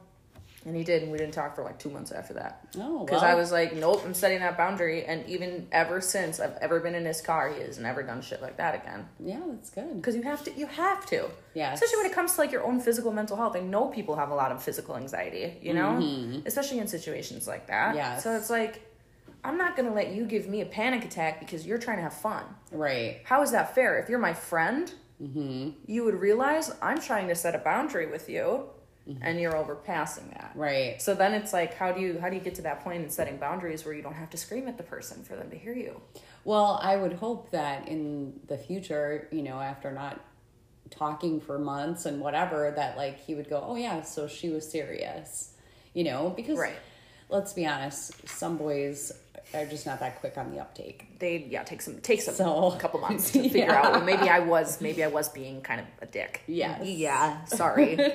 And 0.66 0.74
he 0.74 0.82
did, 0.82 1.02
and 1.02 1.12
we 1.12 1.18
didn't 1.18 1.34
talk 1.34 1.54
for 1.56 1.62
like 1.62 1.78
two 1.78 1.90
months 1.90 2.10
after 2.10 2.32
that. 2.34 2.66
Oh, 2.80 3.04
Because. 3.04 3.22
I 3.22 3.34
was 3.34 3.52
like, 3.52 3.74
nope, 3.74 4.00
I'm 4.06 4.14
setting 4.14 4.38
that 4.38 4.56
boundary. 4.56 5.04
And 5.04 5.28
even 5.28 5.68
ever 5.72 6.00
since 6.00 6.40
I've 6.40 6.56
ever 6.62 6.80
been 6.80 6.94
in 6.94 7.04
his 7.04 7.20
car, 7.20 7.52
he 7.52 7.60
has 7.60 7.78
never 7.78 8.02
done 8.02 8.22
shit 8.22 8.40
like 8.40 8.56
that 8.56 8.74
again 8.76 9.06
Yeah, 9.20 9.42
that's 9.46 9.68
good. 9.68 9.96
because 9.96 10.16
you 10.16 10.22
have 10.22 10.42
to 10.44 10.52
you 10.58 10.64
have 10.66 11.04
to 11.06 11.28
Yeah. 11.52 11.74
especially 11.74 11.98
when 11.98 12.06
it 12.06 12.14
comes 12.14 12.32
to 12.36 12.40
like 12.40 12.50
your 12.50 12.64
own 12.64 12.80
physical 12.80 13.12
mental 13.12 13.36
health 13.36 13.54
i 13.56 13.60
know 13.60 13.88
people 13.88 14.16
have 14.16 14.30
a 14.30 14.34
lot 14.34 14.52
of 14.52 14.62
physical 14.62 14.96
anxiety 14.96 15.58
you 15.60 15.74
know 15.74 15.92
especially 16.46 16.78
in 16.78 16.86
situations 16.88 17.46
like 17.46 17.66
that 17.66 17.94
Mm-hmm. 17.94 18.20
So 18.20 18.34
it's 18.34 18.48
like 18.48 18.74
i'm 19.44 19.58
not 19.58 19.76
gonna 19.76 19.92
let 19.92 20.12
you 20.14 20.24
give 20.24 20.48
me 20.48 20.62
a 20.62 20.66
panic 20.66 21.04
attack 21.04 21.40
because 21.40 21.66
you're 21.66 21.78
trying 21.86 21.98
to 21.98 22.02
have 22.04 22.14
fun 22.14 22.44
Right. 22.72 23.20
how 23.24 23.42
is 23.42 23.50
that 23.52 23.74
fair 23.74 23.98
if 23.98 24.08
you're 24.08 24.18
my 24.30 24.32
friend 24.32 24.90
Mm-hmm. 25.22 25.70
you 25.86 26.04
would 26.04 26.16
realize 26.16 26.72
i'm 26.82 27.00
trying 27.00 27.28
to 27.28 27.34
set 27.36 27.54
a 27.54 27.58
boundary 27.58 28.06
with 28.06 28.28
you 28.28 28.64
and 29.22 29.38
you're 29.38 29.52
overpassing 29.52 30.28
that 30.32 30.52
Right. 30.54 31.00
so 31.00 31.14
then 31.14 31.34
it's 31.34 31.52
like 31.52 31.74
how 31.74 31.92
do 31.92 32.00
you 32.00 32.18
how 32.20 32.28
do 32.30 32.34
you 32.36 32.40
get 32.42 32.54
to 32.56 32.62
that 32.62 32.82
point 32.82 33.04
in 33.04 33.10
setting 33.10 33.36
boundaries 33.36 33.84
where 33.84 33.94
you 33.94 34.02
don't 34.02 34.14
have 34.14 34.30
to 34.30 34.36
scream 34.36 34.66
at 34.66 34.76
the 34.76 34.82
person 34.82 35.22
for 35.22 35.36
them 35.36 35.50
to 35.50 35.56
hear 35.58 35.74
you 35.74 36.00
Well, 36.44 36.80
I 36.82 36.96
would 36.96 37.12
hope 37.14 37.50
that 37.52 37.86
in 37.88 38.40
the 38.48 38.58
future, 38.58 39.28
you 39.30 39.42
know, 39.42 39.60
after 39.60 39.92
not 39.92 40.20
talking 40.90 41.40
for 41.40 41.58
months 41.58 42.06
and 42.06 42.20
whatever, 42.20 42.72
that 42.76 42.96
like 42.96 43.18
he 43.20 43.34
would 43.34 43.48
go, 43.48 43.62
oh 43.66 43.76
yeah, 43.76 44.02
so 44.02 44.26
she 44.26 44.48
was 44.50 44.68
serious, 44.70 45.52
you 45.94 46.04
know, 46.04 46.30
because 46.36 46.58
Right. 46.58 46.76
let's 47.28 47.52
be 47.52 47.66
honest, 47.66 48.26
some 48.28 48.56
boys 48.56 49.12
are 49.54 49.66
just 49.66 49.86
not 49.86 50.00
that 50.00 50.20
quick 50.20 50.36
on 50.36 50.50
the 50.50 50.58
uptake. 50.60 51.06
they 51.18 51.46
yeah 51.50 51.62
take 51.62 51.80
some 51.82 51.98
take 52.00 52.20
some 52.22 52.34
So- 52.34 52.72
a 52.72 52.78
couple 52.78 53.00
months 53.00 53.30
to 53.32 53.42
figure 53.48 53.60
Yeah. 53.66 53.80
out 53.82 53.92
well, 53.92 54.04
maybe 54.04 54.28
i 54.28 54.40
was 54.40 54.80
maybe 54.80 55.02
i 55.04 55.08
was 55.08 55.28
being 55.28 55.60
kind 55.62 55.80
of 55.80 55.86
a 56.02 56.06
dick 56.06 56.42
Yeah, 56.46 56.82
yeah 56.82 57.44
sorry 57.46 57.98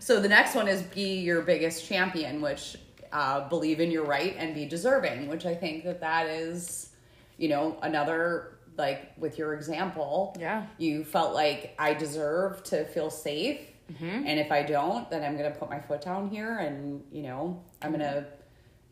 So 0.00 0.20
the 0.20 0.28
next 0.28 0.54
one 0.54 0.68
is 0.68 0.82
be 0.82 1.20
your 1.20 1.40
biggest 1.42 1.86
champion, 1.86 2.42
which 2.42 2.76
uh, 3.12 3.48
believe 3.48 3.80
in 3.80 3.90
your 3.90 4.04
right 4.04 4.34
and 4.38 4.54
be 4.54 4.66
deserving, 4.66 5.28
which 5.28 5.46
I 5.46 5.54
think 5.54 5.84
that 5.84 6.00
that 6.00 6.26
is, 6.26 6.90
you 7.38 7.48
know, 7.48 7.78
another 7.80 8.58
like 8.76 9.12
with 9.16 9.38
your 9.38 9.54
example. 9.54 10.36
Yeah. 10.38 10.66
You 10.76 11.04
felt 11.04 11.32
like 11.32 11.74
I 11.78 11.94
deserve 11.94 12.62
to 12.64 12.84
feel 12.84 13.08
safe. 13.08 13.60
Mm-hmm. 13.92 14.26
And 14.26 14.38
if 14.40 14.50
I 14.52 14.62
don't, 14.62 15.08
then 15.10 15.22
I'm 15.22 15.38
going 15.38 15.50
to 15.50 15.58
put 15.58 15.70
my 15.70 15.80
foot 15.80 16.02
down 16.02 16.28
here 16.28 16.58
and, 16.58 17.02
you 17.12 17.22
know, 17.22 17.62
I'm 17.80 17.90
going 17.90 18.00
to 18.00 18.26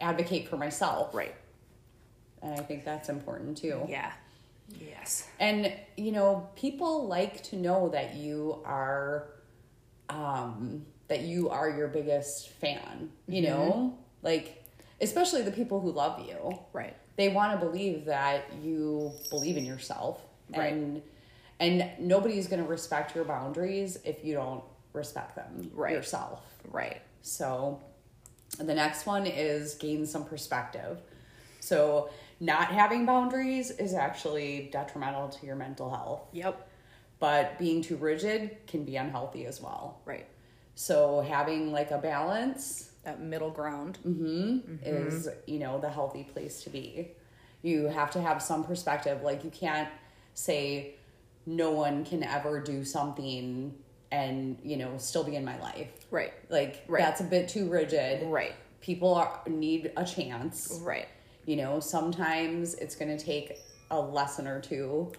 advocate 0.03 0.49
for 0.49 0.57
myself. 0.57 1.15
Right 1.15 1.35
And 2.43 2.55
I 2.55 2.63
think 2.63 2.85
that's 2.85 3.09
important 3.09 3.57
too. 3.57 3.87
yeah 3.89 4.13
yes 4.79 5.29
And 5.41 5.73
you 5.97 6.13
know, 6.13 6.49
people 6.57 7.07
like 7.07 7.43
to 7.45 7.57
know 7.57 7.89
that 7.91 8.15
you 8.17 8.61
are 8.65 9.29
um 10.09 10.85
that 11.09 11.21
you 11.23 11.51
are 11.51 11.69
your 11.71 11.89
biggest 11.89 12.49
fan, 12.51 13.11
you 13.29 13.43
Mm-hmm. 13.43 13.51
know? 13.51 13.99
Like 14.23 14.65
especially 15.01 15.43
the 15.43 15.51
people 15.51 15.81
who 15.81 15.91
love 15.93 16.27
you. 16.29 16.59
right 16.73 16.97
They 17.17 17.29
want 17.29 17.59
to 17.59 17.65
believe 17.67 18.05
that 18.07 18.45
you 18.63 19.13
believe 19.31 19.57
in 19.57 19.65
yourself 19.65 20.21
Right. 20.55 20.73
and 20.75 21.03
and 21.61 21.91
nobody's 22.01 22.49
going 22.49 22.63
to 22.63 22.69
respect 22.69 23.15
your 23.15 23.25
boundaries 23.25 23.97
if 24.05 24.25
you 24.25 24.35
don't 24.35 24.65
respect 24.93 25.37
them 25.37 25.71
Right. 25.75 25.93
yourself. 25.93 26.41
right 26.71 27.01
So 27.23 27.81
the 28.59 28.75
next 28.75 29.07
one 29.07 29.27
is 29.27 29.75
gain 29.75 30.07
some 30.07 30.25
perspective. 30.25 30.99
So 31.61 32.11
not 32.41 32.69
having 32.69 33.07
boundaries 33.07 33.71
is 33.71 33.95
actually 33.95 34.69
detrimental 34.73 35.29
to 35.29 35.47
your 35.47 35.57
mental 35.57 35.91
health, 35.91 36.23
yep 36.33 36.69
but 37.23 37.57
being 37.57 37.81
too 37.83 37.95
rigid 37.95 38.57
can 38.67 38.85
be 38.85 38.97
unhealthy 38.97 39.47
as 39.47 39.63
well. 39.63 40.01
right 40.05 40.27
So 40.75 41.21
having 41.21 41.71
like 41.71 41.93
a 41.93 41.99
balance 41.99 42.91
that 43.05 43.21
middle 43.21 43.53
ground 43.53 43.99
mm-hmm. 44.05 44.57
Mm-hmm. 44.57 44.85
is, 44.85 45.29
you 45.47 45.61
know, 45.61 45.79
the 45.79 45.89
healthy 45.89 46.25
place 46.25 46.65
to 46.65 46.71
be. 46.71 47.13
You 47.63 47.85
have 47.87 48.11
to 48.13 48.21
have 48.21 48.43
some 48.43 48.65
perspective. 48.65 49.23
Like 49.23 49.45
you 49.45 49.51
can't 49.51 49.89
say 50.35 50.97
no 51.47 51.71
one 51.71 52.05
can 52.05 52.25
ever 52.25 52.59
do 52.59 52.85
something 52.85 53.73
and, 54.11 54.59
you 54.65 54.77
know, 54.77 54.99
still 54.99 55.23
be 55.23 55.37
in 55.37 55.45
my 55.45 55.61
life. 55.61 56.02
Right 56.13 56.33
Like 56.49 56.85
Right. 56.87 57.03
that's 57.03 57.21
a 57.21 57.25
bit 57.25 57.49
too 57.49 57.69
rigid. 57.69 58.23
right 58.29 58.53
People 58.81 59.15
are, 59.15 59.41
need 59.49 59.91
a 59.97 60.05
chance. 60.05 60.79
right 60.83 61.09
You 61.47 61.57
know, 61.57 61.81
sometimes 61.81 62.75
it's 62.75 62.95
going 62.95 63.17
to 63.17 63.23
take 63.25 63.59
a 63.91 64.01
lesson 64.01 64.47
or 64.47 64.61
two 64.61 65.11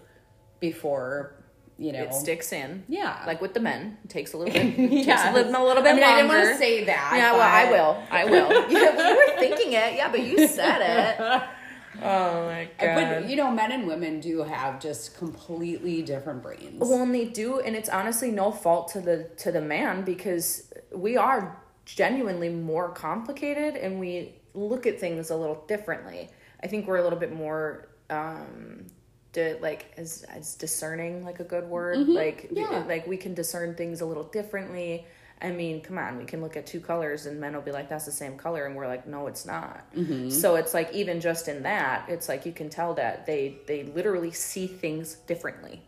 before, 0.60 1.36
you 1.78 1.92
know. 1.92 2.04
it 2.04 2.14
sticks 2.14 2.54
in 2.54 2.84
Yeah. 2.88 3.22
like 3.28 3.42
with 3.42 3.54
the 3.54 3.60
men 3.60 3.98
it 4.04 4.10
takes 4.10 4.34
a 4.34 4.38
little 4.38 4.54
bit 4.60 4.66
it 4.66 4.90
takes 4.90 5.08
Yes. 5.08 5.30
a 5.30 5.34
little, 5.34 5.52
a 5.52 5.64
little 5.68 5.84
bit 5.84 5.92
I 5.92 5.96
mean, 5.96 6.04
I 6.04 6.16
didn't 6.18 6.30
want 6.30 6.44
to 6.50 6.58
say 6.58 6.84
that. 6.86 7.14
yeah 7.16 7.32
well 7.34 7.42
i 7.42 7.72
will 7.72 8.04
i 8.12 8.26
will 8.26 8.52
yeah 8.72 9.10
you 9.10 9.16
were 9.18 9.40
thinking 9.40 9.74
it 9.74 9.96
yeah 9.96 10.10
but 10.12 10.22
you 10.22 10.48
said 10.48 10.80
it 10.82 11.44
oh 12.02 12.46
my 12.46 12.70
god! 12.80 13.22
But, 13.22 13.30
you 13.30 13.36
know, 13.36 13.52
men 13.52 13.72
and 13.72 13.88
women 13.88 14.20
do 14.20 14.44
have 14.44 14.80
just 14.80 15.18
completely 15.18 16.02
different 16.02 16.42
brains. 16.42 16.80
Well, 16.80 17.02
and 17.02 17.14
they 17.14 17.26
do, 17.26 17.60
and 17.60 17.76
it's 17.76 17.90
honestly 17.90 18.32
no 18.32 18.52
fault 18.52 18.90
to 18.90 19.02
the 19.02 19.30
to 19.38 19.52
the 19.52 19.62
man 19.62 20.04
because 20.04 20.72
we 20.94 21.18
are 21.18 21.62
genuinely 21.86 22.50
more 22.50 22.90
complicated 22.90 23.76
and 23.76 24.00
we 24.00 24.36
look 24.54 24.86
at 24.88 25.00
things 25.00 25.30
a 25.30 25.36
little 25.36 25.64
differently. 25.68 26.30
I 26.64 26.68
think 26.68 26.88
we're 26.88 26.98
a 26.98 27.04
little 27.04 27.20
bit 27.20 27.34
more 27.34 27.90
um 28.10 28.86
di- 29.34 29.60
like 29.60 29.92
as 29.98 30.24
as 30.30 30.56
discerning 30.56 31.24
like 31.26 31.40
a 31.40 31.44
good 31.44 31.68
word 31.68 32.08
like 32.08 32.50
yeah. 32.52 32.84
like 32.88 33.06
we 33.08 33.18
can 33.18 33.34
discern 33.34 33.76
things 33.76 34.02
a 34.02 34.06
little 34.06 34.24
differently 34.26 35.06
i 35.44 35.52
mean 35.52 35.82
come 35.82 35.98
on 35.98 36.18
we 36.18 36.26
can 36.26 36.42
look 36.42 36.56
at 36.58 36.66
two 36.66 36.80
colors 36.80 37.26
and 37.26 37.40
men 37.40 37.54
will 37.54 37.62
be 37.62 37.72
like 37.72 37.90
that's 37.90 38.06
the 38.06 38.12
same 38.12 38.38
color 38.38 38.66
and 38.66 38.76
we're 38.76 38.88
like 38.88 39.06
no 39.06 39.28
it's 39.28 39.46
not. 39.46 39.86
So 40.30 40.56
it's 40.56 40.74
like 40.74 40.92
even 40.94 41.20
just 41.22 41.48
in 41.48 41.64
that 41.64 42.06
it's 42.08 42.28
like 42.30 42.46
you 42.46 42.54
can 42.54 42.70
tell 42.70 42.94
that 42.96 43.26
they 43.26 43.58
they 43.68 43.84
literally 43.84 44.32
see 44.32 44.68
things 44.68 45.16
differently. 45.28 45.82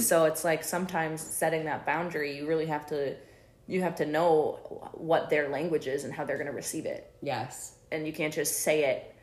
So 0.00 0.24
it's 0.26 0.44
like 0.44 0.62
sometimes 0.62 1.20
setting 1.20 1.64
that 1.64 1.84
boundary 1.86 2.36
you 2.36 2.46
really 2.46 2.66
have 2.66 2.86
to 2.88 3.16
you 3.66 3.80
have 3.82 3.96
to 3.96 4.06
know 4.06 4.58
what 4.94 5.30
their 5.30 5.48
language 5.48 5.86
is 5.86 6.04
and 6.04 6.12
how 6.12 6.24
they're 6.24 6.36
going 6.36 6.46
to 6.48 6.52
receive 6.52 6.86
it. 6.86 7.12
Yes. 7.22 7.74
and 7.92 8.06
you 8.06 8.12
can't 8.12 8.34
just 8.34 8.60
say 8.60 8.84
it 8.84 9.14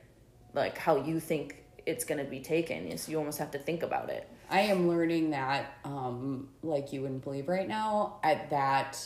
like 0.54 0.78
how 0.78 0.96
you 0.98 1.20
think 1.20 1.64
it's 1.86 2.04
going 2.04 2.18
to 2.24 2.30
be 2.30 2.40
taken. 2.40 2.88
Yes 2.88 3.08
you 3.08 3.18
almost 3.18 3.40
have 3.40 3.52
to 3.52 3.60
think 3.60 3.84
about 3.84 4.10
it. 4.10 4.28
I 4.50 4.62
am 4.62 4.88
learning 4.88 5.32
that, 5.32 5.74
um, 5.84 6.48
like 6.64 6.94
you 6.94 7.02
wouldn't 7.02 7.24
believe 7.24 7.50
right 7.50 7.68
now, 7.68 8.20
at 8.24 8.50
that 8.52 8.98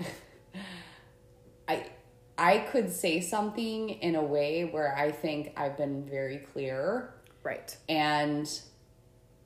I 1.68 1.86
I 2.38 2.58
could 2.58 2.90
say 2.92 3.20
something 3.20 3.90
in 3.90 4.14
a 4.14 4.22
way 4.22 4.64
where 4.64 4.96
I 4.96 5.12
think 5.12 5.52
I've 5.56 5.76
been 5.76 6.04
very 6.08 6.38
clear 6.38 7.14
right 7.42 7.76
and 7.88 8.48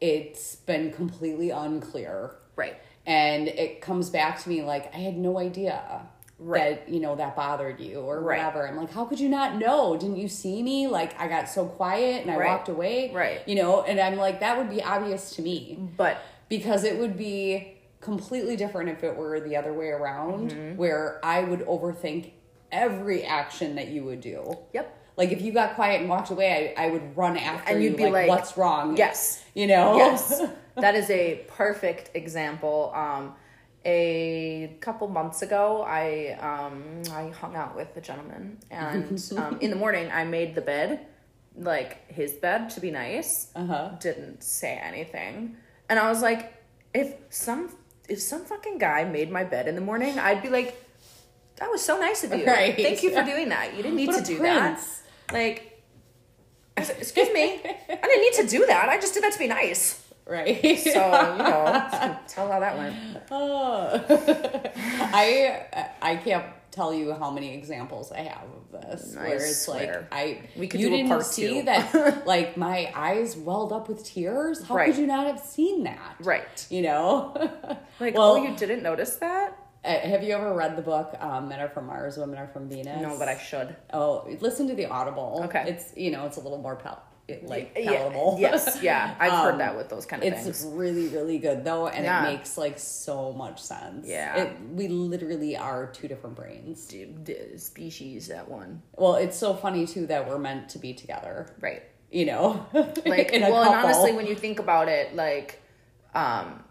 it's 0.01 0.57
been 0.57 0.93
completely 0.93 1.51
unclear. 1.51 2.37
right 2.57 2.77
And 3.07 3.49
it 3.49 3.81
comes 3.81 4.11
back 4.11 4.43
to 4.43 4.49
me 4.49 4.63
like 4.63 4.95
I 4.95 4.99
had 4.99 5.17
no 5.17 5.39
idea 5.39 6.07
Right. 6.37 6.85
that 6.85 6.93
you 6.93 6.99
know 7.01 7.15
that 7.15 7.37
bothered 7.37 7.79
you 7.81 8.01
or 8.01 8.21
Right. 8.21 8.39
whatever. 8.39 8.67
I'm 8.67 8.77
like, 8.77 8.93
how 8.93 9.05
could 9.05 9.21
you 9.21 9.29
not 9.29 9.57
know? 9.57 9.97
Didn't 9.97 10.17
you 10.17 10.27
see 10.29 10.63
me? 10.65 10.89
Like 10.89 11.19
I 11.19 11.29
got 11.29 11.49
so 11.49 11.65
quiet 11.65 12.23
and 12.23 12.31
I 12.31 12.37
Right. 12.37 12.49
walked 12.49 12.69
away. 12.69 13.13
Right. 13.13 13.41
You 13.47 13.55
know, 13.55 13.83
and 13.83 14.01
I'm 14.01 14.17
like, 14.17 14.41
that 14.41 14.59
would 14.59 14.69
be 14.69 14.83
obvious 14.83 15.37
to 15.37 15.43
me 15.43 15.79
but 15.97 16.19
because 16.49 16.83
it 16.85 16.99
would 16.99 17.17
be 17.17 17.74
completely 18.05 18.55
different 18.57 18.89
if 18.91 19.03
it 19.03 19.17
were 19.17 19.41
the 19.41 19.57
other 19.57 19.73
way 19.73 19.89
around, 19.89 20.51
Mm-hmm. 20.53 20.77
where 20.77 21.19
I 21.25 21.43
would 21.43 21.61
overthink 21.61 22.33
every 22.71 23.25
action 23.25 23.75
that 23.77 23.89
you 23.89 24.05
would 24.05 24.21
do. 24.21 24.57
Yep. 24.73 24.87
Like 25.17 25.31
if 25.31 25.41
you 25.43 25.53
got 25.53 25.75
quiet 25.77 26.01
and 26.01 26.09
walked 26.11 26.31
away, 26.31 26.75
I, 26.77 26.87
I 26.87 26.91
would 26.91 27.17
run 27.17 27.37
after 27.37 27.73
And 27.73 27.83
you. 27.83 27.91
you'd 27.91 27.97
be 27.97 28.11
like, 28.11 28.29
"What's 28.29 28.57
wrong?" 28.57 28.97
Yes. 28.97 29.45
you 29.55 29.67
know. 29.67 29.97
Yes. 29.97 30.43
that 30.77 30.95
is 30.97 31.09
a 31.11 31.45
perfect 31.49 32.11
example. 32.15 32.93
Um, 32.95 33.35
a 33.87 34.77
couple 34.81 35.07
months 35.09 35.43
ago, 35.43 35.83
I 35.87 36.37
um, 36.41 37.03
I 37.13 37.29
hung 37.31 37.55
out 37.55 37.77
with 37.77 37.97
a 37.97 38.01
gentleman, 38.01 38.59
and 38.71 39.23
um, 39.37 39.59
in 39.61 39.71
the 39.71 39.77
morning, 39.77 40.11
I 40.11 40.25
made 40.25 40.55
the 40.55 40.63
bed, 40.63 41.07
like 41.57 42.11
his 42.11 42.33
bed, 42.33 42.71
to 42.71 42.81
be 42.81 42.91
nice. 42.91 43.53
Uh-huh. 43.55 43.91
Didn't 44.01 44.43
say 44.43 44.81
anything, 44.83 45.57
and 45.89 45.99
I 45.99 46.09
was 46.09 46.23
like, 46.23 46.55
if 46.95 47.15
some 47.31 47.69
if 48.09 48.21
some 48.21 48.45
fucking 48.45 48.79
guy 48.79 49.05
made 49.05 49.31
my 49.31 49.45
bed 49.45 49.67
in 49.69 49.75
the 49.75 49.81
morning, 49.81 50.19
I'd 50.19 50.43
be 50.43 50.49
like, 50.49 50.81
that 51.57 51.71
was 51.71 51.83
so 51.83 51.99
nice 51.99 52.25
of 52.25 52.35
you. 52.35 52.45
Right. 52.47 52.75
Thank 52.77 53.03
you 53.03 53.11
for 53.11 53.23
doing 53.25 53.49
that. 53.51 53.77
You 53.77 53.83
didn't 53.83 53.97
need 53.97 54.09
What 54.09 54.25
to 54.25 54.33
do 54.33 54.39
prince. 54.39 55.03
that. 55.29 55.35
Like. 55.35 55.71
Excuse 56.77 57.33
me. 57.33 57.61
I 57.65 57.97
didn't 58.03 58.21
need 58.23 58.33
to 58.43 58.47
do 58.49 58.67
that. 58.67 58.89
I 58.89 58.99
just 59.01 59.15
did 59.15 59.23
that 59.23 59.33
to 59.33 59.39
be 59.39 59.47
nice. 59.47 60.03
Right. 60.27 60.79
So, 60.81 60.91
you 60.91 61.39
know, 61.39 62.17
tell 62.27 62.51
how 62.51 62.59
that 62.61 62.77
went. 62.77 62.97
Oh. 63.31 64.05
I 64.77 65.93
I 66.03 66.17
can't 66.17 66.47
tell 66.75 66.93
you 66.93 67.13
how 67.15 67.31
many 67.31 67.55
examples 67.55 68.11
I 68.13 68.21
have 68.23 68.49
of 68.59 68.73
this 68.83 69.15
where 69.17 69.37
it's 69.37 69.69
like 69.69 69.91
I 70.13 70.41
We 70.57 70.67
could 70.67 70.81
you 70.81 70.89
do 70.91 70.97
didn't 70.97 71.09
part 71.11 71.25
see 71.27 71.61
two. 71.61 71.63
that 71.67 72.27
like 72.35 72.57
my 72.57 72.91
eyes 72.95 73.37
welled 73.37 73.73
up 73.73 73.89
with 73.89 74.05
tears. 74.05 74.63
How 74.65 74.75
Right. 74.75 74.87
could 74.91 74.99
you 75.01 75.07
not 75.07 75.27
have 75.27 75.41
seen 75.41 75.85
that? 75.85 76.17
Right. 76.21 76.67
You 76.71 76.83
know. 76.83 77.35
Like, 78.01 78.17
well, 78.17 78.33
oh, 78.33 78.43
you 78.43 78.57
didn't 78.57 78.83
notice 78.83 79.17
that? 79.17 79.57
uh, 79.85 79.89
have 80.01 80.25
you 80.25 80.35
ever 80.35 80.53
read 80.53 80.77
the 80.77 80.83
book 80.83 81.15
um, 81.21 81.49
"Men 81.49 81.61
Are 81.61 81.69
from 81.69 81.87
Mars, 81.87 82.17
Women 82.19 82.39
Are 82.39 82.49
from 82.49 82.69
Venus"? 82.69 83.01
No, 83.01 83.17
but 83.17 83.29
I 83.29 83.39
should. 83.39 83.77
Oh, 83.93 84.27
listen 84.41 84.67
to 84.67 84.75
the 84.75 84.87
Audible. 84.87 85.43
Okay. 85.45 85.65
It's 85.69 85.93
you 85.97 86.11
know 86.11 86.27
it's 86.27 86.37
a 86.37 86.41
little 86.41 86.59
more 86.59 86.75
pal- 86.75 87.03
it, 87.27 87.47
like 87.47 87.73
Yeah, 87.77 88.37
yes, 88.39 88.79
yeah. 88.83 89.15
I've 89.19 89.33
Um, 89.33 89.39
heard 89.45 89.61
that 89.61 89.77
with 89.77 89.89
those 89.89 90.05
kind 90.07 90.23
of 90.23 90.29
It's 90.33 90.43
things. 90.45 90.63
It's 90.63 90.65
really, 90.65 91.09
really 91.09 91.39
good 91.39 91.65
though, 91.65 91.89
and 91.89 92.05
Yeah. 92.05 92.27
it 92.27 92.33
makes 92.37 92.59
like 92.59 92.79
so 92.79 93.33
much 93.33 93.63
sense. 93.63 94.07
Yeah. 94.07 94.37
it, 94.37 94.57
we 94.73 94.89
literally 94.89 95.57
are 95.57 95.87
two 95.87 96.09
different 96.09 96.37
brains. 96.37 96.87
D- 96.87 97.05
d- 97.07 97.57
species 97.59 98.31
at 98.31 98.49
one. 98.49 98.83
Well, 98.97 99.15
it's 99.17 99.37
so 99.37 99.55
funny 99.55 99.87
too 99.87 100.07
that 100.09 100.29
we're 100.29 100.39
meant 100.39 100.69
to 100.71 100.79
be 100.79 100.93
together. 100.95 101.55
Right. 101.61 101.83
You 102.11 102.27
know, 102.27 102.67
Like, 102.73 103.31
well, 103.33 103.63
and 103.65 103.75
honestly, 103.75 104.13
when 104.13 104.27
you 104.27 104.35
think 104.37 104.59
about 104.61 104.89
it, 104.89 105.17
like, 105.17 105.61
um, 106.15 106.63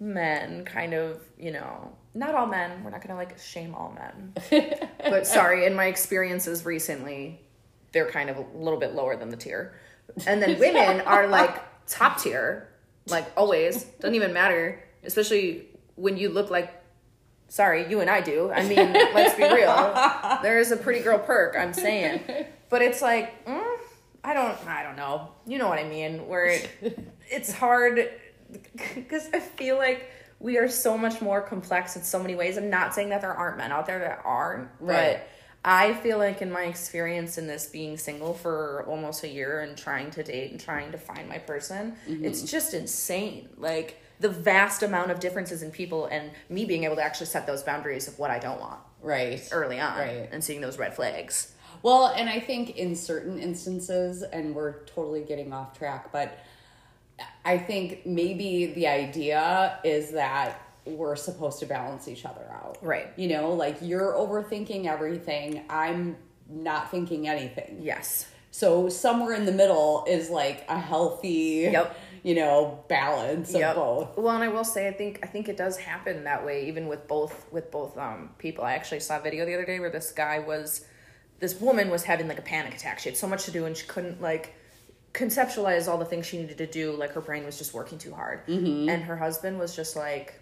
men 0.00 0.64
kind 0.64 0.94
of, 0.94 1.20
you 1.38 1.50
know, 1.52 1.92
not 2.14 2.34
all 2.34 2.46
men, 2.46 2.82
we're 2.82 2.90
not 2.90 3.02
gonna 3.06 3.18
like 3.18 3.38
shame 3.38 3.74
all 3.74 3.92
men. 3.92 4.32
but 4.98 5.26
sorry, 5.26 5.66
in 5.66 5.74
my 5.74 5.86
experiences 5.86 6.64
recently, 6.64 7.40
they're 7.92 8.10
kind 8.10 8.28
of 8.30 8.36
a 8.38 8.44
little 8.54 8.78
bit 8.78 8.94
lower 8.94 9.16
than 9.16 9.28
the 9.30 9.36
tier. 9.36 9.74
And 10.26 10.42
then 10.42 10.58
women 10.58 11.00
are 11.06 11.26
like 11.28 11.62
top 11.86 12.20
tier, 12.20 12.68
like 13.06 13.30
always, 13.36 13.84
doesn't 13.84 14.14
even 14.14 14.32
matter, 14.32 14.82
especially 15.04 15.66
when 15.96 16.16
you 16.16 16.28
look 16.28 16.50
like 16.50 16.78
sorry, 17.48 17.86
you 17.90 18.00
and 18.00 18.08
I 18.08 18.22
do. 18.22 18.50
I 18.50 18.66
mean, 18.66 18.92
let's 19.14 19.34
be 19.34 19.42
real. 19.44 19.92
There 20.42 20.58
is 20.58 20.72
a 20.72 20.76
pretty 20.76 21.00
girl 21.00 21.18
perk, 21.18 21.54
I'm 21.56 21.74
saying. 21.74 22.22
But 22.70 22.80
it's 22.80 23.02
like, 23.02 23.44
mm, 23.44 23.76
I 24.24 24.32
don't 24.32 24.56
I 24.66 24.82
don't 24.82 24.96
know. 24.96 25.32
You 25.46 25.58
know 25.58 25.68
what 25.68 25.78
I 25.78 25.84
mean? 25.84 26.26
Where 26.28 26.46
it, 26.46 26.70
it's 27.28 27.52
hard 27.52 28.10
because 28.94 29.28
I 29.34 29.40
feel 29.40 29.76
like 29.76 30.10
we 30.40 30.56
are 30.58 30.68
so 30.68 30.96
much 30.98 31.20
more 31.20 31.40
complex 31.42 31.94
in 31.96 32.02
so 32.02 32.18
many 32.18 32.34
ways. 32.34 32.56
I'm 32.56 32.70
not 32.70 32.94
saying 32.94 33.10
that 33.10 33.20
there 33.20 33.32
aren't 33.34 33.58
men 33.58 33.70
out 33.70 33.86
there 33.86 33.98
that 34.00 34.22
aren't, 34.24 34.68
Right. 34.80 35.18
but 35.20 35.28
I 35.64 35.94
feel 35.94 36.18
like 36.18 36.42
in 36.42 36.50
my 36.50 36.64
experience 36.64 37.38
in 37.38 37.46
this 37.46 37.66
being 37.66 37.96
single 37.96 38.34
for 38.34 38.84
almost 38.88 39.22
a 39.22 39.28
year 39.28 39.60
and 39.60 39.76
trying 39.76 40.10
to 40.12 40.22
date 40.22 40.50
and 40.50 40.60
trying 40.60 40.90
to 40.92 40.98
find 40.98 41.28
my 41.28 41.38
person, 41.38 41.94
mm-hmm. 42.08 42.24
it's 42.24 42.42
just 42.42 42.74
insane. 42.74 43.48
Like 43.56 44.00
the 44.18 44.28
vast 44.28 44.82
amount 44.82 45.10
of 45.12 45.20
differences 45.20 45.62
in 45.62 45.70
people 45.70 46.06
and 46.06 46.30
me 46.48 46.64
being 46.64 46.84
able 46.84 46.96
to 46.96 47.02
actually 47.02 47.26
set 47.26 47.46
those 47.46 47.62
boundaries 47.62 48.08
of 48.08 48.18
what 48.18 48.30
I 48.30 48.38
don't 48.38 48.60
want 48.60 48.80
right? 49.02 49.46
early 49.52 49.80
on 49.80 49.98
Right. 49.98 50.28
and 50.32 50.42
seeing 50.42 50.60
those 50.60 50.78
red 50.78 50.94
flags. 50.94 51.52
Well, 51.82 52.06
and 52.06 52.28
I 52.28 52.38
think 52.38 52.76
in 52.76 52.94
certain 52.94 53.38
instances, 53.38 54.22
and 54.22 54.54
we're 54.54 54.84
totally 54.84 55.22
getting 55.22 55.52
off 55.52 55.76
track, 55.76 56.12
but 56.12 56.38
I 57.44 57.58
think 57.58 58.06
maybe 58.06 58.66
the 58.66 58.86
idea 58.86 59.78
is 59.84 60.12
that 60.12 60.61
we're 60.84 61.16
supposed 61.16 61.60
to 61.60 61.66
balance 61.66 62.08
each 62.08 62.24
other 62.24 62.44
out. 62.52 62.78
Right. 62.82 63.08
You 63.16 63.28
know, 63.28 63.52
like 63.52 63.78
you're 63.80 64.12
overthinking 64.12 64.86
everything, 64.86 65.62
I'm 65.68 66.16
not 66.48 66.90
thinking 66.90 67.28
anything. 67.28 67.78
Yes. 67.80 68.26
So 68.50 68.88
somewhere 68.88 69.34
in 69.34 69.46
the 69.46 69.52
middle 69.52 70.04
is 70.06 70.28
like 70.28 70.64
a 70.68 70.78
healthy, 70.78 71.68
Yep. 71.72 71.96
you 72.22 72.34
know, 72.34 72.84
balance 72.88 73.54
of 73.54 73.74
both. 73.74 74.16
Well, 74.18 74.34
and 74.34 74.44
I 74.44 74.48
will 74.48 74.64
say, 74.64 74.88
I 74.88 74.92
think 74.92 75.20
I 75.22 75.26
think 75.26 75.48
it 75.48 75.56
does 75.56 75.78
happen 75.78 76.24
that 76.24 76.44
way, 76.44 76.68
even 76.68 76.86
with 76.86 77.08
both 77.08 77.46
with 77.50 77.70
both 77.70 77.96
um 77.96 78.30
people. 78.38 78.64
I 78.64 78.74
actually 78.74 79.00
saw 79.00 79.18
a 79.18 79.22
video 79.22 79.46
the 79.46 79.54
other 79.54 79.64
day 79.64 79.80
where 79.80 79.88
this 79.88 80.12
guy 80.12 80.38
was, 80.40 80.84
this 81.38 81.60
woman 81.60 81.88
was 81.88 82.02
having 82.04 82.28
like 82.28 82.38
a 82.38 82.42
panic 82.42 82.74
attack. 82.74 82.98
She 82.98 83.08
had 83.08 83.16
so 83.16 83.26
much 83.26 83.44
to 83.44 83.50
do 83.50 83.64
and 83.64 83.74
she 83.74 83.86
couldn't 83.86 84.20
like 84.20 84.54
conceptualize 85.14 85.88
all 85.88 85.98
the 85.98 86.04
things 86.04 86.26
she 86.26 86.38
needed 86.38 86.58
to 86.58 86.66
do. 86.66 86.92
Like 86.92 87.12
her 87.12 87.20
brain 87.20 87.44
was 87.44 87.56
just 87.56 87.72
working 87.72 87.98
too 87.98 88.12
hard. 88.12 88.46
Mm-hmm. 88.46 88.88
And 88.88 89.02
her 89.04 89.16
husband 89.16 89.58
was 89.58 89.74
just 89.74 89.96
like, 89.96 90.34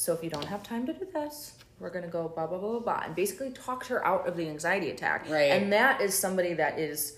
"So 0.00 0.12
if 0.12 0.24
you 0.24 0.30
don't 0.30 0.46
have 0.46 0.62
time 0.62 0.86
to 0.86 0.92
do 0.92 1.06
this." 1.12 1.52
We're 1.78 1.90
gonna 1.90 2.08
go 2.08 2.28
blah 2.28 2.46
blah 2.46 2.58
blah 2.58 2.70
blah 2.72 2.80
blah, 2.80 3.02
and 3.06 3.14
basically 3.14 3.50
talked 3.52 3.86
her 3.86 4.06
out 4.06 4.28
of 4.28 4.36
the 4.36 4.46
anxiety 4.48 4.90
attack. 4.90 5.28
Right. 5.30 5.50
And 5.52 5.72
that 5.72 6.02
is 6.02 6.12
somebody 6.14 6.52
that 6.54 6.78
is 6.78 7.16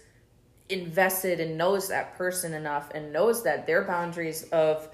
invested 0.69 1.41
and 1.41 1.59
knows 1.59 1.89
that 1.89 2.17
person 2.17 2.55
enough 2.55 2.91
and 2.95 3.13
knows 3.13 3.43
that 3.43 3.67
their 3.67 3.83
boundaries 3.83 4.45
of 4.51 4.89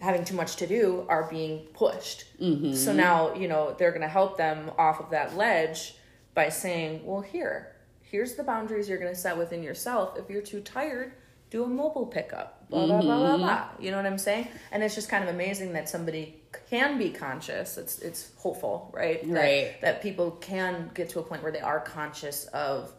having 0.00 0.24
too 0.24 0.34
much 0.34 0.56
to 0.56 0.66
do 0.66 1.04
are 1.08 1.28
being 1.30 1.66
pushed. 1.74 2.24
Mm-hmm. 2.40 2.74
So 2.74 2.92
now, 2.92 3.34
you 3.34 3.48
know, 3.48 3.74
they're 3.78 3.90
going 3.90 4.02
to 4.02 4.08
help 4.08 4.36
them 4.36 4.70
off 4.78 5.00
of 5.00 5.10
that 5.10 5.36
ledge 5.36 5.96
by 6.34 6.48
saying, 6.48 7.04
well, 7.04 7.20
here, 7.20 7.76
here's 8.00 8.34
the 8.34 8.42
boundaries 8.42 8.88
you're 8.88 8.98
going 8.98 9.12
to 9.12 9.18
set 9.18 9.36
within 9.36 9.62
yourself. 9.62 10.18
If 10.18 10.30
you're 10.30 10.42
too 10.42 10.60
tired, 10.60 11.12
do 11.50 11.64
a 11.64 11.68
mobile 11.68 12.06
pickup, 12.06 12.68
blah, 12.70 12.86
blah, 12.86 13.02
blah, 13.02 13.18
blah, 13.18 13.36
blah. 13.36 13.68
You 13.78 13.90
know 13.90 13.98
what 13.98 14.06
I'm 14.06 14.18
saying? 14.18 14.48
And 14.72 14.82
it's 14.82 14.94
just 14.94 15.08
kind 15.08 15.22
of 15.22 15.30
amazing 15.34 15.74
that 15.74 15.88
somebody 15.88 16.41
can 16.68 16.98
be 16.98 17.10
conscious. 17.10 17.78
It's, 17.78 17.98
it's 17.98 18.32
hopeful, 18.38 18.90
right? 18.92 19.22
That- 19.32 19.40
Right. 19.40 19.80
that 19.80 20.02
people 20.02 20.32
can 20.32 20.90
get 20.94 21.08
to 21.10 21.20
a 21.20 21.22
point 21.22 21.42
where 21.42 21.52
they 21.52 21.60
are 21.60 21.80
conscious 21.80 22.46
of 22.46 22.92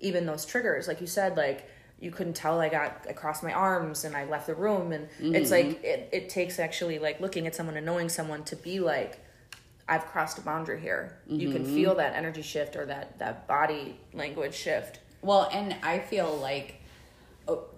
even 0.00 0.24
those 0.26 0.46
triggers 0.46 0.88
like 0.88 1.00
you 1.00 1.06
said 1.06 1.36
like 1.36 1.68
you 2.00 2.10
couldn't 2.10 2.32
tell 2.32 2.58
i 2.58 2.70
got 2.70 3.04
i 3.06 3.12
crossed 3.12 3.42
my 3.42 3.52
arms 3.52 4.04
and 4.04 4.16
i 4.16 4.24
left 4.24 4.46
the 4.46 4.54
room 4.54 4.92
and 4.92 5.08
it's 5.20 5.50
mm-hmm. 5.50 5.68
like 5.68 5.84
it, 5.84 6.08
it 6.10 6.28
takes 6.30 6.58
actually 6.58 6.98
like 6.98 7.20
looking 7.20 7.46
at 7.46 7.54
someone 7.54 7.76
and 7.76 7.84
knowing 7.84 8.08
someone 8.08 8.42
to 8.42 8.56
be 8.56 8.80
like 8.80 9.18
i've 9.88 10.06
crossed 10.06 10.38
a 10.38 10.40
boundary 10.40 10.80
here 10.80 11.18
you 11.26 11.52
can 11.52 11.64
mm-hmm. 11.64 11.74
feel 11.74 11.94
that 11.94 12.14
energy 12.14 12.40
shift 12.40 12.76
or 12.76 12.86
that 12.86 13.18
that 13.18 13.46
body 13.46 13.94
language 14.14 14.54
shift 14.54 15.00
Well, 15.22 15.48
and 15.52 15.76
I 15.82 15.98
feel 15.98 16.34
like 16.36 16.79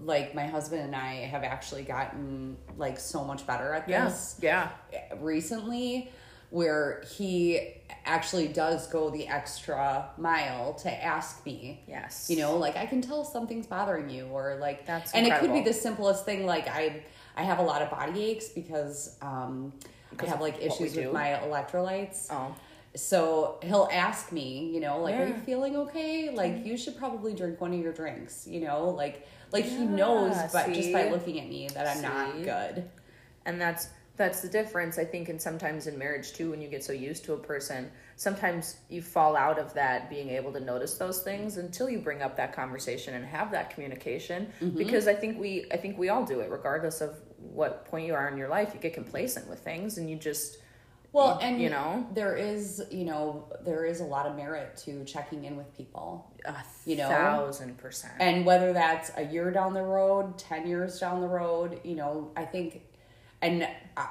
like 0.01 0.35
my 0.35 0.47
husband 0.47 0.83
and 0.83 0.97
I 0.97 1.15
have 1.27 1.45
actually 1.45 1.83
gotten 1.83 2.57
like 2.77 2.99
so 2.99 3.25
much 3.25 3.47
better 3.47 3.73
at 3.73 3.87
this 3.87 4.39
yeah. 4.43 4.71
yeah. 4.93 5.03
recently 5.19 6.11
where 6.51 7.03
he 7.17 7.75
actually 8.05 8.47
does 8.47 8.87
go 8.89 9.09
the 9.09 9.27
extra 9.27 10.11
mile 10.19 10.75
to 10.75 11.05
ask 11.05 11.45
me. 11.47 11.83
Yes. 11.89 12.29
You 12.29 12.39
know 12.39 12.57
like 12.57 12.77
i 12.77 12.87
can 12.87 13.01
tell 13.01 13.25
something's 13.25 13.67
bothering 13.67 14.11
you 14.11 14.27
or 14.27 14.59
like 14.61 14.87
That's 14.87 15.13
and 15.13 15.27
it 15.27 15.39
could 15.41 15.53
be 15.53 15.63
the 15.63 15.73
simplest 15.73 16.25
thing 16.25 16.45
like 16.45 16.69
i 16.69 17.03
i 17.37 17.43
have 17.43 17.59
a 17.59 17.63
lot 17.63 17.81
of 17.81 17.91
body 17.91 18.25
aches 18.25 18.49
because 18.49 19.17
um 19.23 19.73
i 20.19 20.27
have 20.27 20.41
like 20.41 20.55
of 20.57 20.61
what 20.61 20.81
we 20.81 20.87
issues 20.87 20.97
with 20.97 21.13
my 21.13 21.41
electrolytes. 21.45 22.27
Oh. 22.31 22.55
So 22.95 23.59
he'll 23.63 23.89
ask 23.91 24.33
me, 24.33 24.71
you 24.73 24.81
know, 24.81 25.01
like, 25.01 25.15
are 25.15 25.27
you 25.27 25.35
feeling 25.35 25.77
okay? 25.77 26.31
Like, 26.31 26.67
you 26.67 26.77
should 26.77 26.99
probably 26.99 27.33
drink 27.33 27.59
one 27.59 27.73
of 27.73 27.81
your 27.81 27.93
drinks, 27.93 28.47
you 28.47 28.61
know, 28.61 28.91
like, 28.91 29.27
like 29.53 29.65
he 29.65 29.79
knows, 29.85 30.33
Yeah, 30.35 30.49
but 30.53 30.73
just 30.73 30.93
by 30.93 31.11
looking 31.11 31.41
at 31.41 31.49
me 31.49 31.69
that 31.75 31.87
I'm 31.97 32.03
not 32.03 32.43
good. 32.43 32.89
and 33.45 33.61
that's 33.61 33.89
that's 34.17 34.41
the 34.41 34.49
difference 34.49 34.99
i 34.99 35.05
think 35.05 35.31
and 35.31 35.41
sometimes 35.41 35.87
in 35.87 35.97
marriage 35.99 36.35
too 36.35 36.51
when 36.51 36.61
you 36.61 36.69
get 36.69 36.85
so 36.85 36.93
used 36.93 37.25
to 37.25 37.33
a 37.33 37.37
person 37.39 37.91
sometimes 38.17 38.77
you 38.91 39.01
fall 39.01 39.35
out 39.35 39.59
of 39.59 39.73
that 39.73 40.11
being 40.11 40.29
able 40.29 40.53
to 40.53 40.61
notice 40.61 40.95
those 40.99 41.23
things 41.23 41.57
until 41.57 41.89
you 41.89 41.99
bring 41.99 42.21
up 42.21 42.37
that 42.37 42.53
conversation 42.55 43.15
and 43.15 43.25
have 43.25 43.51
that 43.51 43.71
communication. 43.71 44.53
Mm-hmm. 44.61 44.77
Because 44.77 45.09
i 45.09 45.15
think 45.15 45.41
we 45.41 45.65
i 45.73 45.77
think 45.79 45.99
we 45.99 46.11
all 46.11 46.25
do 46.25 46.41
it 46.41 46.51
regardless 46.51 47.01
of 47.01 47.17
what 47.39 47.87
point 47.87 48.07
you 48.07 48.15
are 48.15 48.29
in 48.29 48.37
your 48.37 48.49
life 48.49 48.73
you 48.75 48.81
get 48.81 48.93
complacent 48.95 49.49
with 49.49 49.61
things 49.61 49.97
and 49.99 50.09
you 50.11 50.17
just 50.17 50.59
Well, 51.13 51.39
and 51.43 51.61
you 51.61 51.69
know 51.69 52.07
there 52.15 52.37
is, 52.37 52.83
you 52.91 53.05
know, 53.05 53.47
there 53.65 53.85
is 53.85 54.01
a 54.01 54.05
lot 54.05 54.27
of 54.27 54.35
merit 54.35 54.77
to 54.85 55.05
checking 55.05 55.45
in 55.45 55.57
with 55.57 55.77
people, 55.77 56.33
a 56.47 56.55
You 56.87 56.97
know? 56.97 57.09
thousand 57.09 57.77
percent 57.79 58.15
and 58.19 58.47
whether 58.47 58.73
that's 58.73 59.11
a 59.17 59.23
year 59.25 59.51
down 59.51 59.75
the 59.75 59.83
road, 59.83 60.39
ten 60.39 60.67
years 60.67 60.99
down 60.99 61.21
the 61.21 61.29
road, 61.29 61.81
you 61.85 61.97
know, 61.97 62.31
I 62.35 62.45
think, 62.47 62.83
and 63.43 63.69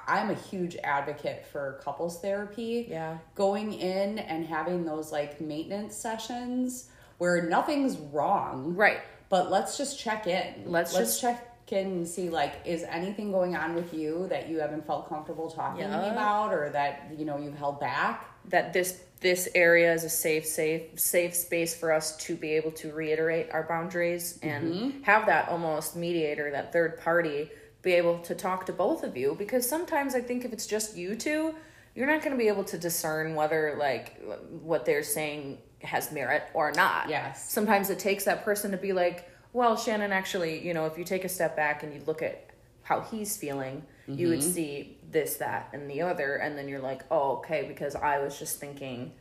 I'm 0.08 0.30
a 0.30 0.36
huge 0.36 0.76
advocate 0.84 1.48
for 1.48 1.80
couples 1.84 2.22
therapy. 2.22 2.86
Yeah. 2.90 3.18
Going 3.34 3.74
in 3.74 4.20
and 4.20 4.46
having 4.46 4.86
those 4.86 5.12
like 5.12 5.42
maintenance 5.42 5.96
sessions 5.96 6.90
where 7.18 7.42
nothing's 7.50 7.98
wrong. 7.98 8.76
Right. 8.76 9.00
But 9.30 9.50
let's 9.50 9.78
just 9.78 9.98
check 9.98 10.28
in. 10.28 10.66
Let's 10.68 10.94
just- 10.94 11.20
check 11.22 11.48
and 11.72 12.08
see 12.08 12.30
like 12.30 12.54
is 12.66 12.84
anything 12.84 13.32
going 13.32 13.56
on 13.56 13.74
with 13.76 13.94
you 13.94 14.28
that 14.30 14.50
you 14.50 14.60
haven't 14.60 14.86
felt 14.86 15.08
comfortable 15.08 15.50
talking 15.50 15.82
Yeah. 15.82 16.12
about 16.12 16.54
or 16.54 16.70
that 16.72 17.12
you 17.18 17.26
know 17.26 17.38
you've 17.38 17.58
held 17.58 17.80
back. 17.80 18.26
that 18.50 18.74
this 18.74 19.00
this 19.22 19.48
area 19.54 19.94
is 19.94 20.04
a 20.04 20.10
safe 20.10 20.46
safe 20.46 21.00
safe 21.00 21.36
space 21.36 21.76
for 21.76 21.92
us 21.94 22.18
to 22.18 22.36
be 22.36 22.52
able 22.54 22.72
to 22.72 22.92
reiterate 22.92 23.50
our 23.52 23.64
boundaries 23.64 24.40
and 24.42 24.74
mm-hmm. 24.74 25.02
have 25.04 25.26
that 25.28 25.48
almost 25.50 25.96
mediator 25.96 26.50
that 26.52 26.74
third 26.74 27.00
party 27.00 27.50
be 27.84 27.94
able 27.94 28.18
to 28.20 28.34
talk 28.36 28.66
to 28.66 28.74
both 28.74 29.04
of 29.04 29.16
you 29.16 29.36
because 29.38 29.68
sometimes 29.68 30.16
i 30.16 30.22
think 30.22 30.44
if 30.44 30.52
it's 30.52 30.66
just 30.68 30.98
you 30.98 31.16
two 31.16 31.54
you're 31.96 32.08
not 32.08 32.22
going 32.22 32.32
to 32.32 32.38
be 32.38 32.48
able 32.48 32.64
to 32.64 32.78
discern 32.78 33.36
whether 33.36 33.76
like 33.78 34.20
what 34.62 34.86
they're 34.86 35.04
saying 35.04 35.58
has 35.82 36.12
merit 36.12 36.44
or 36.54 36.72
not 36.72 37.08
Yes. 37.10 37.52
sometimes 37.52 37.90
it 37.92 38.00
takes 38.00 38.26
that 38.26 38.44
person 38.44 38.72
to 38.72 38.78
be 38.78 38.92
like 38.94 39.30
well 39.54 39.76
shannon 39.78 40.12
actually 40.12 40.66
you 40.66 40.74
know 40.74 40.86
if 40.86 40.98
you 40.98 41.04
take 41.04 41.26
a 41.26 41.30
step 41.30 41.56
back 41.56 41.84
and 41.84 41.94
you 41.94 42.02
look 42.06 42.22
at 42.22 42.50
how 42.84 43.02
he's 43.02 43.38
feeling 43.38 43.84
you 44.08 44.28
would 44.28 44.40
mm-hmm. 44.40 44.52
see 44.52 44.98
this 45.12 45.38
that 45.38 45.70
and 45.72 45.90
the 45.90 46.02
other 46.02 46.36
and 46.36 46.58
then 46.58 46.68
you're 46.68 46.82
like 46.82 47.04
oh 47.12 47.38
okay 47.38 47.64
because 47.68 47.96
i 47.96 48.20
was 48.20 48.38
just 48.38 48.60
thinking 48.60 49.12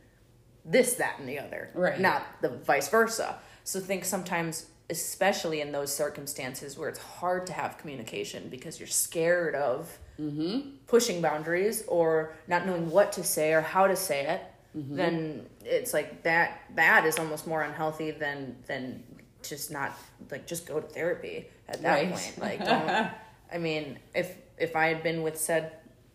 this 0.65 0.95
that 0.95 1.19
and 1.19 1.27
the 1.27 1.39
other 1.39 1.69
Right. 1.73 1.99
not 1.99 2.23
the 2.41 2.49
vice 2.49 2.89
versa. 2.89 3.37
So 3.63 3.79
think 3.79 4.05
sometimes 4.05 4.67
especially 4.89 5.61
in 5.61 5.71
those 5.71 5.95
circumstances 5.95 6.77
where 6.77 6.89
it's 6.89 6.99
hard 6.99 7.47
to 7.47 7.53
have 7.53 7.77
communication 7.77 8.49
because 8.49 8.79
you're 8.79 8.87
scared 8.87 9.55
of 9.55 9.97
mm-hmm. 10.19 10.71
pushing 10.87 11.21
boundaries 11.21 11.83
or 11.87 12.33
not 12.47 12.65
knowing 12.65 12.89
what 12.89 13.13
to 13.13 13.23
say 13.23 13.53
or 13.53 13.61
how 13.61 13.87
to 13.87 13.95
say 13.95 14.25
it 14.25 14.41
mm-hmm. 14.77 14.97
then 14.97 15.45
it's 15.63 15.93
like 15.93 16.23
that 16.23 16.59
that 16.75 17.05
is 17.05 17.17
almost 17.19 17.47
more 17.47 17.61
unhealthy 17.61 18.11
than 18.11 18.57
than 18.67 19.01
just 19.43 19.71
not 19.71 19.97
like 20.29 20.45
just 20.47 20.65
go 20.65 20.79
to 20.79 20.87
therapy 20.87 21.47
at 21.67 21.81
that 21.81 21.93
Right. 21.95 22.11
point. 22.11 22.33
Like 22.39 22.59
don't 22.65 23.09
i 23.53 23.57
mean 23.57 23.99
if 24.15 24.35
if 24.57 24.75
i 24.75 24.87
had 24.87 25.03
been 25.03 25.21
with 25.23 25.37
said 25.37 25.73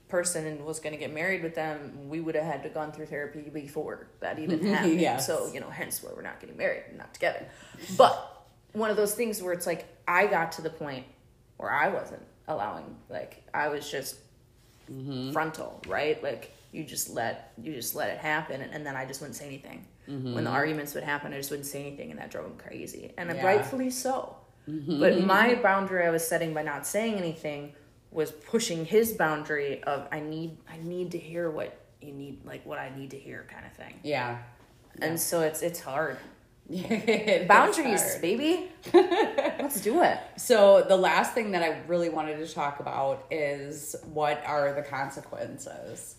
person 0.09 0.47
and 0.47 0.65
was 0.65 0.79
going 0.79 0.93
to 0.93 0.99
get 0.99 1.13
married 1.13 1.43
with 1.43 1.55
them 1.55 2.09
we 2.09 2.21
would 2.21 2.35
have 2.37 2.45
had 2.45 2.63
to 2.63 2.69
gone 2.69 2.93
through 2.93 3.07
therapy 3.07 3.41
before 3.53 4.07
that 4.21 4.39
even 4.39 4.65
happened. 4.75 5.01
Yes. 5.01 5.27
so 5.27 5.51
you 5.53 5.61
know 5.61 5.69
hence 5.71 6.03
why 6.03 6.11
we're 6.15 6.23
not 6.23 6.41
getting 6.41 6.57
married 6.57 6.85
and 6.89 6.99
not 6.99 7.13
together. 7.13 7.45
But 7.99 8.47
one 8.73 8.91
of 8.91 8.97
those 8.97 9.15
things 9.15 9.43
where 9.43 9.53
it's 9.53 9.67
like 9.67 9.85
i 10.07 10.27
got 10.27 10.53
to 10.53 10.63
the 10.63 10.71
point 10.71 11.05
where 11.57 11.71
i 11.71 11.89
wasn't 11.89 12.23
allowing 12.49 12.97
like 13.09 13.43
i 13.53 13.67
was 13.69 13.91
just 13.91 14.17
mm-hmm. 14.91 15.33
frontal 15.33 15.83
right? 15.89 16.23
Like 16.23 16.53
you 16.73 16.85
just 16.85 17.11
let 17.11 17.53
you 17.61 17.73
just 17.73 17.95
let 17.95 18.11
it 18.11 18.19
happen 18.19 18.61
and, 18.61 18.73
and 18.73 18.85
then 18.87 18.95
i 18.97 19.05
just 19.07 19.21
wouldn't 19.21 19.37
say 19.37 19.47
anything 19.47 19.85
when 20.07 20.23
the 20.25 20.41
mm-hmm. 20.41 20.47
arguments 20.49 20.95
would 20.95 21.03
happen 21.05 21.33
i 21.33 21.37
just 21.37 21.51
wouldn't 21.51 21.67
say 21.67 21.81
anything 21.85 22.11
and 22.11 22.21
that 22.21 22.31
drove 22.31 22.47
him 22.47 22.57
crazy. 22.57 23.13
And 23.19 23.31
Yeah. 23.31 23.45
rightfully 23.45 23.91
so. 23.91 24.37
Mm-hmm. 24.69 25.01
But 25.01 25.21
my 25.23 25.55
boundary 25.63 26.05
i 26.07 26.11
was 26.11 26.27
setting 26.27 26.55
by 26.55 26.63
not 26.63 26.87
saying 26.87 27.15
anything 27.15 27.73
was 28.11 28.31
pushing 28.31 28.85
his 28.85 29.13
boundary 29.13 29.83
of 29.83 30.07
i 30.13 30.21
need 30.21 30.57
i 30.69 30.77
need 30.79 31.11
to 31.13 31.19
hear 31.19 31.51
what 31.51 31.79
you 32.01 32.13
need 32.13 32.45
like 32.45 32.65
what 32.65 32.79
i 32.79 32.91
need 32.97 33.11
to 33.11 33.19
hear 33.19 33.47
kind 33.51 33.67
of 33.67 33.73
thing. 33.73 33.99
Yeah. 34.03 34.39
and 35.03 35.19
so 35.21 35.41
it's 35.43 35.63
it's 35.63 35.81
hard. 35.81 36.19
It's 36.69 37.47
boundaries 37.47 38.03
hard. 38.03 38.23
baby. 38.23 38.69
Let's 38.93 39.81
do 39.81 40.03
it. 40.03 40.19
So 40.37 40.83
the 40.83 40.97
last 40.97 41.33
thing 41.33 41.53
that 41.53 41.63
I 41.63 41.79
really 41.87 42.09
wanted 42.09 42.39
to 42.45 42.53
talk 42.53 42.81
about 42.81 43.25
is 43.31 43.95
what 44.13 44.43
are 44.45 44.73
the 44.75 44.83
consequences. 44.83 46.17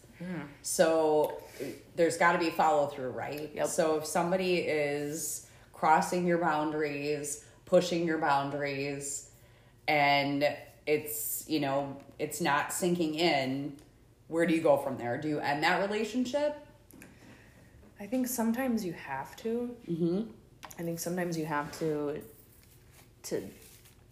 So 0.61 1.41
there's 1.95 2.18
got 2.18 2.34
to 2.34 2.39
be 2.39 2.49
follow 2.49 2.88
through, 2.88 3.09
right? 3.09 3.49
Yep. 3.53 3.68
So 3.68 3.97
if 3.97 4.05
somebody 4.05 4.57
is 4.57 5.47
crossing 5.74 6.28
your 6.28 6.38
boundaries, 6.38 7.45
pushing 7.65 8.05
your 8.05 8.18
boundaries, 8.18 9.30
and 9.88 10.47
it's 10.86 11.45
you 11.47 11.59
know 11.59 11.97
it's 12.20 12.41
not 12.41 12.74
sinking 12.74 13.15
in, 13.15 13.76
where 14.28 14.45
do 14.45 14.53
you 14.53 14.61
go 14.61 14.78
from 14.78 14.97
there? 14.97 15.18
Do 15.18 15.28
you 15.28 15.39
end 15.39 15.63
that 15.63 15.82
relationship? 15.82 16.65
I 17.99 18.05
think 18.05 18.28
sometimes 18.28 18.86
you 18.86 18.93
have 18.93 19.36
to. 19.38 19.76
Mm-hmm. 19.89 20.22
I 20.80 20.84
think 20.84 20.99
sometimes 20.99 21.38
you 21.38 21.45
have 21.45 21.78
to 21.80 22.22
to 23.24 23.43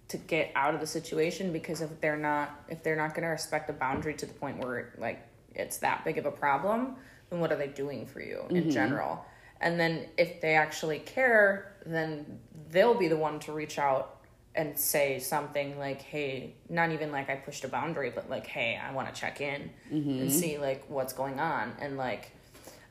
to 0.08 0.18
get 0.18 0.52
out 0.56 0.74
of 0.74 0.82
the 0.82 0.88
situation 0.88 1.52
because 1.52 1.82
if 1.82 2.00
they're 2.02 2.18
not 2.18 2.64
if 2.70 2.84
they're 2.84 2.96
not 2.96 3.12
going 3.12 3.24
to 3.24 3.30
respect 3.30 3.70
a 3.70 3.74
boundary 3.74 4.14
to 4.16 4.26
the 4.26 4.34
point 4.34 4.64
where 4.64 4.94
like 4.98 5.22
it's 5.56 5.78
that 5.78 6.04
big 6.06 6.18
of 6.18 6.26
a 6.26 6.32
problem, 6.32 6.96
then 7.30 7.40
what 7.40 7.52
are 7.52 7.58
they 7.58 7.68
doing 7.68 8.06
for 8.06 8.22
you 8.22 8.46
in 8.50 8.56
mm-hmm. 8.56 8.70
general? 8.70 9.26
And 9.62 9.80
then 9.80 10.08
if 10.18 10.42
they 10.42 10.56
actually 10.56 11.00
care, 11.00 11.76
then 11.86 12.40
they'll 12.70 12.94
be 12.98 13.08
the 13.08 13.18
one 13.18 13.40
to 13.42 13.52
reach 13.52 13.80
out 13.80 14.18
and 14.54 14.78
say 14.78 15.20
something 15.20 15.78
like, 15.78 16.02
"Hey, 16.02 16.56
not 16.70 16.92
even 16.92 17.12
like 17.12 17.30
I 17.30 17.36
pushed 17.36 17.64
a 17.64 17.68
boundary, 17.68 18.10
but 18.10 18.30
like, 18.30 18.48
hey, 18.48 18.80
I 18.82 18.94
want 18.94 19.14
to 19.14 19.20
check 19.20 19.42
in 19.42 19.70
and 19.90 20.06
mm-hmm. 20.06 20.30
see 20.30 20.58
like 20.58 20.90
what's 20.90 21.14
going 21.14 21.40
on." 21.40 21.74
And 21.80 21.98
like 21.98 22.32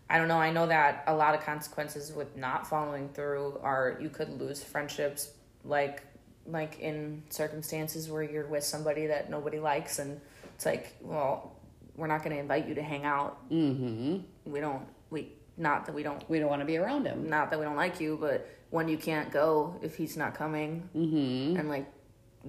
I 0.08 0.18
don't 0.18 0.28
know. 0.28 0.38
I 0.38 0.52
know 0.52 0.66
that 0.66 1.04
a 1.06 1.14
lot 1.14 1.34
of 1.34 1.40
consequences 1.42 2.12
with 2.12 2.36
not 2.36 2.66
following 2.66 3.08
through 3.08 3.58
are 3.62 3.96
you 4.00 4.10
could 4.10 4.38
lose 4.40 4.62
friendships, 4.62 5.32
like 5.64 6.02
like 6.46 6.78
in 6.78 7.22
circumstances 7.30 8.10
where 8.10 8.22
you're 8.22 8.46
with 8.46 8.64
somebody 8.64 9.06
that 9.06 9.30
nobody 9.30 9.58
likes, 9.58 9.98
and 9.98 10.20
it's 10.54 10.66
like, 10.66 10.94
well, 11.00 11.56
we're 11.96 12.06
not 12.06 12.22
going 12.22 12.34
to 12.34 12.40
invite 12.40 12.66
you 12.68 12.74
to 12.74 12.82
hang 12.82 13.04
out. 13.04 13.48
Mm-hmm. 13.50 14.50
We 14.50 14.60
don't. 14.60 14.86
We 15.10 15.32
not 15.56 15.86
that 15.86 15.94
we 15.94 16.02
don't. 16.02 16.28
We 16.28 16.38
don't 16.38 16.48
want 16.48 16.60
to 16.60 16.66
be 16.66 16.76
around 16.76 17.06
him. 17.06 17.28
Not 17.28 17.50
that 17.50 17.58
we 17.58 17.64
don't 17.64 17.76
like 17.76 18.00
you, 18.00 18.18
but 18.20 18.48
when 18.70 18.88
you 18.88 18.98
can't 18.98 19.30
go 19.30 19.78
if 19.82 19.96
he's 19.96 20.16
not 20.16 20.34
coming, 20.34 20.88
mm-hmm. 20.94 21.58
and 21.58 21.68
like 21.68 21.86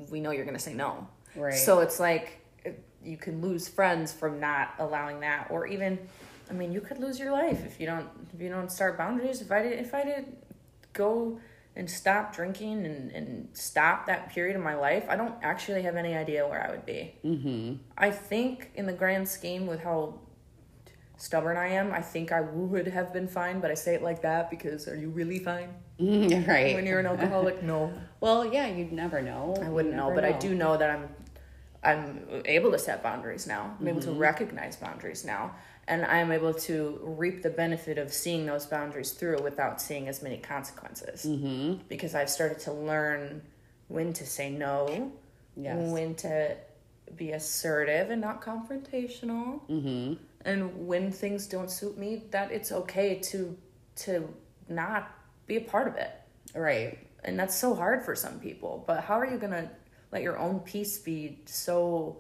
we 0.10 0.20
know 0.20 0.32
you're 0.32 0.46
going 0.46 0.58
to 0.58 0.64
say 0.64 0.74
no. 0.74 1.08
Right. 1.36 1.54
So 1.54 1.80
it's 1.80 2.00
like 2.00 2.42
you 3.04 3.18
can 3.18 3.42
lose 3.42 3.68
friends 3.68 4.12
from 4.12 4.40
not 4.40 4.74
allowing 4.80 5.20
that, 5.20 5.48
or 5.52 5.68
even, 5.68 6.00
I 6.50 6.54
mean, 6.54 6.72
you 6.72 6.82
could 6.82 7.00
lose 7.00 7.20
your 7.20 7.32
life 7.32 7.64
if 7.66 7.80
you 7.80 7.86
don't 7.86 8.08
if 8.34 8.42
you 8.42 8.50
don't 8.50 8.72
start 8.72 8.98
boundaries. 8.98 9.42
If 9.42 9.52
I 9.52 9.62
did, 9.62 9.80
if 9.80 9.94
I 9.94 10.04
did 10.04 10.36
go 10.94 11.40
and 11.76 11.90
stop 11.90 12.34
drinking 12.34 12.86
and, 12.86 13.12
and 13.12 13.50
stop 13.54 14.06
that 14.08 14.30
period 14.30 14.56
of 14.56 14.64
my 14.64 14.76
life, 14.76 15.06
I 15.10 15.16
don't 15.16 15.36
actually 15.42 15.82
have 15.82 15.96
any 15.96 16.16
idea 16.16 16.48
where 16.48 16.66
I 16.66 16.72
would 16.72 16.86
be. 16.86 17.16
Mm-hmm. 17.24 17.76
I 17.98 18.12
think 18.12 18.72
in 18.76 18.86
the 18.86 18.94
grand 18.94 19.28
scheme 19.28 19.68
with 19.68 19.84
how 19.84 20.20
stubborn 21.18 21.58
I 21.58 21.68
am, 21.68 21.94
I 21.94 22.02
think 22.02 22.32
I 22.32 22.42
would 22.42 22.88
have 22.88 23.12
been 23.14 23.28
fine, 23.28 23.60
but 23.60 23.72
I 23.72 23.74
say 23.74 23.94
it 23.96 24.02
like 24.02 24.22
that 24.22 24.50
because 24.50 24.88
are 24.88 24.96
you 24.96 25.10
really 25.10 25.40
fine 25.40 25.74
right. 26.00 26.76
when 26.76 26.86
you're 26.86 27.00
an 27.00 27.06
alcoholic? 27.06 27.62
No. 27.62 27.94
well, 28.20 28.46
yeah, 28.46 28.68
you'd 28.68 28.92
never 28.92 29.22
know. 29.22 29.56
I 29.62 29.70
wouldn't 29.70 29.96
know, 29.96 30.12
but 30.14 30.24
I 30.24 30.32
do 30.34 30.56
know 30.56 30.78
that 30.78 30.90
I'm 30.90 31.10
I'm 31.84 32.42
able 32.46 32.72
to 32.72 32.80
set 32.80 33.04
boundaries 33.04 33.46
now. 33.46 33.76
I'm 33.80 33.88
able 33.88 34.02
to 34.02 34.12
recognize 34.12 34.76
boundaries 34.76 35.24
now, 35.24 35.54
and 35.88 36.04
I'm 36.06 36.32
able 36.32 36.54
to 36.54 37.00
reap 37.04 37.44
the 37.44 37.50
benefit 37.50 37.98
of 37.98 38.12
seeing 38.12 38.46
those 38.46 38.66
boundaries 38.66 39.12
through 39.12 39.42
without 39.44 39.80
seeing 39.82 40.08
as 40.08 40.24
many 40.24 40.38
consequences. 40.38 41.26
Mm-hmm. 41.26 41.84
Because 41.88 42.16
I've 42.16 42.30
started 42.30 42.60
to 42.62 42.74
learn 42.74 43.42
when 43.88 44.14
to 44.14 44.26
say 44.26 44.50
no, 44.50 45.12
Yes. 45.56 45.78
when 45.92 46.16
to 46.16 46.58
be 47.16 47.32
assertive 47.32 48.10
and 48.10 48.20
not 48.20 48.42
confrontational, 48.42 49.62
mm-hmm. 49.70 50.16
and 50.44 50.88
when 50.88 51.12
things 51.12 51.48
don't 51.48 51.72
suit 51.72 51.98
me, 51.98 52.24
that 52.32 52.52
it's 52.52 52.72
okay 52.72 53.20
to 53.20 53.56
to 53.98 54.28
not 54.68 55.12
be 55.48 55.56
a 55.58 55.62
part 55.62 55.88
of 55.88 55.96
it 55.96 56.12
Right. 56.54 56.98
and 57.24 57.40
that's 57.40 57.56
so 57.56 57.76
hard 57.76 58.04
for 58.04 58.16
some 58.16 58.40
people 58.40 58.84
but 58.88 59.04
how 59.04 59.20
are 59.20 59.26
you 59.26 59.38
gonna 59.38 59.70
let 60.12 60.22
your 60.22 60.38
own 60.38 60.60
peace 60.62 60.98
be 60.98 61.40
so 61.46 62.18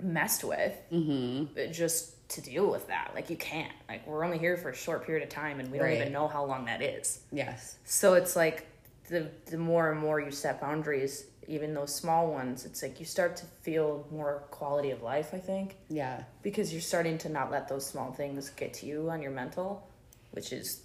messed 0.00 0.42
with 0.44 0.74
mm-hmm. 0.90 1.70
just 1.72 2.21
to 2.32 2.40
deal 2.40 2.70
with 2.70 2.86
that 2.88 3.10
like 3.14 3.28
you 3.30 3.36
can't 3.36 3.72
like 3.88 4.06
we're 4.06 4.24
only 4.24 4.38
here 4.38 4.56
for 4.56 4.70
a 4.70 4.74
short 4.74 5.04
period 5.06 5.22
of 5.22 5.28
time 5.28 5.60
and 5.60 5.70
we 5.70 5.78
don't 5.78 5.90
even 5.92 6.12
know 6.12 6.26
how 6.28 6.44
long 6.44 6.64
that 6.64 6.80
is 6.82 7.20
Yes. 7.32 7.76
so 7.84 8.14
it's 8.14 8.34
like 8.36 8.66
the 9.08 9.28
the 9.46 9.58
more 9.58 9.90
and 9.92 10.00
more 10.00 10.20
you 10.20 10.30
set 10.30 10.60
boundaries 10.60 11.26
even 11.48 11.74
those 11.74 11.94
small 11.94 12.30
ones 12.32 12.64
it's 12.64 12.82
like 12.82 13.00
you 13.00 13.04
start 13.06 13.36
to 13.36 13.44
feel 13.62 14.06
more 14.10 14.44
quality 14.50 14.90
of 14.92 15.02
life 15.02 15.30
i 15.34 15.38
think 15.38 15.76
Yeah. 15.88 16.22
because 16.42 16.72
you're 16.72 16.80
starting 16.80 17.18
to 17.18 17.28
not 17.28 17.50
let 17.50 17.68
those 17.68 17.84
small 17.84 18.12
things 18.12 18.50
get 18.50 18.72
to 18.74 18.86
you 18.86 19.10
on 19.10 19.20
your 19.22 19.32
mental 19.32 19.88
which 20.30 20.52
is 20.52 20.82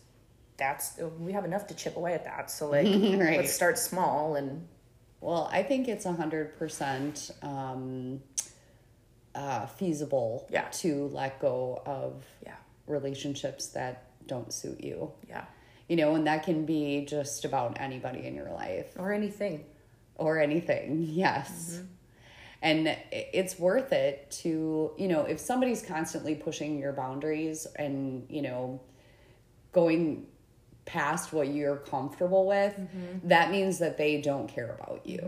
that's 0.57 0.99
we 1.19 1.31
have 1.33 1.45
enough 1.45 1.67
to 1.67 1.75
chip 1.75 1.95
away 1.97 2.13
at 2.13 2.23
that 2.25 2.49
so 2.49 2.67
like 2.69 2.85
Right. 2.87 3.37
let's 3.37 3.53
start 3.53 3.77
small 3.77 4.35
and 4.35 4.67
Well, 5.21 5.49
I 5.51 5.63
think 5.63 5.87
it's 5.87 6.05
a 6.05 6.13
hundred 6.13 6.57
percent 6.59 7.31
um, 7.41 8.21
uh, 9.37 9.65
feasible 9.79 10.31
Yeah. 10.51 10.67
to 10.83 11.07
let 11.19 11.39
go 11.39 11.81
of 11.85 12.25
yeah 12.45 12.55
relationships 12.87 13.67
that 13.77 13.93
don't 14.27 14.51
suit 14.51 14.79
you. 14.83 15.11
yeah 15.29 15.45
You 15.89 15.95
know, 15.95 16.15
and 16.15 16.25
that 16.27 16.43
can 16.43 16.65
be 16.65 17.05
just 17.05 17.45
about 17.45 17.79
anybody 17.79 18.21
in 18.27 18.33
your 18.35 18.51
life 18.51 18.89
or 18.97 19.07
anything 19.13 19.63
or 20.15 20.31
anything. 20.47 20.89
Yes. 21.25 21.81
and 22.69 22.81
it's 23.11 23.55
worth 23.59 23.91
it 23.93 24.15
to 24.43 24.91
you 25.01 25.07
know 25.11 25.21
if 25.33 25.39
somebody's 25.39 25.81
constantly 25.95 26.35
pushing 26.47 26.71
your 26.83 26.93
boundaries 27.03 27.59
and 27.85 28.25
you 28.35 28.41
know 28.47 28.61
going 29.71 30.25
past 30.85 31.33
what 31.33 31.47
you're 31.49 31.77
comfortable 31.93 32.47
with 32.47 32.73
Mm-hmm. 32.73 33.27
that 33.33 33.51
means 33.51 33.77
that 33.83 33.97
they 33.97 34.13
don't 34.21 34.47
care 34.57 34.71
about 34.79 35.01
you 35.05 35.21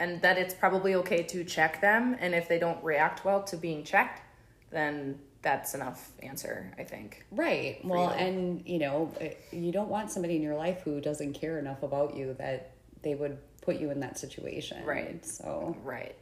and 0.00 0.20
that 0.22 0.38
it's 0.38 0.54
probably 0.54 0.94
okay 0.96 1.22
to 1.22 1.44
check 1.44 1.80
them 1.80 2.16
and 2.18 2.34
if 2.34 2.48
they 2.48 2.58
don't 2.58 2.82
react 2.82 3.24
well 3.24 3.42
to 3.42 3.56
being 3.56 3.84
checked 3.84 4.22
then 4.70 5.18
that's 5.42 5.74
enough 5.74 6.10
answer 6.22 6.72
i 6.78 6.82
think 6.82 7.24
right. 7.30 7.80
well 7.84 8.10
you. 8.10 8.24
and 8.24 8.62
you 8.66 8.78
know 8.78 9.12
eh, 9.20 9.34
you 9.52 9.70
don't 9.70 9.88
want 9.88 10.10
somebody 10.10 10.34
in 10.34 10.42
your 10.42 10.56
life 10.56 10.82
who 10.82 11.00
doesn't 11.00 11.34
care 11.34 11.58
enough 11.58 11.82
about 11.82 12.16
you 12.16 12.34
that 12.38 12.72
they 13.02 13.14
would 13.14 13.38
put 13.62 13.76
you 13.76 13.90
in 13.90 14.00
that 14.00 14.18
situation. 14.18 14.84
Right. 14.84 15.24
so 15.24 15.76
right. 15.82 16.16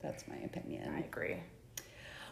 that's 0.00 0.26
my 0.28 0.36
opinion. 0.36 0.92
I 0.94 1.00
agree 1.00 1.36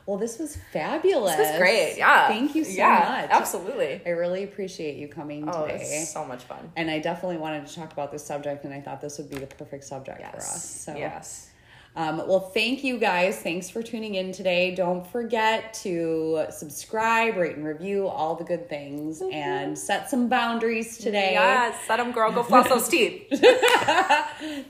well 0.07 0.19
this 0.19 0.39
was 0.39 0.57
fabulous 0.73 1.37
this 1.37 1.51
was 1.51 1.59
great 1.59 1.97
yeah 1.97 2.29
thank 2.29 2.55
you 2.55 2.65
so 2.65 2.73
yeah, 2.73 3.23
much 3.23 3.31
absolutely 3.31 4.01
i 4.05 4.11
really 4.11 4.43
appreciate 4.45 4.97
you 4.97 5.09
coming 5.09 5.49
oh 5.49 5.67
today 5.67 6.05
so 6.07 6.25
much 6.25 6.43
fun 6.45 6.71
and 6.77 6.91
I 6.91 6.99
definitely 6.99 7.39
wanted 7.39 7.67
to 7.67 7.75
talk 7.75 7.93
about 7.93 8.13
this 8.13 8.25
subject, 8.25 8.65
and 8.65 8.75
I 8.75 8.81
thought 8.81 9.01
this 9.01 9.19
would 9.19 9.31
be 9.31 9.37
the 9.37 9.47
perfect 9.47 9.85
subject 9.85 10.21
yes 10.21 10.31
for 10.31 10.39
us. 10.39 10.65
So, 10.65 10.97
yes 10.97 11.49
um, 11.95 12.27
well, 12.27 12.41
thank 12.41 12.83
you 12.83 12.99
guys. 12.99 13.39
Thanks 13.39 13.69
for 13.69 13.83
tuning 13.83 14.15
in 14.15 14.33
today. 14.33 14.75
Don't 14.75 15.07
forget 15.07 15.75
to 15.83 16.47
subscribe, 16.49 17.37
rate, 17.37 17.57
and 17.57 17.67
review 17.67 18.09
all 18.09 18.35
the 18.35 18.45
good 18.45 18.67
things, 18.67 19.23
and 19.31 19.79
set 19.79 20.09
some 20.09 20.29
boundaries 20.29 20.97
today. 20.97 21.33
yes 21.35 21.87
set 21.87 21.99
them 21.99 22.13
girl 22.13 22.33
go 22.33 22.43
floss 22.43 22.69
those 22.69 22.89
teeth 22.89 23.27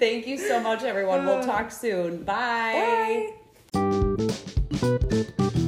Thank 0.01 0.27
you 0.27 0.37
so 0.37 0.61
much, 0.61 0.83
everyone. 0.83 1.25
We'll 1.25 1.45
talk 1.45 1.71
soon. 1.71 2.25
Bye. 2.25 3.31
Bye. 3.73 4.52
Thank 4.83 5.13
you. 5.39 5.62